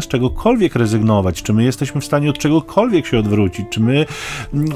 z 0.01 0.07
czegokolwiek 0.09 0.75
rezygnować? 0.75 1.43
Czy 1.43 1.53
my 1.53 1.65
jesteśmy 1.65 2.01
w 2.01 2.05
stanie 2.05 2.31
od 2.31 2.39
czegokolwiek 2.39 3.07
się 3.07 3.19
odwrócić? 3.19 3.67
Czy 3.71 3.81
my, 3.81 4.07
mm, 4.55 4.69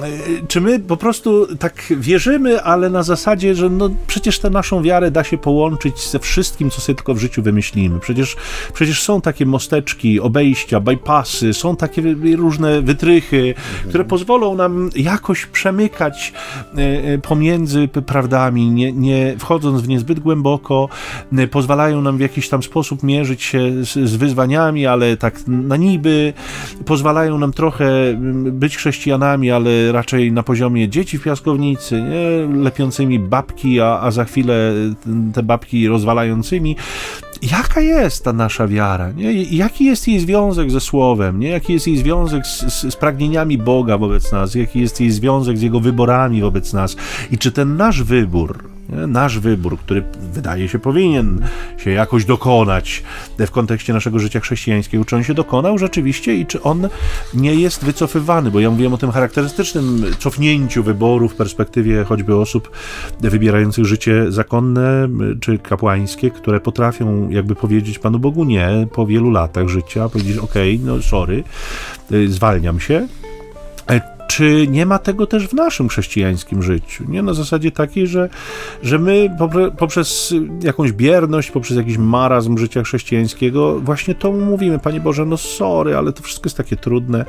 czy 0.49 0.61
my 0.61 0.79
po 0.81 0.97
prostu 0.97 1.57
tak 1.57 1.85
wierzymy, 1.91 2.63
ale 2.63 2.91
na 2.91 3.03
zasadzie, 3.03 3.55
że 3.55 3.71
no 3.71 3.91
przecież 4.07 4.39
tę 4.39 4.51
naszą 4.51 4.83
wiarę 4.83 5.11
da 5.11 5.25
się 5.25 5.39
połączyć 5.39 6.11
ze 6.11 6.19
wszystkim, 6.19 6.71
co 6.71 6.81
sobie 6.81 6.97
tylko 6.97 7.15
w 7.15 7.19
życiu 7.19 7.43
wymyślimy. 7.43 8.01
Przecież, 8.01 8.37
przecież 8.75 9.03
są 9.03 9.21
takie 9.21 9.47
mosteczki, 9.47 10.21
obejścia, 10.21 10.81
bypassy, 10.81 11.55
są 11.55 11.77
takie 11.77 12.03
różne 12.37 12.83
wytrychy, 12.83 13.55
mhm. 13.57 13.89
które 13.89 14.05
pozwolą 14.05 14.55
nam 14.55 14.91
jakoś 14.97 15.47
przemykać 15.47 16.33
e, 16.77 16.81
e, 16.81 17.19
pomiędzy 17.19 17.89
prawdami, 17.89 18.71
nie, 18.71 18.93
nie 18.93 19.35
wchodząc 19.39 19.81
w 19.81 19.89
nie 19.89 20.01
zbyt 20.01 20.21
głęboko, 20.21 20.89
e, 21.33 21.47
pozwalają 21.47 22.03
nam 22.03 22.17
w 22.17 22.21
jakiś 22.21 22.49
tam 22.49 22.63
sposób 22.63 23.03
mierzyć 23.03 23.43
się 23.43 23.85
z, 23.85 24.11
z 24.11 24.17
wyzwaniami, 24.17 24.87
ale 24.93 25.17
tak 25.17 25.41
na 25.47 25.77
niby, 25.77 26.33
pozwalają 26.85 27.39
nam 27.39 27.53
trochę 27.53 28.15
być 28.53 28.77
chrześcijanami, 28.77 29.51
ale 29.51 29.93
raczej 29.93 30.33
na 30.33 30.43
poziomie 30.43 30.89
dzieci 30.89 31.19
w 31.19 31.23
piaskownicy, 31.23 32.03
nie? 32.03 32.57
lepiącymi 32.63 33.19
babki, 33.19 33.81
a, 33.81 34.01
a 34.01 34.11
za 34.11 34.25
chwilę 34.25 34.73
te 35.35 35.43
babki 35.43 35.89
rozwalającymi 35.89 36.77
jaka 37.43 37.81
jest 37.81 38.25
ta 38.25 38.33
nasza 38.33 38.69
wiara, 38.69 39.13
nie? 39.13 39.43
jaki 39.43 39.85
jest 39.85 40.09
jej 40.09 40.21
związek 40.21 40.71
ze 40.71 40.81
Słowem, 40.81 41.41
nie? 41.41 41.49
jaki 41.49 41.73
jest 41.73 41.87
jej 41.87 41.97
związek 41.97 42.47
z, 42.47 42.61
z, 42.61 42.93
z, 42.93 42.97
pragnieniami 42.97 43.59
Boga 43.59 43.99
wobec 43.99 44.33
nas, 44.33 44.55
jaki 44.55 44.81
jest 44.81 45.01
jej 45.01 45.11
związek 45.11 45.59
z 45.59 45.63
Jego 45.63 45.81
wyborami 45.81 46.41
wobec 46.41 46.73
nas 46.73 46.97
i 47.31 47.39
czy 47.39 47.53
ten 47.53 47.77
nasz 47.77 48.03
wybór 48.03 48.65
nasz 49.07 49.39
wybór, 49.39 49.79
który 49.79 50.05
wydaje 50.33 50.69
się 50.69 50.79
powinien 50.79 51.47
się 51.79 51.91
jakoś 51.91 52.25
dokonać 52.25 53.03
w 53.39 53.51
kontekście 53.51 53.93
naszego 53.93 54.19
życia 54.19 54.41
chrześcijańskiego, 54.41 55.05
czy 55.05 55.17
on 55.17 55.25
się 55.25 55.35
dokonał 55.35 55.79
rzeczywiście 55.79 56.35
i 56.35 56.47
czy 56.47 56.63
on 56.63 56.89
nie 57.35 57.55
jest 57.55 57.85
wycofywany, 57.85 58.51
bo 58.51 58.61
ja 58.61 58.71
mówiłem 58.71 58.95
o 58.95 58.99
tym 58.99 59.11
charakterystycznym 59.11 60.05
cofnięciu 60.19 60.83
wyboru 60.83 61.29
w 61.29 61.35
perspektywie 61.35 62.05
choćby 62.05 62.37
osób 62.37 62.71
wybierających 63.21 63.85
życie 63.85 64.33
zakonne 64.33 65.09
czy 65.41 65.59
kapłańskie, 65.59 66.31
które 66.31 66.61
potrafią 66.61 67.31
jakby 67.31 67.55
powiedzieć 67.55 67.99
Panu 67.99 68.19
Bogu 68.19 68.45
nie 68.45 68.87
po 68.95 69.07
wielu 69.07 69.31
latach 69.31 69.69
życia, 69.69 70.09
powiedzieć 70.09 70.39
ok, 70.39 70.55
no 70.85 71.03
sorry, 71.03 71.45
zwalniam 72.29 72.81
się, 72.81 73.09
czy 74.29 74.67
nie 74.69 74.87
ma 74.87 74.99
tego 74.99 75.27
też 75.27 75.49
w 75.49 75.53
naszym 75.53 75.89
chrześcijańskim 75.89 76.63
życiu? 76.63 77.05
Nie 77.09 77.23
na 77.23 77.35
zasadzie 77.35 77.71
takiej, 77.71 78.07
że, 78.07 78.29
że 78.83 78.99
my 78.99 79.37
poprzez 79.79 80.35
jakąś 80.63 80.93
bierność, 80.93 81.51
poprzez 81.51 81.77
jakiś 81.77 81.99
marazm 81.99 82.59
życia 82.59 82.83
chrześcijańskiego 82.83 83.81
właśnie 83.81 84.15
to 84.15 84.33
mówimy, 84.33 84.79
Panie 84.79 85.01
Boże, 85.01 85.25
no 85.25 85.37
sorry, 85.37 85.97
ale 85.97 86.13
to 86.13 86.23
wszystko 86.23 86.47
jest 86.47 86.57
takie 86.57 86.77
trudne. 86.77 87.25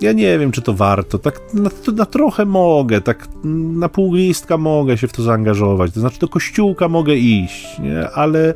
Ja 0.00 0.12
nie 0.12 0.38
wiem, 0.38 0.52
czy 0.52 0.62
to 0.62 0.74
warto. 0.74 1.18
Tak 1.18 1.40
na, 1.54 1.70
na 1.94 2.06
trochę 2.06 2.44
mogę, 2.44 3.00
tak 3.00 3.28
na 3.44 3.88
pół 3.88 4.14
listka 4.14 4.56
mogę 4.56 4.98
się 4.98 5.08
w 5.08 5.12
to 5.12 5.22
zaangażować. 5.22 5.92
To 5.92 6.00
znaczy 6.00 6.18
do 6.18 6.28
kościółka 6.28 6.88
mogę 6.88 7.14
iść, 7.14 7.78
nie? 7.78 8.10
Ale, 8.10 8.54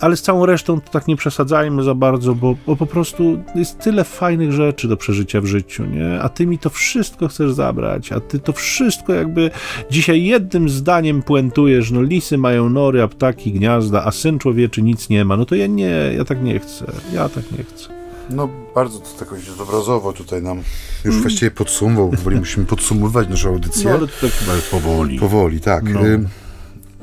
ale 0.00 0.16
z 0.16 0.22
całą 0.22 0.46
resztą 0.46 0.80
to 0.80 0.90
tak 0.90 1.08
nie 1.08 1.16
przesadzajmy 1.16 1.82
za 1.82 1.94
bardzo, 1.94 2.34
bo, 2.34 2.56
bo 2.66 2.76
po 2.76 2.86
prostu 2.86 3.38
jest 3.54 3.78
tyle 3.78 4.04
fajnych 4.04 4.52
rzeczy 4.52 4.88
do 4.88 4.96
przeżycia 4.96 5.40
w 5.40 5.46
życiu, 5.46 5.84
nie? 5.84 6.20
A 6.20 6.28
ty 6.28 6.46
mi 6.46 6.58
to 6.58 6.70
wszystko 6.70 7.17
chcesz 7.26 7.52
zabrać, 7.52 8.12
a 8.12 8.20
ty 8.20 8.38
to 8.38 8.52
wszystko 8.52 9.14
jakby 9.14 9.50
dzisiaj 9.90 10.24
jednym 10.24 10.68
zdaniem 10.68 11.22
puentujesz, 11.22 11.90
no 11.90 12.02
lisy 12.02 12.38
mają 12.38 12.68
nory, 12.70 13.02
a 13.02 13.08
ptaki 13.08 13.52
gniazda, 13.52 14.04
a 14.04 14.10
syn 14.10 14.38
człowieczy 14.38 14.82
nic 14.82 15.08
nie 15.08 15.24
ma, 15.24 15.36
no 15.36 15.44
to 15.44 15.54
ja 15.54 15.66
nie, 15.66 16.12
ja 16.16 16.24
tak 16.24 16.42
nie 16.42 16.60
chcę, 16.60 16.92
ja 17.12 17.28
tak 17.28 17.44
nie 17.58 17.64
chcę. 17.64 17.88
No 18.30 18.48
bardzo 18.74 18.98
to 18.98 19.18
tak 19.18 19.28
obrazowo 19.60 20.12
tutaj 20.12 20.42
nam 20.42 20.58
już 21.04 21.14
mm. 21.14 21.22
właściwie 21.22 21.50
podsumował, 21.50 22.10
powoli 22.10 22.36
musimy 22.36 22.66
podsumowywać 22.66 23.28
naszą 23.28 23.48
audycję. 23.48 23.84
No 23.84 23.90
ale 23.90 24.06
to 24.06 24.12
tak 24.20 24.62
powoli. 24.70 25.18
Powoli, 25.18 25.60
tak. 25.60 25.84
No. 25.84 26.00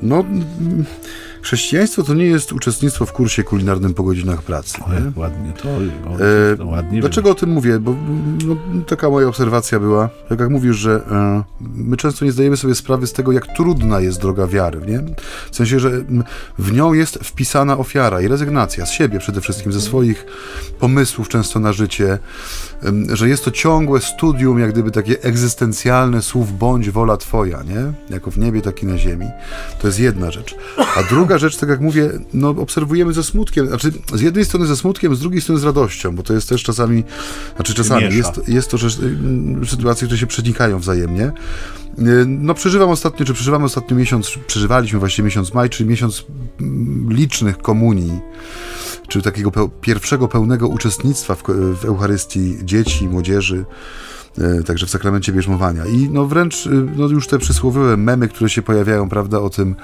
no 0.02 0.24
Chrześcijaństwo 1.46 2.02
to 2.02 2.14
nie 2.14 2.24
jest 2.24 2.52
uczestnictwo 2.52 3.06
w 3.06 3.12
kursie 3.12 3.44
kulinarnym 3.44 3.94
po 3.94 4.02
godzinach 4.02 4.42
pracy. 4.42 4.78
O, 4.80 5.20
ładnie 5.20 5.52
to, 5.52 5.68
o, 5.68 6.56
to 6.58 6.66
ładnie 6.66 7.00
Dlaczego 7.00 7.30
o 7.30 7.34
tym 7.34 7.50
mówię? 7.50 7.78
Bo 7.78 7.94
no, 8.46 8.56
taka 8.86 9.10
moja 9.10 9.28
obserwacja 9.28 9.80
była, 9.80 10.08
tak 10.28 10.40
jak 10.40 10.50
mówisz, 10.50 10.76
że 10.76 11.02
e, 11.10 11.42
my 11.60 11.96
często 11.96 12.24
nie 12.24 12.32
zdajemy 12.32 12.56
sobie 12.56 12.74
sprawy 12.74 13.06
z 13.06 13.12
tego, 13.12 13.32
jak 13.32 13.46
trudna 13.46 14.00
jest 14.00 14.20
droga 14.20 14.46
wiary, 14.46 14.80
nie? 14.86 15.02
W 15.50 15.56
sensie, 15.56 15.80
że 15.80 15.90
w 16.58 16.72
nią 16.72 16.92
jest 16.92 17.18
wpisana 17.22 17.78
ofiara 17.78 18.20
i 18.20 18.28
rezygnacja 18.28 18.86
z 18.86 18.90
siebie 18.90 19.18
przede 19.18 19.40
wszystkim, 19.40 19.72
ze 19.72 19.80
swoich 19.80 20.26
pomysłów 20.78 21.28
często 21.28 21.60
na 21.60 21.72
życie, 21.72 22.18
że 23.12 23.28
jest 23.28 23.44
to 23.44 23.50
ciągłe 23.50 24.00
studium, 24.00 24.58
jak 24.58 24.72
gdyby 24.72 24.90
takie 24.90 25.22
egzystencjalne 25.22 26.22
słów 26.22 26.58
bądź 26.58 26.90
wola 26.90 27.16
Twoja, 27.16 27.62
nie? 27.62 28.14
Jako 28.14 28.30
w 28.30 28.38
niebie, 28.38 28.62
tak 28.62 28.82
i 28.82 28.86
na 28.86 28.98
ziemi. 28.98 29.26
To 29.80 29.86
jest 29.86 30.00
jedna 30.00 30.30
rzecz. 30.30 30.54
A 30.96 31.02
druga 31.02 31.35
rzecz, 31.38 31.56
tak 31.56 31.68
jak 31.68 31.80
mówię, 31.80 32.10
no 32.34 32.48
obserwujemy 32.48 33.12
ze 33.12 33.24
smutkiem, 33.24 33.66
znaczy 33.66 33.92
z 34.14 34.20
jednej 34.20 34.44
strony 34.44 34.66
ze 34.66 34.76
smutkiem, 34.76 35.16
z 35.16 35.20
drugiej 35.20 35.40
strony 35.40 35.60
z 35.60 35.64
radością, 35.64 36.16
bo 36.16 36.22
to 36.22 36.32
jest 36.32 36.48
też 36.48 36.62
czasami, 36.62 37.04
znaczy 37.56 37.74
czasami 37.74 38.16
jest, 38.16 38.48
jest 38.48 38.70
to 38.70 38.78
rzecz, 38.78 38.98
sytuacje, 39.66 40.06
które 40.06 40.18
się 40.18 40.26
przenikają 40.26 40.78
wzajemnie. 40.78 41.32
No 42.26 42.54
przeżywam 42.54 42.90
ostatnio, 42.90 43.26
czy 43.26 43.34
przeżywamy 43.34 43.64
ostatnio 43.64 43.96
miesiąc, 43.96 44.38
przeżywaliśmy 44.46 44.98
właśnie 44.98 45.24
miesiąc 45.24 45.54
maj, 45.54 45.70
czyli 45.70 45.88
miesiąc 45.88 46.24
licznych 47.08 47.58
komunii, 47.58 48.20
czy 49.08 49.22
takiego 49.22 49.50
pe 49.50 49.68
pierwszego 49.80 50.28
pełnego 50.28 50.68
uczestnictwa 50.68 51.34
w, 51.34 51.42
w 51.80 51.84
Eucharystii 51.84 52.56
dzieci, 52.64 53.08
młodzieży. 53.08 53.64
E, 54.40 54.62
także 54.62 54.86
w 54.86 54.90
sakramencie 54.90 55.32
bierzmowania. 55.32 55.86
I 55.86 56.08
no 56.10 56.26
wręcz 56.26 56.66
e, 56.66 56.70
no 56.96 57.06
już 57.06 57.26
te 57.26 57.38
przysłowiowe 57.38 57.96
memy, 57.96 58.28
które 58.28 58.50
się 58.50 58.62
pojawiają, 58.62 59.08
prawda, 59.08 59.40
o 59.40 59.50
tym, 59.50 59.74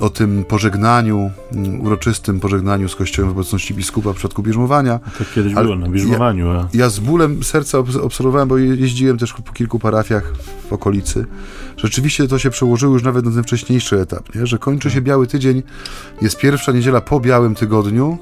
o 0.00 0.10
tym 0.10 0.44
pożegnaniu, 0.44 1.30
mm, 1.52 1.80
uroczystym 1.80 2.40
pożegnaniu 2.40 2.88
z 2.88 2.96
kościołem 2.96 3.30
w 3.30 3.38
obecności 3.38 3.74
biskupa 3.74 4.12
w 4.12 4.16
przypadku 4.16 4.42
bierzmowania. 4.42 5.00
Tak 5.18 5.32
kiedyś 5.34 5.54
Ale 5.54 5.64
było 5.64 5.76
na 5.76 5.88
bierzmowaniu. 5.88 6.46
Ja, 6.46 6.68
ja, 6.74 6.90
z 6.90 6.98
bólem 6.98 7.44
serca 7.44 7.78
obserwowałem, 7.78 8.48
bo 8.48 8.58
jeździłem 8.58 9.18
też 9.18 9.32
po 9.32 9.52
kilku 9.52 9.78
parafiach 9.78 10.32
w 10.68 10.72
okolicy. 10.72 11.26
Rzeczywiście 11.76 12.28
to 12.28 12.38
się 12.38 12.50
przełożyło 12.50 12.94
już 12.94 13.02
nawet 13.02 13.24
na 13.24 13.30
ten 13.30 13.42
wcześniejszy 13.42 14.00
etap, 14.00 14.34
nie? 14.34 14.46
że 14.46 14.58
kończy 14.58 14.90
się 14.90 15.00
Biały 15.00 15.26
Tydzień, 15.26 15.62
jest 16.22 16.38
pierwsza 16.38 16.72
niedziela 16.72 17.00
po 17.00 17.20
Białym 17.20 17.54
Tygodniu 17.54 18.18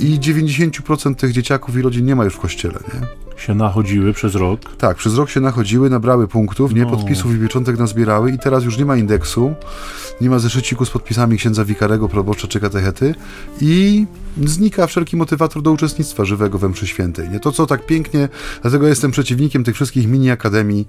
i 0.00 0.20
90% 0.20 1.14
tych 1.14 1.32
dzieciaków 1.32 1.76
i 1.76 1.82
rodzin 1.82 2.06
nie 2.06 2.16
ma 2.16 2.24
już 2.24 2.34
w 2.34 2.38
kościele. 2.38 2.78
Nie? 2.94 3.06
Się 3.36 3.54
nachodziły 3.54 4.12
przez 4.12 4.34
rok. 4.34 4.60
Tak, 4.76 4.96
przez 4.96 5.14
rok 5.14 5.30
się 5.30 5.40
nachodziły, 5.40 5.90
nabrały 5.90 6.28
punktów, 6.28 6.74
nie 6.74 6.82
no. 6.82 6.90
podpisów 6.90 7.34
i 7.34 7.38
pieczątek 7.38 7.78
nazbierały 7.78 8.30
i 8.30 8.38
teraz 8.38 8.64
już 8.64 8.78
nie 8.78 8.84
ma 8.84 8.96
indeksu, 8.96 9.54
nie 10.20 10.30
ma 10.30 10.38
zeszyciku 10.38 10.84
z 10.84 10.90
podpisami 10.90 11.38
księdza 11.38 11.64
wikarego, 11.64 12.08
proboszcza 12.08 12.48
czy 12.48 12.60
katechety 12.60 13.14
i 13.60 14.06
znika 14.44 14.86
wszelki 14.86 15.16
motywator 15.16 15.62
do 15.62 15.72
uczestnictwa 15.72 16.24
żywego 16.24 16.58
we 16.58 16.68
mszy 16.68 16.86
świętej. 16.86 17.30
Nie? 17.30 17.40
To, 17.40 17.52
co 17.52 17.66
tak 17.66 17.86
pięknie, 17.86 18.28
dlatego 18.62 18.86
jestem 18.86 19.10
przeciwnikiem 19.10 19.64
tych 19.64 19.74
wszystkich 19.74 20.08
mini-akademii 20.08 20.88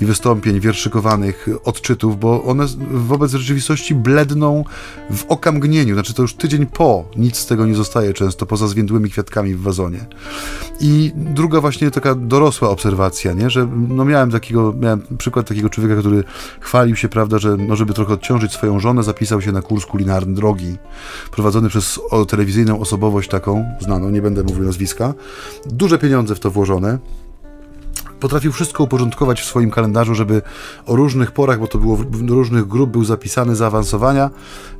i 0.00 0.06
wystąpień 0.06 0.60
wierszykowanych, 0.60 1.48
odczytów, 1.64 2.20
bo 2.20 2.44
one 2.44 2.66
wobec 2.90 3.32
rzeczywistości 3.32 3.94
bledną 3.94 4.64
w 5.10 5.24
okamgnieniu, 5.24 5.94
znaczy 5.94 6.14
to 6.14 6.22
już 6.22 6.34
tydzień 6.34 6.66
po, 6.66 7.04
nic 7.16 7.36
z 7.36 7.46
tego 7.46 7.66
nie 7.66 7.74
zostaje 7.74 8.12
często, 8.12 8.46
poza 8.46 8.68
zwiędłymi 8.68 9.10
kwiatkami 9.10 9.54
w 9.54 9.60
wazonie. 9.60 10.06
I 10.80 11.12
druga 11.16 11.60
właśnie 11.60 11.81
taka 11.90 12.14
dorosła 12.14 12.70
obserwacja, 12.70 13.32
nie? 13.32 13.50
że 13.50 13.68
no 13.88 14.04
miałem 14.04 14.30
takiego, 14.30 14.74
miałem 14.80 15.02
przykład 15.18 15.48
takiego 15.48 15.70
człowieka, 15.70 16.00
który 16.00 16.24
chwalił 16.60 16.96
się, 16.96 17.08
prawda, 17.08 17.38
że 17.38 17.56
no, 17.56 17.76
żeby 17.76 17.94
trochę 17.94 18.14
odciążyć 18.14 18.52
swoją 18.52 18.80
żonę, 18.80 19.02
zapisał 19.02 19.42
się 19.42 19.52
na 19.52 19.62
kurs 19.62 19.86
kulinarny 19.86 20.34
drogi, 20.34 20.76
prowadzony 21.30 21.68
przez 21.68 22.00
telewizyjną 22.28 22.80
osobowość 22.80 23.28
taką, 23.28 23.64
znaną, 23.80 24.10
nie 24.10 24.22
będę 24.22 24.42
mówił 24.42 24.64
nazwiska, 24.64 25.14
duże 25.66 25.98
pieniądze 25.98 26.34
w 26.34 26.40
to 26.40 26.50
włożone, 26.50 26.98
potrafił 28.22 28.52
wszystko 28.52 28.84
uporządkować 28.84 29.40
w 29.40 29.44
swoim 29.44 29.70
kalendarzu, 29.70 30.14
żeby 30.14 30.42
o 30.86 30.96
różnych 30.96 31.32
porach, 31.32 31.58
bo 31.60 31.66
to 31.66 31.78
było 31.78 31.98
do 32.04 32.34
różnych 32.34 32.68
grup, 32.68 32.90
był 32.90 33.04
zapisany 33.04 33.56
zaawansowania, 33.56 34.30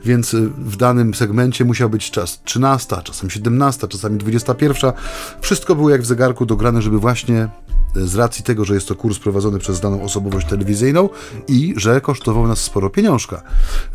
więc 0.05 0.34
y, 0.34 0.49
w 0.49 0.76
danym 0.76 1.14
segmencie 1.14 1.64
musiał 1.64 1.90
być 1.90 2.11
czas 2.11 2.43
13, 2.45 2.97
czasem 3.05 3.30
17, 3.30 3.88
czasami 3.88 4.18
21. 4.18 4.93
Wszystko 5.40 5.74
było 5.74 5.90
jak 5.90 6.03
w 6.03 6.07
zegarku 6.07 6.47
dograne, 6.47 6.82
żeby 6.82 6.99
właśnie 6.99 7.49
z 7.95 8.14
racji 8.14 8.45
tego, 8.45 8.64
że 8.64 8.74
jest 8.74 8.88
to 8.88 8.95
kurs 8.95 9.18
prowadzony 9.18 9.59
przez 9.59 9.80
daną 9.80 10.03
osobowość 10.03 10.47
telewizyjną 10.47 11.09
i 11.49 11.74
że 11.76 12.01
kosztował 12.01 12.49
nas 12.49 12.59
sporo 12.59 12.90
pieniążka. 12.90 13.43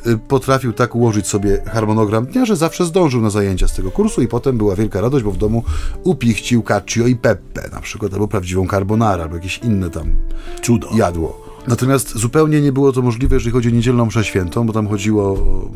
Y, 0.08 0.18
potrafił 0.18 0.74
tak 0.74 0.96
ułożyć 0.96 1.28
sobie 1.28 1.62
harmonogram 1.66 2.26
dnia, 2.26 2.46
że 2.46 2.56
zawsze 2.56 2.86
zdążył 2.86 3.22
na 3.22 3.30
zajęcia 3.30 3.68
z 3.68 3.74
tego 3.74 3.92
kursu 3.92 4.22
i 4.22 4.28
potem 4.28 4.58
była 4.58 4.76
wielka 4.76 5.02
radość, 5.02 5.26
bo 5.26 5.32
w 5.32 5.38
domu 5.38 5.64
upichcił 6.04 6.64
cacio 6.64 7.08
i 7.08 7.16
peppe 7.16 7.70
na 7.72 7.82
przykład, 7.82 8.14
albo 8.14 8.28
prawdziwą 8.28 8.68
carbonara, 8.68 9.24
albo 9.24 9.36
jakieś 9.36 9.58
inne 9.58 9.90
tam 9.90 10.16
Cudo. 10.64 10.90
jadło. 10.96 11.48
Natomiast 11.68 12.18
zupełnie 12.18 12.62
nie 12.62 12.72
było 12.72 12.92
to 12.92 13.02
możliwe, 13.02 13.36
jeżeli 13.36 13.52
chodzi 13.52 13.70
o 13.70 13.72
niedzielną 13.72 14.06
mszę 14.06 14.24
świętą, 14.24 14.68
bo 14.68 14.74
tam 14.74 14.88
chodziło 14.88 15.24
o 15.24 15.70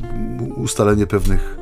ustalenie 0.55 1.07
pewnych 1.07 1.57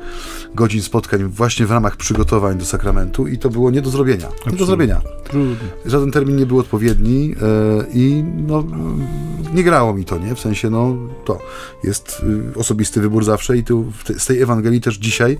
godzin 0.54 0.82
spotkań 0.82 1.24
właśnie 1.24 1.66
w 1.66 1.70
ramach 1.70 1.96
przygotowań 1.96 2.58
do 2.58 2.64
sakramentu 2.64 3.26
i 3.26 3.38
to 3.38 3.50
było 3.50 3.70
nie 3.70 3.82
do 3.82 3.90
zrobienia. 3.90 4.28
Nie 4.46 4.56
do 4.56 4.66
zrobienia. 4.66 5.00
Żaden 5.86 6.10
termin 6.10 6.36
nie 6.36 6.46
był 6.46 6.58
odpowiedni 6.58 7.28
yy, 7.28 7.36
i 7.94 8.24
no, 8.46 8.64
nie 9.54 9.64
grało 9.64 9.94
mi 9.94 10.04
to, 10.04 10.18
nie? 10.18 10.34
W 10.34 10.40
sensie, 10.40 10.70
no, 10.70 10.96
to 11.24 11.38
jest 11.84 12.22
y, 12.56 12.58
osobisty 12.58 13.00
wybór 13.00 13.24
zawsze 13.24 13.56
i 13.56 13.64
tu 13.64 13.92
te, 14.04 14.18
z 14.18 14.26
tej 14.26 14.42
Ewangelii 14.42 14.80
też 14.80 14.96
dzisiaj 14.96 15.38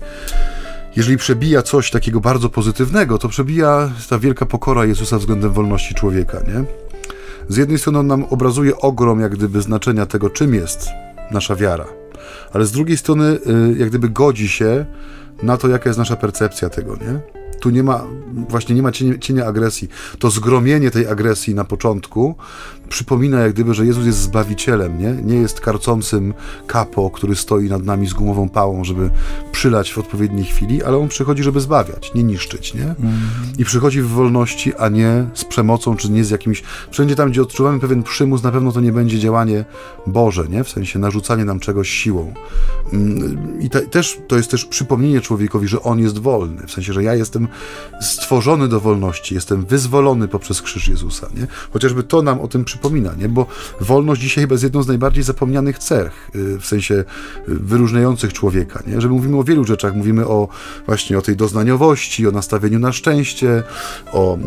jeżeli 0.95 1.17
przebija 1.17 1.61
coś 1.61 1.91
takiego 1.91 2.19
bardzo 2.19 2.49
pozytywnego, 2.49 3.17
to 3.17 3.29
przebija 3.29 3.91
ta 4.09 4.19
wielka 4.19 4.45
pokora 4.45 4.85
Jezusa 4.85 5.17
względem 5.17 5.51
wolności 5.51 5.95
człowieka, 5.95 6.39
nie? 6.47 6.63
Z 7.47 7.57
jednej 7.57 7.79
strony 7.79 7.99
on 7.99 8.07
nam 8.07 8.23
obrazuje 8.23 8.77
ogrom 8.77 9.19
jak 9.19 9.31
gdyby 9.31 9.61
znaczenia 9.61 10.05
tego, 10.05 10.29
czym 10.29 10.53
jest 10.53 10.89
nasza 11.31 11.55
wiara, 11.55 11.85
ale 12.53 12.65
z 12.65 12.71
drugiej 12.71 12.97
strony 12.97 13.25
y, 13.25 13.77
jak 13.77 13.89
gdyby 13.89 14.09
godzi 14.09 14.49
się 14.49 14.85
na 15.43 15.57
to, 15.57 15.67
jaka 15.67 15.89
jest 15.89 15.99
nasza 15.99 16.15
percepcja 16.15 16.69
tego, 16.69 16.95
nie? 16.95 17.40
Tu 17.61 17.69
nie 17.69 17.83
ma, 17.83 18.03
właśnie 18.49 18.75
nie 18.75 18.81
ma 18.81 18.91
cienia, 18.91 19.17
cienia, 19.17 19.45
agresji. 19.45 19.89
To 20.19 20.29
zgromienie 20.29 20.91
tej 20.91 21.07
agresji 21.07 21.55
na 21.55 21.65
początku 21.65 22.35
przypomina 22.91 23.39
jak 23.39 23.53
gdyby, 23.53 23.73
że 23.73 23.85
Jezus 23.85 24.05
jest 24.05 24.17
Zbawicielem, 24.17 24.99
nie? 24.99 25.33
Nie 25.33 25.35
jest 25.35 25.59
karcącym 25.59 26.33
kapo, 26.67 27.09
który 27.09 27.35
stoi 27.35 27.69
nad 27.69 27.85
nami 27.85 28.07
z 28.07 28.13
gumową 28.13 28.49
pałą, 28.49 28.83
żeby 28.83 29.09
przylać 29.51 29.93
w 29.93 29.97
odpowiedniej 29.97 30.45
chwili, 30.45 30.83
ale 30.83 30.97
On 30.97 31.07
przychodzi, 31.07 31.43
żeby 31.43 31.61
zbawiać, 31.61 32.11
nie 32.15 32.23
niszczyć, 32.23 32.73
nie? 32.73 32.83
Mm. 32.83 33.19
I 33.57 33.65
przychodzi 33.65 34.01
w 34.01 34.07
wolności, 34.07 34.75
a 34.75 34.89
nie 34.89 35.25
z 35.33 35.45
przemocą, 35.45 35.95
czy 35.95 36.11
nie 36.11 36.23
z 36.23 36.29
jakimś... 36.29 36.63
Wszędzie 36.91 37.15
tam, 37.15 37.31
gdzie 37.31 37.41
odczuwamy 37.41 37.79
pewien 37.79 38.03
przymus, 38.03 38.43
na 38.43 38.51
pewno 38.51 38.71
to 38.71 38.81
nie 38.81 38.91
będzie 38.91 39.19
działanie 39.19 39.65
Boże, 40.07 40.47
nie? 40.49 40.63
W 40.63 40.69
sensie 40.69 40.99
narzucanie 40.99 41.45
nam 41.45 41.59
czegoś 41.59 41.89
siłą. 41.89 42.33
Mm, 42.93 43.61
I 43.61 43.69
te, 43.69 43.81
też, 43.81 44.19
to 44.27 44.37
jest 44.37 44.51
też 44.51 44.65
przypomnienie 44.65 45.21
człowiekowi, 45.21 45.67
że 45.67 45.81
On 45.81 45.99
jest 45.99 46.19
wolny, 46.19 46.67
w 46.67 46.71
sensie, 46.71 46.93
że 46.93 47.03
ja 47.03 47.15
jestem 47.15 47.47
stworzony 48.01 48.67
do 48.67 48.79
wolności, 48.79 49.35
jestem 49.35 49.65
wyzwolony 49.65 50.27
poprzez 50.27 50.61
krzyż 50.61 50.87
Jezusa, 50.87 51.27
nie? 51.35 51.47
Chociażby 51.73 52.03
to 52.03 52.21
nam 52.21 52.41
o 52.41 52.47
tym 52.47 52.65
przypomina, 52.65 53.13
nie? 53.17 53.29
Bo 53.29 53.45
wolność 53.81 54.21
dzisiaj 54.21 54.43
chyba 54.43 54.53
jest 54.53 54.63
jedną 54.63 54.83
z 54.83 54.87
najbardziej 54.87 55.23
zapomnianych 55.23 55.79
cech, 55.79 56.31
y, 56.35 56.59
w 56.59 56.65
sensie 56.65 56.95
y, 56.95 57.03
wyróżniających 57.45 58.33
człowieka, 58.33 58.83
nie? 58.87 59.01
Że 59.01 59.07
mówimy 59.07 59.37
o 59.37 59.43
wielu 59.43 59.63
rzeczach, 59.63 59.95
mówimy 59.95 60.27
o 60.27 60.47
właśnie 60.85 61.17
o 61.17 61.21
tej 61.21 61.35
doznaniowości, 61.35 62.27
o 62.27 62.31
nastawieniu 62.31 62.79
na 62.79 62.91
szczęście, 62.91 63.63
o 64.11 64.37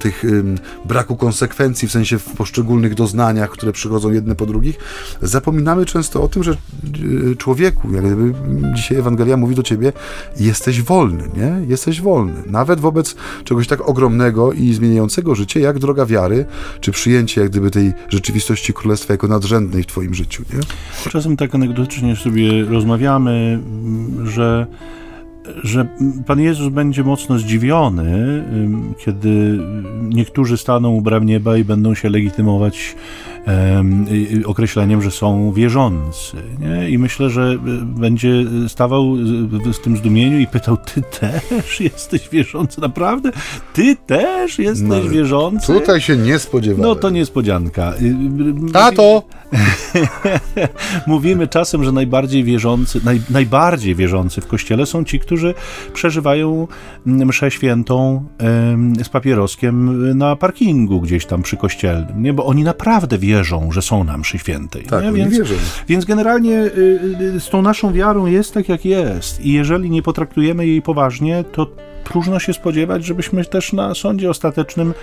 tych 0.00 0.24
braku 0.84 1.16
konsekwencji, 1.16 1.88
w 1.88 1.92
sensie 1.92 2.18
w 2.18 2.24
poszczególnych 2.24 2.94
doznaniach, 2.94 3.50
które 3.50 3.72
przychodzą 3.72 4.12
jedne 4.12 4.34
po 4.34 4.46
drugich. 4.46 4.76
Zapominamy 5.22 5.86
często 5.86 6.22
o 6.22 6.28
tym, 6.28 6.42
że 6.42 6.56
y, 7.32 7.36
człowieku, 7.36 7.92
jak 7.92 8.04
gdyby 8.04 8.34
dzisiaj 8.74 8.98
Ewangelia 8.98 9.36
mówi 9.36 9.54
do 9.54 9.62
ciebie, 9.62 9.92
jesteś 10.36 10.82
wolny, 10.82 11.28
nie? 11.36 11.66
Jesteś 11.66 11.93
jesteś 11.94 12.04
wolny. 12.04 12.42
Nawet 12.46 12.80
wobec 12.80 13.16
czegoś 13.44 13.66
tak 13.66 13.88
ogromnego 13.88 14.52
i 14.52 14.72
zmieniającego 14.72 15.34
życie, 15.34 15.60
jak 15.60 15.78
droga 15.78 16.06
wiary, 16.06 16.44
czy 16.80 16.92
przyjęcie 16.92 17.40
jak 17.40 17.50
gdyby 17.50 17.70
tej 17.70 17.92
rzeczywistości 18.08 18.72
królestwa 18.72 19.14
jako 19.14 19.28
nadrzędnej 19.28 19.82
w 19.82 19.86
twoim 19.86 20.14
życiu. 20.14 20.42
Nie? 20.52 20.60
Czasem 21.10 21.36
tak 21.36 21.54
anegdotycznie 21.54 22.16
sobie 22.16 22.64
rozmawiamy, 22.64 23.60
że 24.24 24.66
że 25.62 25.86
Pan 26.26 26.40
Jezus 26.40 26.68
będzie 26.72 27.04
mocno 27.04 27.38
zdziwiony, 27.38 28.44
kiedy 28.98 29.58
niektórzy 30.02 30.56
staną 30.56 30.90
u 30.90 31.00
bram 31.00 31.26
nieba 31.26 31.56
i 31.56 31.64
będą 31.64 31.94
się 31.94 32.08
legitymować 32.08 32.96
określeniem, 34.46 35.02
że 35.02 35.10
są 35.10 35.52
wierzący. 35.52 36.36
Nie? 36.60 36.90
I 36.90 36.98
myślę, 36.98 37.30
że 37.30 37.58
będzie 37.84 38.44
stawał 38.68 39.16
w 39.74 39.78
tym 39.78 39.96
zdumieniu 39.96 40.38
i 40.38 40.46
pytał, 40.46 40.76
ty 40.76 41.02
też 41.02 41.80
jesteś 41.92 42.28
wierzący? 42.28 42.80
Naprawdę? 42.80 43.30
Ty 43.72 43.96
też 44.06 44.58
jesteś 44.58 45.04
no, 45.04 45.10
wierzący? 45.10 45.66
Tutaj 45.66 46.00
się 46.00 46.16
nie 46.16 46.38
spodziewałem. 46.38 46.88
No 46.88 46.94
to 46.94 47.10
niespodzianka. 47.10 47.94
Tato! 48.72 49.22
Mówimy 51.06 51.48
czasem, 51.48 51.84
że 51.84 51.92
najbardziej 51.92 52.44
wierzący, 52.44 53.00
naj, 53.04 53.20
najbardziej 53.30 53.94
wierzący 53.94 54.40
w 54.40 54.46
Kościele 54.46 54.86
są 54.86 55.04
ci, 55.04 55.20
którzy 55.20 55.54
przeżywają 55.94 56.68
mszę 57.06 57.50
świętą 57.50 58.24
z 59.02 59.08
papieroskiem 59.08 60.18
na 60.18 60.36
parkingu 60.36 61.00
gdzieś 61.00 61.26
tam 61.26 61.42
przy 61.42 61.56
kościelnym, 61.56 62.22
nie? 62.22 62.32
Bo 62.32 62.46
oni 62.46 62.64
naprawdę 62.64 63.18
wierzą, 63.18 63.33
że 63.72 63.82
są 63.82 64.04
na 64.04 64.18
mszy 64.18 64.38
świętej. 64.38 64.82
Tak, 64.82 65.04
nie? 65.04 65.12
Więc, 65.12 65.38
wierzą. 65.38 65.54
więc 65.88 66.04
generalnie 66.04 66.58
y, 66.58 67.16
y, 67.36 67.40
z 67.40 67.48
tą 67.48 67.62
naszą 67.62 67.92
wiarą 67.92 68.26
jest 68.26 68.54
tak, 68.54 68.68
jak 68.68 68.84
jest. 68.84 69.40
I 69.40 69.52
jeżeli 69.52 69.90
nie 69.90 70.02
potraktujemy 70.02 70.66
jej 70.66 70.82
poważnie, 70.82 71.44
to 71.52 71.66
próżno 72.04 72.38
się 72.38 72.52
spodziewać, 72.52 73.04
żebyśmy 73.04 73.44
też 73.44 73.72
na 73.72 73.94
sądzie 73.94 74.30
ostatecznym 74.30 74.94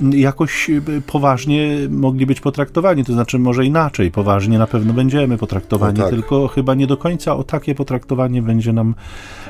jakoś 0.00 0.70
y, 0.70 1.02
poważnie 1.06 1.76
mogli 1.90 2.26
być 2.26 2.40
potraktowani. 2.40 3.04
To 3.04 3.12
znaczy, 3.12 3.38
może 3.38 3.64
inaczej, 3.64 4.10
poważnie 4.10 4.58
na 4.58 4.66
pewno 4.66 4.92
będziemy 4.92 5.38
potraktowani, 5.38 5.98
no 5.98 6.04
tak. 6.04 6.14
tylko 6.14 6.48
chyba 6.48 6.74
nie 6.74 6.86
do 6.86 6.96
końca 6.96 7.36
o 7.36 7.44
takie 7.44 7.74
potraktowanie 7.74 8.42
będzie 8.42 8.72
nam 8.72 8.94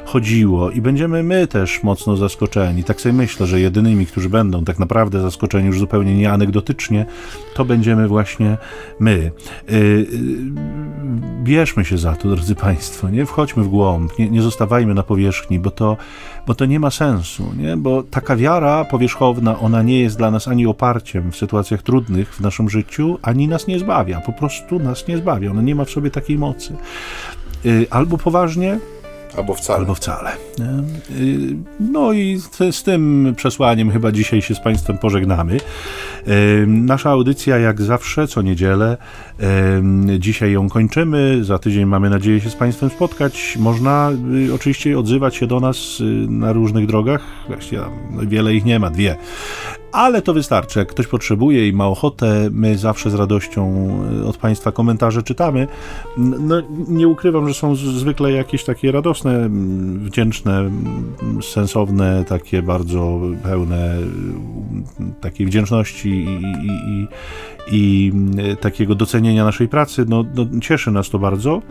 chodziło 0.05 0.71
i 0.71 0.81
będziemy 0.81 1.23
my 1.23 1.47
też 1.47 1.83
mocno 1.83 2.17
zaskoczeni. 2.17 2.85
Tak 2.85 3.01
sobie 3.01 3.13
myślę, 3.13 3.47
że 3.47 3.61
jedynymi, 3.61 4.07
którzy 4.07 4.29
będą 4.29 4.65
tak 4.65 4.79
naprawdę 4.79 5.21
zaskoczeni 5.21 5.67
już 5.67 5.79
zupełnie 5.79 6.15
nie 6.15 6.33
anegdotycznie, 6.33 7.07
to 7.55 7.65
będziemy 7.65 8.09
właśnie 8.09 8.22
my. 9.01 9.31
Yy, 9.69 10.07
bierzmy 11.43 11.85
się 11.85 11.99
za 11.99 12.13
to, 12.13 12.29
drodzy 12.29 12.55
Państwo, 12.55 13.09
nie 13.09 13.27
wchodźmy 13.27 13.63
w 13.63 13.69
głąb, 13.69 14.19
nie, 14.19 14.31
nie 14.31 14.43
zostawajmy 14.43 14.95
na 14.95 15.03
powierzchni, 15.03 15.59
bo 15.59 15.71
to, 15.71 15.97
bo 16.47 16.55
to 16.55 16.67
nie 16.67 16.81
ma 16.81 16.91
sensu, 16.91 17.53
nie? 17.57 17.77
bo 17.77 18.03
taka 18.03 18.37
wiara 18.37 18.85
powierzchowna, 18.85 19.59
ona 19.59 19.83
nie 19.83 20.01
jest 20.01 20.19
dla 20.19 20.31
nas 20.31 20.49
ani 20.49 20.67
oparciem 20.67 21.33
w 21.33 21.37
sytuacjach 21.37 21.83
trudnych 21.83 22.35
w 22.35 22.41
naszym 22.41 22.71
życiu, 22.71 23.19
ani 23.23 23.49
nas 23.49 23.67
nie 23.67 23.79
zbawia, 23.79 24.21
po 24.21 24.33
prostu 24.33 24.79
nas 24.79 25.09
nie 25.09 25.17
zbawia, 25.17 25.51
ona 25.51 25.63
nie 25.63 25.75
ma 25.75 25.85
w 25.85 25.91
sobie 25.91 26.11
takiej 26.11 26.39
mocy. 26.39 26.77
Yy, 27.65 27.87
albo 27.91 28.19
poważnie, 28.19 28.79
Albo 29.37 29.55
wcale. 29.55 29.79
Albo 29.79 29.95
wcale. 29.95 30.31
Y, 30.31 31.57
no 31.81 32.13
i 32.13 32.41
z 32.71 32.83
tym 32.83 33.35
przesłaniem 33.37 33.91
chyba 33.91 34.13
dzisiaj 34.13 34.43
się 34.43 34.55
z 34.55 34.61
Państwem 34.61 34.99
pożegnamy. 34.99 35.57
Y, 36.29 36.65
nasza 36.67 37.11
audycja 37.11 37.59
jak 37.59 37.83
zawsze, 37.83 38.29
co 38.29 38.43
niedzielę. 38.43 38.97
Y, 40.15 40.19
dzisiaj 40.19 40.53
ją 40.53 40.69
kończymy. 40.69 41.45
Za 41.45 41.59
tydzień 41.59 41.85
mamy 41.85 42.11
nadzieję 42.11 42.41
się 42.41 42.51
z 42.51 42.57
Państwem 42.57 42.91
spotkać. 42.91 43.57
Można 43.61 44.11
oczywiście 44.55 44.99
odzywać 44.99 45.37
się 45.37 45.47
do 45.47 45.61
nas 45.61 46.03
na 46.29 46.53
różnych 46.53 46.87
drogach. 46.87 47.23
Właściwie 47.49 47.83
wiele 48.23 48.55
ich 48.55 48.65
nie 48.65 48.79
ma, 48.79 48.91
dwie 48.91 49.17
ale 49.93 50.23
to 50.23 50.35
wystarczy. 50.35 50.79
Jak 50.79 50.89
ktoś 50.89 51.07
potrzebuje 51.07 51.69
i 51.69 51.73
ma 51.73 51.87
ochotę, 51.87 52.49
my 52.53 52.79
zawsze 52.79 53.11
z 53.11 53.15
radością 53.15 53.89
e, 54.23 54.27
od 54.27 54.37
Państwa 54.37 54.73
komentarze 54.73 55.23
czytamy. 55.23 55.67
No, 56.17 56.63
nie 56.89 57.09
ukrywam, 57.09 57.49
że 57.49 57.55
są 57.55 57.75
zwykle 57.75 58.33
jakieś 58.33 58.65
takie 58.65 58.93
radosne, 58.93 59.49
wdzięczne, 59.97 60.71
sensowne, 61.43 62.25
takie 62.29 62.63
bardzo 62.63 63.21
pełne 63.43 63.97
takiej 65.21 65.47
wdzięczności 65.47 66.09
i, 66.09 66.43
i, 66.67 66.71
i, 66.97 67.09
i 67.73 68.13
takiego 68.57 68.95
docenienia 68.95 69.45
naszej 69.45 69.69
pracy. 69.69 70.05
No, 70.09 70.25
no, 70.35 70.61
cieszy 70.61 70.91
nas 70.91 71.11
to 71.11 71.19
bardzo. 71.19 71.63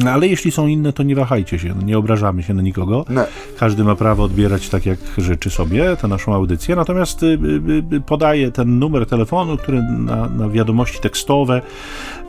No, 0.00 0.10
ale 0.10 0.28
jeśli 0.28 0.50
są 0.50 0.66
inne, 0.66 0.92
to 0.92 1.02
nie 1.02 1.14
wahajcie 1.14 1.58
się, 1.58 1.74
no, 1.74 1.82
nie 1.82 1.98
obrażamy 1.98 2.42
się 2.42 2.54
na 2.54 2.62
nikogo. 2.62 3.04
No. 3.08 3.24
Każdy 3.58 3.84
ma 3.84 3.94
prawo 3.94 4.24
odbierać 4.24 4.68
tak, 4.68 4.86
jak 4.86 4.98
życzy 5.18 5.50
sobie 5.50 5.96
tę 5.96 6.08
naszą 6.08 6.34
audycję. 6.34 6.76
Natomiast 6.76 7.22
y, 7.22 7.26
y, 7.26 7.96
y, 7.96 8.00
podaję 8.00 8.50
ten 8.50 8.78
numer 8.78 9.06
telefonu, 9.06 9.56
który 9.56 9.82
na, 9.82 10.28
na 10.28 10.48
wiadomości 10.48 11.00
tekstowe 11.00 11.62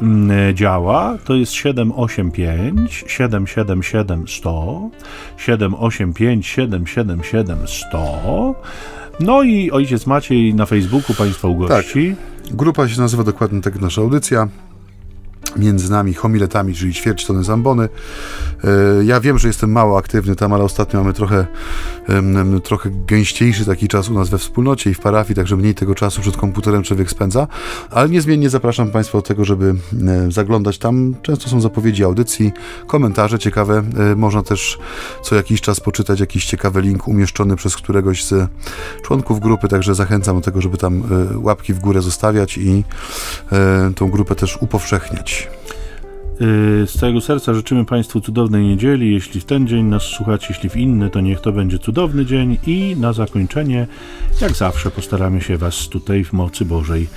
y, 0.02 0.54
działa. 0.54 1.18
To 1.26 1.36
jest 1.36 1.54
785 1.54 3.04
777 3.08 4.28
100 4.28 4.90
785 5.38 6.48
777 6.48 7.58
100 7.68 8.56
no 9.20 9.44
i 9.44 9.72
ojciec 9.72 10.08
Maciej 10.08 10.56
na 10.56 10.66
Facebooku 10.66 11.16
Państwa 11.16 11.48
ugości. 11.48 12.16
Tak. 12.48 12.56
Grupa 12.56 12.88
się 12.88 13.02
nazywa 13.02 13.24
dokładnie 13.24 13.62
tak 13.62 13.82
nasza 13.82 14.02
audycja 14.02 14.48
między 15.58 15.92
nami 15.92 16.14
homiletami, 16.14 16.74
czyli 16.74 16.94
ćwierć 16.94 17.26
tony 17.26 17.44
zambony. 17.44 17.90
E, 18.64 18.70
ja 19.04 19.20
wiem, 19.20 19.40
że 19.40 19.48
jestem 19.48 19.72
mało 19.72 19.98
aktywny 19.98 20.36
tam, 20.36 20.54
ale 20.54 20.64
ostatnio 20.64 21.00
mamy 21.00 21.14
trochę, 21.14 21.48
trochę 22.64 22.90
gęściejszy 23.08 23.66
taki 23.66 23.88
czas 23.88 24.10
u 24.10 24.14
nas 24.14 24.30
we 24.30 24.38
wspólnocie 24.38 24.90
i 24.90 24.94
w 24.94 25.00
parafii, 25.00 25.36
także 25.36 25.58
mniej 25.58 25.76
tego 25.76 25.96
czasu 25.96 26.22
przed 26.22 26.38
komputerem 26.38 26.84
człowiek 26.84 27.10
spędza, 27.10 27.48
ale 27.92 28.10
niezmiennie 28.10 28.50
zapraszam 28.50 28.92
Państwa 28.92 29.18
do 29.18 29.22
tego, 29.22 29.46
żeby 29.46 29.76
e, 30.08 30.32
zaglądać 30.32 30.78
tam. 30.78 31.16
Często 31.22 31.50
są 31.50 31.62
zapowiedzi 31.62 32.04
audycji, 32.04 32.52
komentarze 32.88 33.40
ciekawe. 33.40 33.84
E, 34.12 34.16
można 34.16 34.44
też 34.44 34.78
co 35.24 35.36
jakiś 35.36 35.62
czas 35.62 35.80
poczytać 35.80 36.20
jakiś 36.20 36.46
ciekawy 36.46 36.82
link 36.82 37.08
umieszczony 37.08 37.56
przez 37.56 37.76
któregoś 37.76 38.24
z 38.24 38.50
członków 39.02 39.40
grupy, 39.40 39.68
także 39.68 39.96
zachęcam 39.96 40.36
do 40.36 40.42
tego, 40.42 40.62
żeby 40.62 40.78
tam 40.78 41.04
łapki 41.36 41.74
w 41.74 41.80
górę 41.80 42.02
zostawiać 42.02 42.58
i 42.58 42.84
tą 43.96 44.10
grupę 44.10 44.36
też 44.36 44.58
upowszechniać. 44.62 45.43
Y, 46.42 46.88
z 46.88 47.00
całego 47.00 47.22
serca 47.22 47.54
życzymy 47.54 47.86
Państwu 47.86 48.22
cudownej 48.22 48.64
niedzieli. 48.64 49.14
Jeśli 49.14 49.42
w 49.42 49.46
ten 49.46 49.68
dzień 49.68 49.86
nas 49.86 50.04
słuchacie, 50.04 50.48
jeśli 50.50 50.70
w 50.70 50.76
inny, 50.76 51.10
to 51.10 51.22
niech 51.22 51.42
to 51.42 51.52
będzie 51.52 51.80
cudowny 51.80 52.26
dzień. 52.26 52.58
I 52.68 52.96
na 53.00 53.14
zakończenie, 53.14 53.88
jak 54.42 54.52
zawsze, 54.52 54.92
postaramy 54.92 55.42
się 55.42 55.58
Was 55.58 55.88
tutaj 55.90 56.24
w 56.24 56.34
mocy 56.34 56.66
Bożej 56.66 57.08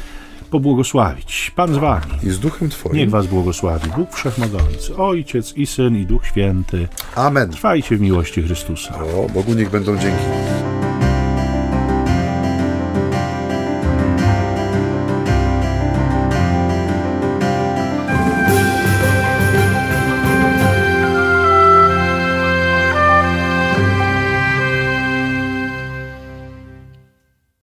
pobłogosławić. 0.50 1.52
Pan 1.56 1.74
z 1.74 1.76
Wami. 1.76 2.12
I 2.22 2.30
z 2.30 2.38
Duchem 2.38 2.70
Twoim. 2.70 2.96
Niech 2.96 3.10
Was 3.10 3.26
błogosławi 3.26 3.90
Bóg 3.96 4.14
Wszechmogący, 4.14 4.96
Ojciec 4.96 5.56
i 5.56 5.66
Syn 5.66 5.96
i 5.96 6.06
Duch 6.06 6.26
Święty. 6.26 6.88
Amen. 7.14 7.50
Trwajcie 7.50 7.96
w 7.96 8.00
miłości 8.00 8.42
Chrystusa. 8.42 8.94
O, 9.02 9.28
Bogu 9.34 9.54
niech 9.54 9.70
będą 9.70 9.98
dzięki. 9.98 10.24